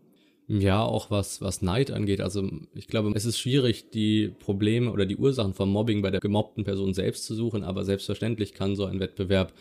Ja, 0.48 0.84
auch 0.84 1.10
was, 1.12 1.42
was 1.42 1.62
Neid 1.62 1.92
angeht. 1.92 2.20
Also 2.20 2.50
ich 2.74 2.88
glaube, 2.88 3.12
es 3.16 3.26
ist 3.26 3.40
schwierig, 3.40 3.90
die 3.92 4.28
Probleme 4.28 4.92
oder 4.92 5.06
die 5.06 5.16
Ursachen 5.16 5.54
vom 5.54 5.72
Mobbing 5.72 6.02
bei 6.02 6.12
der 6.12 6.20
gemobbten 6.20 6.64
Person 6.64 6.94
selbst 6.94 7.26
zu 7.26 7.36
suchen, 7.36 7.64
aber 7.64 7.86
selbstverständlich 7.86 8.54
kann 8.54 8.76
so 8.76 8.86
ein 8.86 9.00
Wettbewerb 9.00 9.54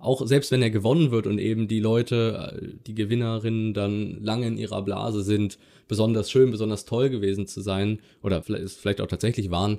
auch 0.00 0.26
selbst 0.26 0.50
wenn 0.50 0.62
er 0.62 0.70
gewonnen 0.70 1.10
wird 1.10 1.26
und 1.26 1.38
eben 1.38 1.68
die 1.68 1.78
Leute, 1.78 2.58
äh, 2.58 2.68
die 2.86 2.94
Gewinnerinnen 2.94 3.74
dann 3.74 4.22
lange 4.22 4.46
in 4.46 4.56
ihrer 4.56 4.82
Blase 4.82 5.22
sind, 5.22 5.58
besonders 5.88 6.30
schön, 6.30 6.50
besonders 6.50 6.86
toll 6.86 7.10
gewesen 7.10 7.46
zu 7.46 7.60
sein 7.60 8.00
oder 8.22 8.42
vielleicht, 8.42 8.70
vielleicht 8.70 9.00
auch 9.00 9.06
tatsächlich 9.06 9.50
waren, 9.50 9.78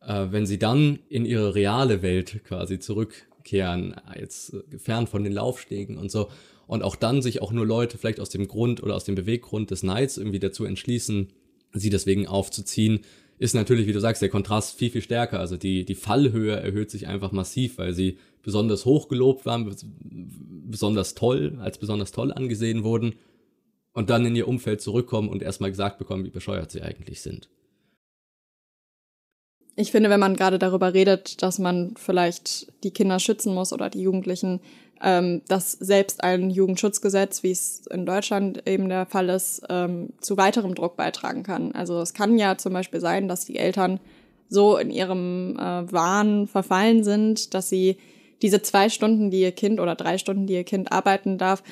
äh, 0.00 0.26
wenn 0.30 0.46
sie 0.46 0.58
dann 0.58 1.00
in 1.08 1.26
ihre 1.26 1.54
reale 1.54 2.02
Welt 2.02 2.42
quasi 2.44 2.78
zurückkehren, 2.78 3.94
jetzt 4.18 4.54
äh, 4.54 4.78
fern 4.78 5.06
von 5.06 5.22
den 5.22 5.34
Laufstegen 5.34 5.98
und 5.98 6.10
so 6.10 6.28
und 6.68 6.82
auch 6.82 6.94
dann 6.94 7.22
sich 7.22 7.42
auch 7.42 7.50
nur 7.50 7.66
Leute 7.66 7.98
vielleicht 7.98 8.20
aus 8.20 8.28
dem 8.28 8.46
Grund 8.46 8.82
oder 8.82 8.94
aus 8.94 9.04
dem 9.04 9.16
Beweggrund 9.16 9.70
des 9.72 9.82
Neids 9.82 10.18
irgendwie 10.18 10.38
dazu 10.38 10.64
entschließen, 10.64 11.28
sie 11.72 11.90
deswegen 11.90 12.28
aufzuziehen, 12.28 13.00
ist 13.38 13.54
natürlich, 13.54 13.86
wie 13.86 13.92
du 13.92 14.00
sagst, 14.00 14.20
der 14.20 14.28
Kontrast 14.28 14.76
viel, 14.76 14.90
viel 14.90 15.00
stärker. 15.00 15.40
Also 15.40 15.56
die, 15.56 15.84
die 15.84 15.94
Fallhöhe 15.94 16.56
erhöht 16.56 16.90
sich 16.90 17.06
einfach 17.06 17.32
massiv, 17.32 17.78
weil 17.78 17.94
sie 17.94 18.18
besonders 18.42 18.84
hoch 18.84 19.08
gelobt 19.08 19.46
waren, 19.46 19.74
besonders 20.68 21.14
toll, 21.14 21.58
als 21.60 21.78
besonders 21.78 22.12
toll 22.12 22.32
angesehen 22.32 22.84
wurden 22.84 23.14
und 23.94 24.10
dann 24.10 24.26
in 24.26 24.36
ihr 24.36 24.46
Umfeld 24.46 24.82
zurückkommen 24.82 25.28
und 25.28 25.42
erstmal 25.42 25.70
gesagt 25.70 25.98
bekommen, 25.98 26.24
wie 26.24 26.30
bescheuert 26.30 26.70
sie 26.70 26.82
eigentlich 26.82 27.22
sind. 27.22 27.48
Ich 29.74 29.92
finde, 29.92 30.10
wenn 30.10 30.18
man 30.18 30.34
gerade 30.34 30.58
darüber 30.58 30.92
redet, 30.92 31.40
dass 31.40 31.60
man 31.60 31.94
vielleicht 31.96 32.72
die 32.82 32.90
Kinder 32.90 33.20
schützen 33.20 33.54
muss 33.54 33.72
oder 33.72 33.88
die 33.88 34.02
Jugendlichen, 34.02 34.60
ähm, 35.02 35.42
dass 35.48 35.72
selbst 35.72 36.24
ein 36.24 36.50
Jugendschutzgesetz, 36.50 37.42
wie 37.42 37.50
es 37.50 37.86
in 37.86 38.06
Deutschland 38.06 38.66
eben 38.66 38.88
der 38.88 39.06
Fall 39.06 39.28
ist, 39.28 39.62
ähm, 39.68 40.10
zu 40.20 40.36
weiterem 40.36 40.74
Druck 40.74 40.96
beitragen 40.96 41.42
kann. 41.42 41.72
Also 41.72 42.00
es 42.00 42.14
kann 42.14 42.38
ja 42.38 42.56
zum 42.58 42.72
Beispiel 42.72 43.00
sein, 43.00 43.28
dass 43.28 43.44
die 43.44 43.58
Eltern 43.58 44.00
so 44.48 44.76
in 44.76 44.90
ihrem 44.90 45.56
äh, 45.58 45.92
Wahn 45.92 46.46
verfallen 46.46 47.04
sind, 47.04 47.54
dass 47.54 47.68
sie 47.68 47.98
diese 48.42 48.62
zwei 48.62 48.88
Stunden, 48.88 49.30
die 49.30 49.40
ihr 49.40 49.52
Kind 49.52 49.80
oder 49.80 49.94
drei 49.94 50.18
Stunden, 50.18 50.46
die 50.46 50.54
ihr 50.54 50.64
Kind 50.64 50.92
arbeiten 50.92 51.38
darf, 51.38 51.62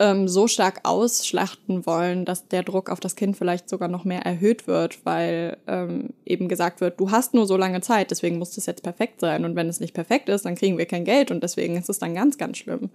ähm, 0.00 0.28
so 0.28 0.48
stark 0.48 0.80
ausschlachten 0.84 1.84
wollen, 1.84 2.24
dass 2.24 2.48
der 2.48 2.62
Druck 2.62 2.90
auf 2.90 3.00
das 3.00 3.16
Kind 3.16 3.36
vielleicht 3.36 3.68
sogar 3.68 3.86
noch 3.86 4.04
mehr 4.04 4.22
erhöht 4.22 4.66
wird, 4.66 5.04
weil 5.04 5.58
ähm, 5.66 6.14
eben 6.24 6.48
gesagt 6.48 6.80
wird, 6.80 6.98
du 6.98 7.10
hast 7.10 7.34
nur 7.34 7.46
so 7.46 7.56
lange 7.56 7.82
Zeit, 7.82 8.10
deswegen 8.10 8.38
muss 8.38 8.54
das 8.54 8.64
jetzt 8.64 8.82
perfekt 8.82 9.20
sein. 9.20 9.44
Und 9.44 9.56
wenn 9.56 9.68
es 9.68 9.78
nicht 9.78 9.92
perfekt 9.92 10.30
ist, 10.30 10.46
dann 10.46 10.54
kriegen 10.54 10.78
wir 10.78 10.86
kein 10.86 11.04
Geld 11.04 11.30
und 11.30 11.42
deswegen 11.42 11.76
ist 11.76 11.90
es 11.90 11.98
dann 11.98 12.14
ganz, 12.14 12.38
ganz 12.38 12.56
schlimm. 12.56 12.88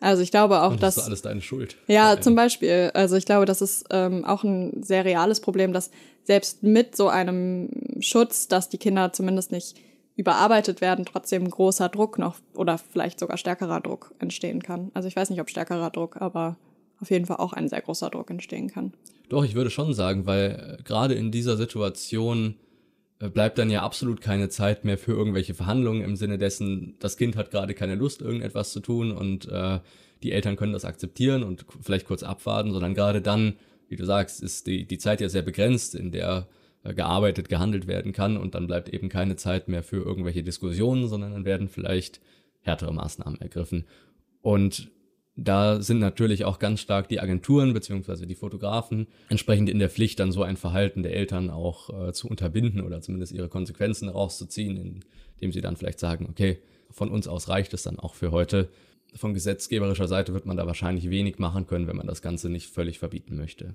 Also 0.00 0.22
ich 0.22 0.30
glaube 0.30 0.62
auch, 0.62 0.72
und 0.72 0.82
das 0.82 0.96
dass. 0.96 1.04
ist 1.04 1.08
alles 1.08 1.22
deine 1.22 1.40
Schuld. 1.40 1.76
Ja, 1.86 2.20
zum 2.20 2.34
Beispiel. 2.34 2.90
Also 2.92 3.16
ich 3.16 3.24
glaube, 3.24 3.46
das 3.46 3.62
ist 3.62 3.86
ähm, 3.90 4.24
auch 4.26 4.44
ein 4.44 4.82
sehr 4.82 5.04
reales 5.06 5.40
Problem, 5.40 5.72
dass 5.72 5.90
selbst 6.24 6.62
mit 6.62 6.94
so 6.94 7.08
einem 7.08 7.70
Schutz, 8.00 8.48
dass 8.48 8.68
die 8.68 8.78
Kinder 8.78 9.12
zumindest 9.12 9.50
nicht 9.50 9.76
überarbeitet 10.20 10.82
werden, 10.82 11.06
trotzdem 11.06 11.48
großer 11.48 11.88
Druck 11.88 12.18
noch 12.18 12.36
oder 12.54 12.76
vielleicht 12.76 13.18
sogar 13.18 13.38
stärkerer 13.38 13.80
Druck 13.80 14.14
entstehen 14.18 14.62
kann. 14.62 14.90
Also 14.92 15.08
ich 15.08 15.16
weiß 15.16 15.30
nicht, 15.30 15.40
ob 15.40 15.48
stärkerer 15.48 15.90
Druck, 15.90 16.20
aber 16.20 16.56
auf 17.00 17.10
jeden 17.10 17.24
Fall 17.24 17.38
auch 17.38 17.54
ein 17.54 17.68
sehr 17.68 17.80
großer 17.80 18.10
Druck 18.10 18.30
entstehen 18.30 18.68
kann. 18.68 18.92
Doch, 19.30 19.44
ich 19.44 19.54
würde 19.54 19.70
schon 19.70 19.94
sagen, 19.94 20.26
weil 20.26 20.78
äh, 20.78 20.82
gerade 20.82 21.14
in 21.14 21.30
dieser 21.32 21.56
Situation 21.56 22.56
äh, 23.18 23.30
bleibt 23.30 23.56
dann 23.56 23.70
ja 23.70 23.82
absolut 23.82 24.20
keine 24.20 24.50
Zeit 24.50 24.84
mehr 24.84 24.98
für 24.98 25.12
irgendwelche 25.12 25.54
Verhandlungen 25.54 26.02
im 26.02 26.16
Sinne 26.16 26.36
dessen, 26.36 26.96
das 26.98 27.16
Kind 27.16 27.36
hat 27.36 27.50
gerade 27.50 27.72
keine 27.72 27.94
Lust, 27.94 28.20
irgendetwas 28.20 28.72
zu 28.72 28.80
tun 28.80 29.12
und 29.12 29.48
äh, 29.48 29.80
die 30.22 30.32
Eltern 30.32 30.56
können 30.56 30.74
das 30.74 30.84
akzeptieren 30.84 31.42
und 31.42 31.64
vielleicht 31.80 32.06
kurz 32.06 32.22
abwarten, 32.22 32.72
sondern 32.72 32.92
gerade 32.92 33.22
dann, 33.22 33.54
wie 33.88 33.96
du 33.96 34.04
sagst, 34.04 34.42
ist 34.42 34.66
die, 34.66 34.84
die 34.84 34.98
Zeit 34.98 35.22
ja 35.22 35.30
sehr 35.30 35.40
begrenzt, 35.40 35.94
in 35.94 36.12
der 36.12 36.46
gearbeitet, 36.82 37.48
gehandelt 37.48 37.86
werden 37.86 38.12
kann 38.12 38.36
und 38.36 38.54
dann 38.54 38.66
bleibt 38.66 38.88
eben 38.88 39.08
keine 39.08 39.36
Zeit 39.36 39.68
mehr 39.68 39.82
für 39.82 40.02
irgendwelche 40.02 40.42
Diskussionen, 40.42 41.08
sondern 41.08 41.32
dann 41.32 41.44
werden 41.44 41.68
vielleicht 41.68 42.20
härtere 42.62 42.92
Maßnahmen 42.92 43.40
ergriffen. 43.40 43.84
Und 44.42 44.90
da 45.36 45.80
sind 45.80 45.98
natürlich 45.98 46.44
auch 46.44 46.58
ganz 46.58 46.80
stark 46.80 47.08
die 47.08 47.20
Agenturen 47.20 47.72
beziehungsweise 47.72 48.26
die 48.26 48.34
Fotografen 48.34 49.06
entsprechend 49.28 49.68
in 49.68 49.78
der 49.78 49.88
Pflicht, 49.88 50.20
dann 50.20 50.32
so 50.32 50.42
ein 50.42 50.56
Verhalten 50.56 51.02
der 51.02 51.14
Eltern 51.14 51.50
auch 51.50 52.08
äh, 52.08 52.12
zu 52.12 52.28
unterbinden 52.28 52.82
oder 52.82 53.00
zumindest 53.00 53.32
ihre 53.32 53.48
Konsequenzen 53.48 54.08
rauszuziehen, 54.08 55.02
indem 55.34 55.52
sie 55.52 55.60
dann 55.60 55.76
vielleicht 55.76 56.00
sagen, 56.00 56.26
okay, 56.28 56.58
von 56.90 57.10
uns 57.10 57.28
aus 57.28 57.48
reicht 57.48 57.72
es 57.74 57.82
dann 57.82 57.98
auch 57.98 58.14
für 58.14 58.32
heute. 58.32 58.68
Von 59.14 59.34
gesetzgeberischer 59.34 60.08
Seite 60.08 60.34
wird 60.34 60.46
man 60.46 60.56
da 60.56 60.66
wahrscheinlich 60.66 61.10
wenig 61.10 61.38
machen 61.38 61.66
können, 61.66 61.86
wenn 61.86 61.96
man 61.96 62.06
das 62.06 62.22
Ganze 62.22 62.48
nicht 62.48 62.68
völlig 62.68 62.98
verbieten 62.98 63.36
möchte. 63.36 63.74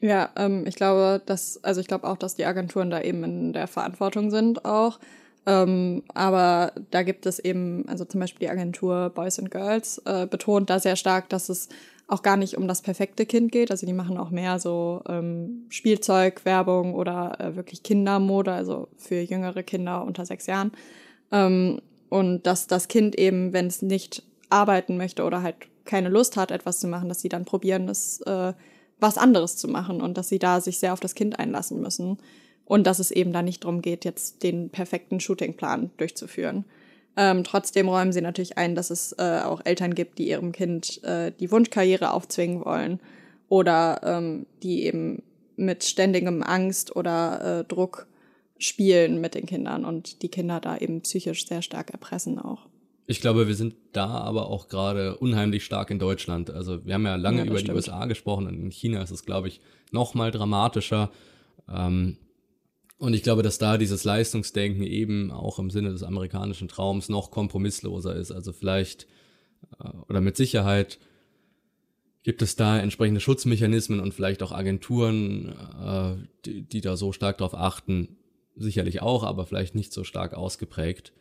Ja, 0.00 0.30
ähm, 0.36 0.64
ich 0.66 0.76
glaube, 0.76 1.20
dass, 1.26 1.62
also 1.64 1.80
ich 1.80 1.88
glaube 1.88 2.06
auch, 2.06 2.16
dass 2.16 2.36
die 2.36 2.44
Agenturen 2.44 2.90
da 2.90 3.00
eben 3.00 3.24
in 3.24 3.52
der 3.52 3.66
Verantwortung 3.66 4.30
sind 4.30 4.64
auch. 4.64 5.00
Ähm, 5.44 6.02
aber 6.14 6.72
da 6.90 7.02
gibt 7.02 7.26
es 7.26 7.38
eben, 7.38 7.84
also 7.88 8.04
zum 8.04 8.20
Beispiel 8.20 8.46
die 8.46 8.50
Agentur 8.50 9.10
Boys 9.10 9.38
and 9.38 9.50
Girls 9.50 9.98
äh, 10.04 10.26
betont 10.26 10.70
da 10.70 10.78
sehr 10.78 10.94
stark, 10.96 11.28
dass 11.30 11.48
es 11.48 11.68
auch 12.06 12.22
gar 12.22 12.36
nicht 12.36 12.56
um 12.56 12.68
das 12.68 12.80
perfekte 12.82 13.26
Kind 13.26 13.50
geht. 13.50 13.70
Also 13.70 13.86
die 13.86 13.92
machen 13.92 14.18
auch 14.18 14.30
mehr 14.30 14.58
so 14.60 15.02
ähm, 15.08 15.66
Spielzeugwerbung 15.68 16.94
oder 16.94 17.38
äh, 17.40 17.56
wirklich 17.56 17.82
Kindermode, 17.82 18.52
also 18.52 18.88
für 18.96 19.20
jüngere 19.20 19.62
Kinder 19.62 20.04
unter 20.04 20.24
sechs 20.24 20.46
Jahren. 20.46 20.72
Ähm, 21.32 21.80
und 22.08 22.46
dass 22.46 22.66
das 22.68 22.88
Kind 22.88 23.16
eben, 23.18 23.52
wenn 23.52 23.66
es 23.66 23.82
nicht 23.82 24.22
arbeiten 24.48 24.96
möchte 24.96 25.24
oder 25.24 25.42
halt 25.42 25.56
keine 25.84 26.08
Lust 26.08 26.36
hat, 26.36 26.50
etwas 26.50 26.78
zu 26.80 26.86
machen, 26.86 27.08
dass 27.08 27.20
sie 27.20 27.28
dann 27.28 27.44
probieren, 27.44 27.86
das 27.86 28.20
äh, 28.22 28.52
was 29.00 29.18
anderes 29.18 29.56
zu 29.56 29.68
machen 29.68 30.00
und 30.00 30.18
dass 30.18 30.28
sie 30.28 30.38
da 30.38 30.60
sich 30.60 30.78
sehr 30.78 30.92
auf 30.92 31.00
das 31.00 31.14
Kind 31.14 31.38
einlassen 31.38 31.80
müssen. 31.80 32.18
Und 32.64 32.86
dass 32.86 32.98
es 32.98 33.10
eben 33.10 33.32
da 33.32 33.40
nicht 33.40 33.64
darum 33.64 33.80
geht, 33.80 34.04
jetzt 34.04 34.42
den 34.42 34.68
perfekten 34.68 35.20
Shootingplan 35.20 35.90
durchzuführen. 35.96 36.66
Ähm, 37.16 37.42
trotzdem 37.42 37.88
räumen 37.88 38.12
sie 38.12 38.20
natürlich 38.20 38.58
ein, 38.58 38.74
dass 38.74 38.90
es 38.90 39.12
äh, 39.18 39.40
auch 39.42 39.62
Eltern 39.64 39.94
gibt, 39.94 40.18
die 40.18 40.28
ihrem 40.28 40.52
Kind 40.52 41.02
äh, 41.02 41.32
die 41.32 41.50
Wunschkarriere 41.50 42.12
aufzwingen 42.12 42.64
wollen 42.64 43.00
oder 43.48 44.00
ähm, 44.04 44.46
die 44.62 44.84
eben 44.84 45.22
mit 45.56 45.82
ständigem 45.82 46.42
Angst 46.42 46.94
oder 46.94 47.60
äh, 47.60 47.64
Druck 47.64 48.06
spielen 48.58 49.20
mit 49.20 49.34
den 49.34 49.46
Kindern 49.46 49.84
und 49.84 50.22
die 50.22 50.28
Kinder 50.28 50.60
da 50.60 50.76
eben 50.76 51.00
psychisch 51.00 51.46
sehr 51.46 51.62
stark 51.62 51.90
erpressen 51.90 52.38
auch. 52.38 52.66
Ich 53.10 53.22
glaube, 53.22 53.48
wir 53.48 53.54
sind 53.54 53.74
da 53.92 54.06
aber 54.06 54.50
auch 54.50 54.68
gerade 54.68 55.16
unheimlich 55.16 55.64
stark 55.64 55.90
in 55.90 55.98
Deutschland. 55.98 56.50
Also 56.50 56.84
wir 56.84 56.92
haben 56.92 57.06
ja 57.06 57.16
lange 57.16 57.38
ja, 57.38 57.44
über 57.46 57.56
stimmt. 57.56 57.70
die 57.70 57.76
USA 57.76 58.04
gesprochen 58.04 58.46
und 58.46 58.60
in 58.60 58.70
China 58.70 59.02
ist 59.02 59.10
es, 59.10 59.24
glaube 59.24 59.48
ich, 59.48 59.62
noch 59.92 60.12
mal 60.12 60.30
dramatischer. 60.30 61.10
Ähm, 61.70 62.18
und 62.98 63.14
ich 63.14 63.22
glaube, 63.22 63.42
dass 63.42 63.56
da 63.56 63.78
dieses 63.78 64.04
Leistungsdenken 64.04 64.82
eben 64.82 65.30
auch 65.30 65.58
im 65.58 65.70
Sinne 65.70 65.90
des 65.90 66.02
amerikanischen 66.02 66.68
Traums 66.68 67.08
noch 67.08 67.30
kompromissloser 67.30 68.14
ist. 68.14 68.30
Also 68.30 68.52
vielleicht 68.52 69.06
äh, 69.82 69.88
oder 70.10 70.20
mit 70.20 70.36
Sicherheit 70.36 70.98
gibt 72.24 72.42
es 72.42 72.56
da 72.56 72.78
entsprechende 72.78 73.22
Schutzmechanismen 73.22 74.00
und 74.00 74.12
vielleicht 74.12 74.42
auch 74.42 74.52
Agenturen, 74.52 75.54
äh, 75.82 76.16
die, 76.44 76.60
die 76.60 76.82
da 76.82 76.94
so 76.98 77.12
stark 77.12 77.38
darauf 77.38 77.54
achten. 77.54 78.18
Sicherlich 78.54 79.00
auch, 79.00 79.24
aber 79.24 79.46
vielleicht 79.46 79.74
nicht 79.74 79.94
so 79.94 80.04
stark 80.04 80.34
ausgeprägt. 80.34 81.14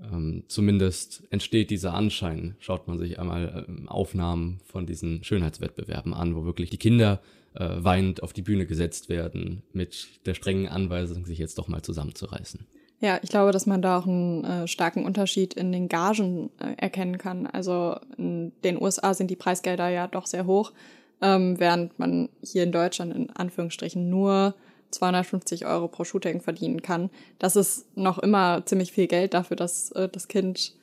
Ähm, 0.00 0.44
zumindest 0.48 1.22
entsteht 1.30 1.70
dieser 1.70 1.94
Anschein. 1.94 2.56
Schaut 2.58 2.86
man 2.86 2.98
sich 2.98 3.18
einmal 3.18 3.64
ähm, 3.68 3.88
Aufnahmen 3.88 4.60
von 4.64 4.86
diesen 4.86 5.24
Schönheitswettbewerben 5.24 6.12
an, 6.12 6.36
wo 6.36 6.44
wirklich 6.44 6.70
die 6.70 6.76
Kinder 6.76 7.20
äh, 7.54 7.68
weinend 7.78 8.22
auf 8.22 8.32
die 8.32 8.42
Bühne 8.42 8.66
gesetzt 8.66 9.08
werden, 9.08 9.62
mit 9.72 10.08
der 10.26 10.34
strengen 10.34 10.68
Anweisung, 10.68 11.24
sich 11.24 11.38
jetzt 11.38 11.58
doch 11.58 11.68
mal 11.68 11.82
zusammenzureißen. 11.82 12.66
Ja, 13.00 13.18
ich 13.22 13.28
glaube, 13.28 13.52
dass 13.52 13.66
man 13.66 13.82
da 13.82 13.98
auch 13.98 14.06
einen 14.06 14.44
äh, 14.44 14.68
starken 14.68 15.04
Unterschied 15.04 15.54
in 15.54 15.70
den 15.70 15.88
Gagen 15.88 16.50
äh, 16.58 16.74
erkennen 16.78 17.18
kann. 17.18 17.46
Also 17.46 17.96
in 18.16 18.52
den 18.64 18.80
USA 18.80 19.12
sind 19.12 19.30
die 19.30 19.36
Preisgelder 19.36 19.88
ja 19.88 20.06
doch 20.06 20.26
sehr 20.26 20.46
hoch, 20.46 20.72
ähm, 21.20 21.58
während 21.58 21.98
man 21.98 22.30
hier 22.42 22.62
in 22.62 22.72
Deutschland 22.72 23.14
in 23.14 23.30
Anführungsstrichen 23.30 24.08
nur 24.08 24.54
250 24.96 25.66
Euro 25.66 25.88
pro 25.88 26.04
Shooting 26.04 26.40
verdienen 26.40 26.82
kann. 26.82 27.10
Das 27.38 27.56
ist 27.56 27.86
noch 27.96 28.18
immer 28.18 28.64
ziemlich 28.66 28.92
viel 28.92 29.06
Geld 29.06 29.34
dafür, 29.34 29.56
dass 29.56 29.92
äh, 29.92 30.08
das 30.08 30.28
Kind, 30.28 30.74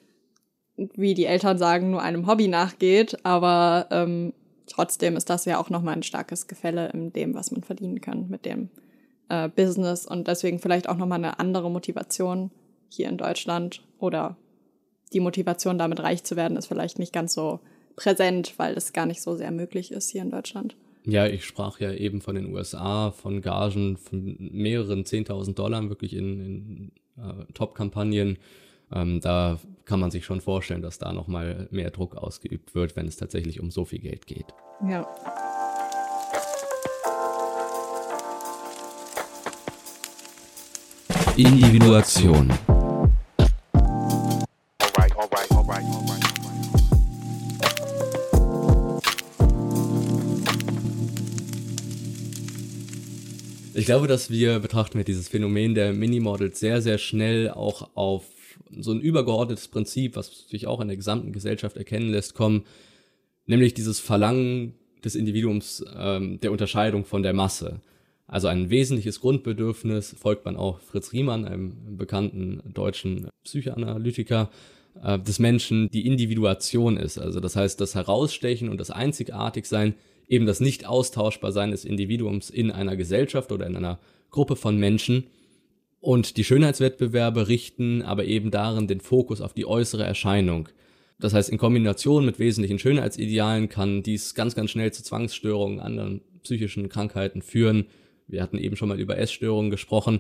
wie 0.75 1.13
die 1.13 1.25
Eltern 1.25 1.57
sagen, 1.57 1.91
nur 1.91 2.01
einem 2.01 2.27
Hobby 2.27 2.47
nachgeht. 2.47 3.17
Aber 3.25 3.87
ähm, 3.91 4.33
trotzdem 4.67 5.15
ist 5.15 5.29
das 5.29 5.45
ja 5.45 5.59
auch 5.59 5.69
nochmal 5.69 5.95
ein 5.95 6.03
starkes 6.03 6.47
Gefälle 6.47 6.89
in 6.89 7.13
dem, 7.13 7.33
was 7.33 7.51
man 7.51 7.63
verdienen 7.63 8.01
kann 8.01 8.29
mit 8.29 8.45
dem 8.45 8.69
äh, 9.29 9.49
Business 9.49 10.05
und 10.05 10.27
deswegen 10.27 10.59
vielleicht 10.59 10.87
auch 10.89 10.97
nochmal 10.97 11.19
eine 11.19 11.39
andere 11.39 11.69
Motivation 11.69 12.51
hier 12.89 13.09
in 13.09 13.17
Deutschland 13.17 13.83
oder 13.99 14.37
die 15.13 15.19
Motivation, 15.19 15.77
damit 15.77 16.01
reich 16.01 16.23
zu 16.23 16.35
werden, 16.35 16.57
ist 16.57 16.67
vielleicht 16.67 16.99
nicht 16.99 17.13
ganz 17.13 17.33
so 17.33 17.59
präsent, 17.95 18.53
weil 18.57 18.75
es 18.75 18.93
gar 18.93 19.05
nicht 19.05 19.21
so 19.21 19.35
sehr 19.35 19.51
möglich 19.51 19.91
ist 19.91 20.09
hier 20.09 20.23
in 20.23 20.31
Deutschland. 20.31 20.75
Ja, 21.05 21.27
ich 21.27 21.45
sprach 21.45 21.79
ja 21.79 21.91
eben 21.91 22.21
von 22.21 22.35
den 22.35 22.53
USA, 22.53 23.11
von 23.11 23.41
Gagen 23.41 23.97
von 23.97 24.37
mehreren 24.39 25.03
10.000 25.03 25.53
Dollar 25.53 25.89
wirklich 25.89 26.15
in, 26.15 26.39
in 26.39 26.91
äh, 27.17 27.45
Top-Kampagnen 27.53 28.37
ähm, 28.93 29.21
da 29.21 29.59
kann 29.85 29.99
man 29.99 30.11
sich 30.11 30.25
schon 30.25 30.41
vorstellen, 30.41 30.81
dass 30.81 30.99
da 30.99 31.11
nochmal 31.11 31.67
mehr 31.71 31.89
Druck 31.89 32.15
ausgeübt 32.15 32.75
wird, 32.75 32.95
wenn 32.95 33.07
es 33.07 33.17
tatsächlich 33.17 33.59
um 33.59 33.71
so 33.71 33.85
viel 33.85 33.99
Geld 33.99 34.27
geht. 34.27 34.45
Ja. 34.87 35.07
Individuation. 41.35 42.51
Ich 53.75 53.85
glaube, 53.85 54.07
dass 54.07 54.29
wir 54.29 54.59
betrachten 54.59 54.97
wir 54.97 55.03
dieses 55.03 55.29
Phänomen 55.29 55.73
der 55.73 55.93
Minimodels 55.93 56.59
sehr, 56.59 56.81
sehr 56.81 56.99
schnell 56.99 57.49
auch 57.49 57.89
auf 57.95 58.25
so 58.69 58.91
ein 58.91 59.01
übergeordnetes 59.01 59.67
Prinzip, 59.67 60.15
was 60.15 60.47
sich 60.47 60.67
auch 60.67 60.79
in 60.79 60.87
der 60.87 60.97
gesamten 60.97 61.31
Gesellschaft 61.31 61.75
erkennen 61.75 62.09
lässt, 62.11 62.35
kommen, 62.35 62.65
nämlich 63.47 63.73
dieses 63.73 63.99
Verlangen 63.99 64.75
des 65.03 65.15
Individuums 65.15 65.83
ähm, 65.95 66.39
der 66.39 66.51
Unterscheidung 66.51 67.03
von 67.03 67.23
der 67.23 67.33
Masse. 67.33 67.81
Also 68.27 68.47
ein 68.47 68.69
wesentliches 68.69 69.19
Grundbedürfnis, 69.19 70.15
folgt 70.19 70.45
man 70.45 70.55
auch 70.55 70.79
Fritz 70.79 71.11
Riemann, 71.11 71.45
einem 71.45 71.97
bekannten 71.97 72.61
deutschen 72.73 73.27
Psychoanalytiker, 73.43 74.49
äh, 75.01 75.17
des 75.19 75.39
Menschen 75.39 75.89
die 75.89 76.05
Individuation 76.05 76.95
ist. 76.97 77.17
Also 77.17 77.39
das 77.39 77.55
heißt, 77.55 77.81
das 77.81 77.95
Herausstechen 77.95 78.69
und 78.69 78.77
das 78.79 78.91
Einzigartigsein, 78.91 79.95
eben 80.27 80.45
das 80.45 80.59
Nicht-Austauschbarsein 80.59 81.71
des 81.71 81.85
Individuums 81.85 82.49
in 82.49 82.71
einer 82.71 82.95
Gesellschaft 82.95 83.51
oder 83.51 83.67
in 83.67 83.75
einer 83.75 83.99
Gruppe 84.29 84.55
von 84.55 84.77
Menschen 84.77 85.25
und 86.03 86.35
die 86.35 86.43
Schönheitswettbewerbe 86.43 87.47
richten 87.47 88.01
aber 88.01 88.25
eben 88.25 88.51
darin 88.51 88.87
den 88.87 88.99
Fokus 88.99 89.39
auf 89.39 89.53
die 89.53 89.65
äußere 89.65 90.03
Erscheinung. 90.03 90.67
Das 91.17 91.33
heißt, 91.33 91.47
in 91.47 91.57
Kombination 91.57 92.25
mit 92.25 92.39
wesentlichen 92.39 92.77
Schönheitsidealen 92.77 93.69
kann 93.69 94.03
dies 94.03 94.35
ganz, 94.35 94.53
ganz 94.53 94.69
schnell 94.69 94.91
zu 94.91 95.01
Zwangsstörungen, 95.01 95.79
anderen 95.79 96.19
psychischen 96.43 96.89
Krankheiten 96.89 97.41
führen. 97.41 97.85
Wir 98.27 98.43
hatten 98.43 98.57
eben 98.57 98.75
schon 98.75 98.89
mal 98.89 98.99
über 98.99 99.17
Essstörungen 99.17 99.71
gesprochen. 99.71 100.19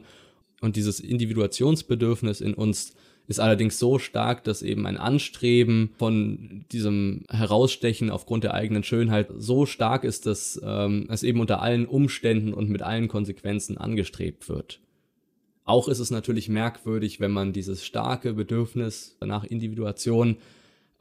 Und 0.61 0.77
dieses 0.77 1.01
Individuationsbedürfnis 1.01 2.39
in 2.39 2.53
uns 2.53 2.93
ist 3.27 3.39
allerdings 3.39 3.79
so 3.79 3.99
stark, 3.99 4.43
dass 4.43 4.61
eben 4.61 4.85
ein 4.85 4.97
Anstreben 4.97 5.91
von 5.97 6.65
diesem 6.71 7.23
Herausstechen 7.29 8.09
aufgrund 8.09 8.43
der 8.43 8.53
eigenen 8.53 8.83
Schönheit 8.83 9.29
so 9.37 9.65
stark 9.65 10.03
ist, 10.03 10.25
dass 10.25 10.59
ähm, 10.63 11.07
es 11.09 11.23
eben 11.23 11.39
unter 11.39 11.61
allen 11.61 11.85
Umständen 11.85 12.53
und 12.53 12.69
mit 12.69 12.81
allen 12.81 13.07
Konsequenzen 13.07 13.77
angestrebt 13.77 14.49
wird. 14.49 14.81
Auch 15.65 15.87
ist 15.87 15.99
es 15.99 16.11
natürlich 16.11 16.49
merkwürdig, 16.49 17.21
wenn 17.21 17.31
man 17.31 17.53
dieses 17.53 17.85
starke 17.85 18.33
Bedürfnis 18.33 19.15
nach 19.21 19.45
Individuation 19.45 20.37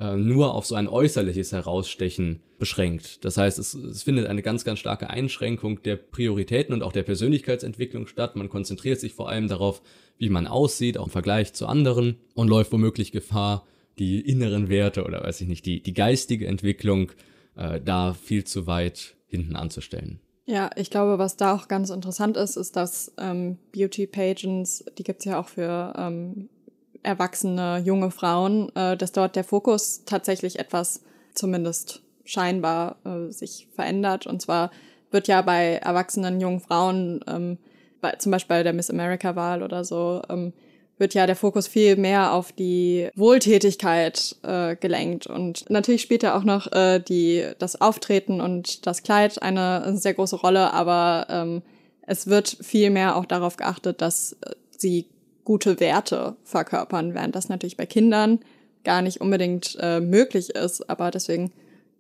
äh, 0.03 0.17
nur 0.17 0.55
auf 0.55 0.67
so 0.67 0.75
ein 0.75 0.89
äußerliches 0.89 1.53
Herausstechen 1.53 2.41
beschränkt. 2.59 3.25
Das 3.25 3.37
heißt, 3.37 3.59
es, 3.61 3.75
es 3.75 4.03
findet 4.03 4.27
eine 4.27 4.43
ganz, 4.43 4.65
ganz 4.65 4.81
starke 4.81 5.09
Einschränkung 5.09 5.81
der 5.83 5.95
Prioritäten 5.95 6.75
und 6.75 6.83
auch 6.83 6.93
der 6.93 7.05
Persönlichkeitsentwicklung 7.05 8.09
statt. 8.09 8.35
Man 8.35 8.49
konzentriert 8.49 8.99
sich 8.99 9.15
vor 9.15 9.29
allem 9.29 9.47
darauf, 9.47 9.81
wie 10.19 10.29
man 10.29 10.49
aussieht, 10.49 10.99
auch 10.99 11.05
im 11.05 11.11
Vergleich 11.11 11.53
zu 11.53 11.67
anderen 11.67 12.17
und 12.35 12.49
läuft 12.49 12.73
womöglich 12.73 13.13
Gefahr, 13.13 13.65
die 13.99 14.21
inneren 14.21 14.69
Werte 14.69 15.05
oder 15.05 15.23
weiß 15.23 15.41
ich 15.43 15.49
nicht, 15.49 15.67
die, 15.67 15.83
die 15.83 15.95
geistige 15.95 16.49
Entwicklung 16.49 17.13
äh, 17.55 17.81
da 17.81 18.15
viel 18.15 18.43
zu 18.43 18.67
weit 18.67 19.15
hinten 19.29 19.55
anzustellen. 19.55 20.19
Ja, 20.47 20.71
ich 20.75 20.91
glaube, 20.91 21.19
was 21.19 21.37
da 21.37 21.55
auch 21.55 21.69
ganz 21.69 21.91
interessant 21.91 22.37
ist, 22.37 22.57
ist, 22.57 22.75
dass 22.75 23.13
ähm, 23.19 23.59
Beauty 23.73 24.09
Pageants, 24.09 24.85
die 24.99 25.05
gibt's 25.05 25.25
ja 25.25 25.39
auch 25.39 25.49
für 25.49 25.93
ähm, 25.97 26.49
erwachsene 27.03 27.83
junge 27.85 28.11
Frauen, 28.11 28.75
äh, 28.77 28.97
dass 28.97 29.13
dort 29.13 29.37
der 29.37 29.45
Fokus 29.45 30.05
tatsächlich 30.05 30.59
etwas 30.59 31.03
zumindest 31.35 32.03
scheinbar 32.25 32.97
äh, 33.05 33.33
sich 33.33 33.69
verändert. 33.75 34.27
Und 34.27 34.43
zwar 34.43 34.71
wird 35.11 35.29
ja 35.29 35.43
bei 35.43 35.75
erwachsenen 35.75 36.41
jungen 36.41 36.61
Frauen, 36.61 37.21
ähm, 37.27 37.59
bei, 38.01 38.13
zum 38.13 38.33
Beispiel 38.33 38.57
bei 38.57 38.63
der 38.63 38.73
Miss 38.73 38.91
America-Wahl 38.91 39.63
oder 39.63 39.85
so, 39.85 40.23
ähm, 40.29 40.53
wird 40.99 41.15
ja 41.15 41.27
der 41.27 41.37
Fokus 41.37 41.67
viel 41.67 41.97
mehr 41.97 42.33
auf 42.33 42.53
die 42.53 43.09
Wohltätigkeit 43.17 44.37
äh, 44.43 44.77
gelenkt. 44.77 45.27
Und 45.27 45.69
natürlich 45.69 46.03
spielt 46.03 46.23
ja 46.23 46.37
auch 46.37 46.45
noch 46.45 46.71
äh, 46.73 47.01
die, 47.01 47.45
das 47.59 47.81
Auftreten 47.81 48.41
und 48.41 48.87
das 48.87 49.03
Kleid 49.03 49.43
eine 49.43 49.97
sehr 49.97 50.15
große 50.15 50.37
Rolle, 50.37 50.73
aber 50.73 51.27
ähm, 51.29 51.63
es 52.03 52.27
wird 52.27 52.57
viel 52.61 52.91
mehr 52.91 53.17
auch 53.17 53.25
darauf 53.25 53.57
geachtet, 53.57 54.01
dass 54.01 54.35
äh, 54.43 54.51
sie 54.71 55.07
gute 55.45 55.81
Werte 55.81 56.37
verkörpern, 56.45 57.15
während 57.15 57.35
das 57.35 57.49
natürlich 57.49 57.77
bei 57.77 57.87
Kindern 57.87 58.41
gar 58.85 59.03
nicht 59.03 59.21
unbedingt 59.21 59.77
äh, 59.81 60.01
möglich 60.01 60.51
ist. 60.51 60.89
Aber 60.89 61.11
deswegen 61.11 61.53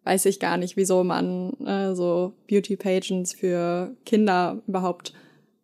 weiß 0.04 0.26
ich 0.26 0.40
gar 0.40 0.56
nicht, 0.56 0.76
wieso 0.76 1.04
man 1.04 1.52
äh, 1.64 1.94
so 1.94 2.34
Beauty 2.48 2.76
Pageants 2.76 3.32
für 3.32 3.94
Kinder 4.04 4.62
überhaupt 4.66 5.12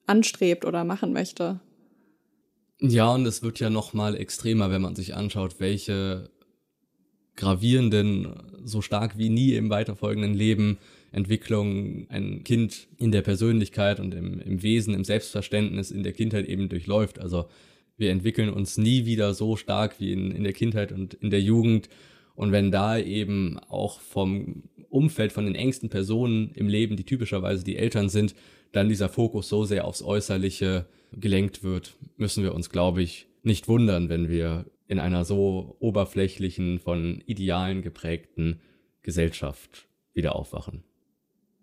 anstrebt 0.07 0.65
oder 0.65 0.85
machen 0.85 1.13
möchte. 1.13 1.61
Ja, 2.81 3.13
und 3.13 3.27
es 3.27 3.43
wird 3.43 3.59
ja 3.59 3.71
noch 3.71 3.93
mal 3.93 4.15
extremer, 4.15 4.71
wenn 4.71 4.83
man 4.83 4.95
sich 4.95 5.17
anschaut, 5.17 5.57
welche 5.59 6.31
gravierenden, 7.35 8.35
so 8.65 8.83
stark 8.83 9.19
wie 9.19 9.29
nie 9.29 9.55
im 9.55 9.71
weiterfolgenden 9.71 10.35
Leben 10.35 10.79
Entwicklung 11.11 12.07
ein 12.11 12.45
Kind 12.45 12.89
in 12.99 13.13
der 13.13 13.23
Persönlichkeit 13.23 13.99
und 13.99 14.15
im, 14.15 14.41
im 14.41 14.63
Wesen, 14.63 14.95
im 14.95 15.05
Selbstverständnis 15.05 15.91
in 15.91 16.03
der 16.03 16.13
Kindheit 16.13 16.47
eben 16.47 16.69
durchläuft. 16.69 17.19
Also 17.19 17.49
wir 17.99 18.11
entwickeln 18.11 18.49
uns 18.49 18.79
nie 18.79 19.05
wieder 19.05 19.35
so 19.35 19.57
stark 19.57 20.01
wie 20.01 20.13
in, 20.13 20.31
in 20.31 20.45
der 20.45 20.53
Kindheit 20.53 20.93
und 20.93 21.15
in 21.15 21.31
der 21.31 21.43
Jugend. 21.43 21.89
Und 22.35 22.53
wenn 22.53 22.71
da 22.71 22.97
eben 22.97 23.59
auch 23.69 24.01
vom 24.01 24.63
Umfeld, 24.89 25.33
von 25.33 25.45
den 25.45 25.57
engsten 25.57 25.91
Personen 25.91 26.53
im 26.55 26.69
Leben, 26.69 26.97
die 26.97 27.05
typischerweise 27.05 27.65
die 27.65 27.77
Eltern 27.77 28.09
sind, 28.09 28.35
dann 28.73 28.89
dieser 28.89 29.09
Fokus 29.09 29.49
so 29.49 29.65
sehr 29.65 29.85
aufs 29.85 30.03
Äußerliche 30.03 30.87
gelenkt 31.13 31.63
wird, 31.63 31.97
müssen 32.17 32.45
wir 32.45 32.55
uns, 32.55 32.71
glaube 32.71 33.03
ich, 33.03 33.27
nicht 33.43 33.67
wundern, 33.67 34.09
wenn 34.09 34.29
wir 34.29 34.67
in 34.87 34.99
einer 34.99 35.25
so 35.25 35.77
oberflächlichen, 35.81 36.79
von 36.79 37.23
Idealen 37.27 37.83
geprägten 37.83 38.61
Gesellschaft 39.03 39.89
wieder 40.15 40.37
aufwachen. 40.37 40.85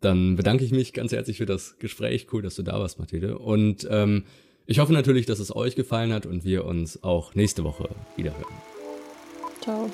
Dann 0.01 0.36
bedanke 0.36 0.63
ich 0.63 0.71
mich 0.71 0.93
ganz 0.93 1.11
herzlich 1.11 1.38
für 1.38 1.45
das 1.45 1.79
Gespräch. 1.79 2.27
Cool, 2.31 2.41
dass 2.41 2.55
du 2.55 2.63
da 2.63 2.79
warst, 2.79 2.99
Mathilde. 2.99 3.39
Und 3.39 3.88
ähm, 3.89 4.25
ich 4.68 4.80
hoffe 4.80 4.93
natürlich, 4.93 5.26
dass 5.26 5.39
es 5.39 5.55
euch 5.55 5.76
gefallen 5.76 6.13
hat 6.13 6.26
und 6.26 6.43
wir 6.43 6.66
uns 6.66 7.03
auch 7.03 7.36
nächste 7.36 7.63
Woche 7.63 7.89
wiederhören. 8.16 8.45
Ciao. 9.61 9.89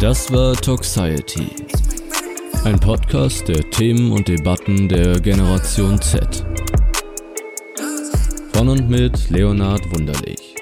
Das 0.00 0.32
war 0.32 0.54
Toxiety. 0.54 1.48
Ein 2.64 2.78
Podcast 2.78 3.48
der 3.48 3.68
Themen 3.70 4.12
und 4.12 4.28
Debatten 4.28 4.88
der 4.88 5.18
Generation 5.20 6.00
Z. 6.00 6.46
Von 8.58 8.68
und 8.70 8.90
mit 8.90 9.30
Leonhard 9.30 9.88
Wunderlich. 9.92 10.56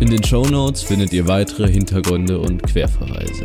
In 0.00 0.08
den 0.08 0.24
Show 0.24 0.46
Notes 0.46 0.82
findet 0.82 1.12
ihr 1.12 1.28
weitere 1.28 1.70
Hintergründe 1.70 2.38
und 2.38 2.62
Querverweise. 2.62 3.44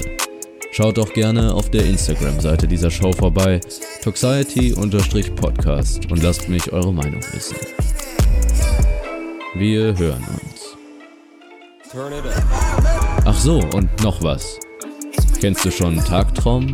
Schaut 0.71 0.97
auch 0.99 1.11
gerne 1.11 1.53
auf 1.53 1.69
der 1.69 1.83
Instagram-Seite 1.83 2.65
dieser 2.65 2.89
Show 2.89 3.11
vorbei, 3.11 3.59
Toxiety-Podcast 4.03 6.09
und 6.09 6.23
lasst 6.23 6.47
mich 6.47 6.71
eure 6.71 6.93
Meinung 6.93 7.19
wissen. 7.33 7.57
Wir 9.55 9.93
hören 9.97 10.23
uns. 10.23 10.77
Ach 13.25 13.37
so, 13.37 13.59
und 13.75 14.01
noch 14.01 14.23
was. 14.23 14.61
Kennst 15.41 15.65
du 15.65 15.71
schon 15.71 15.97
Tagtraum? 15.97 16.73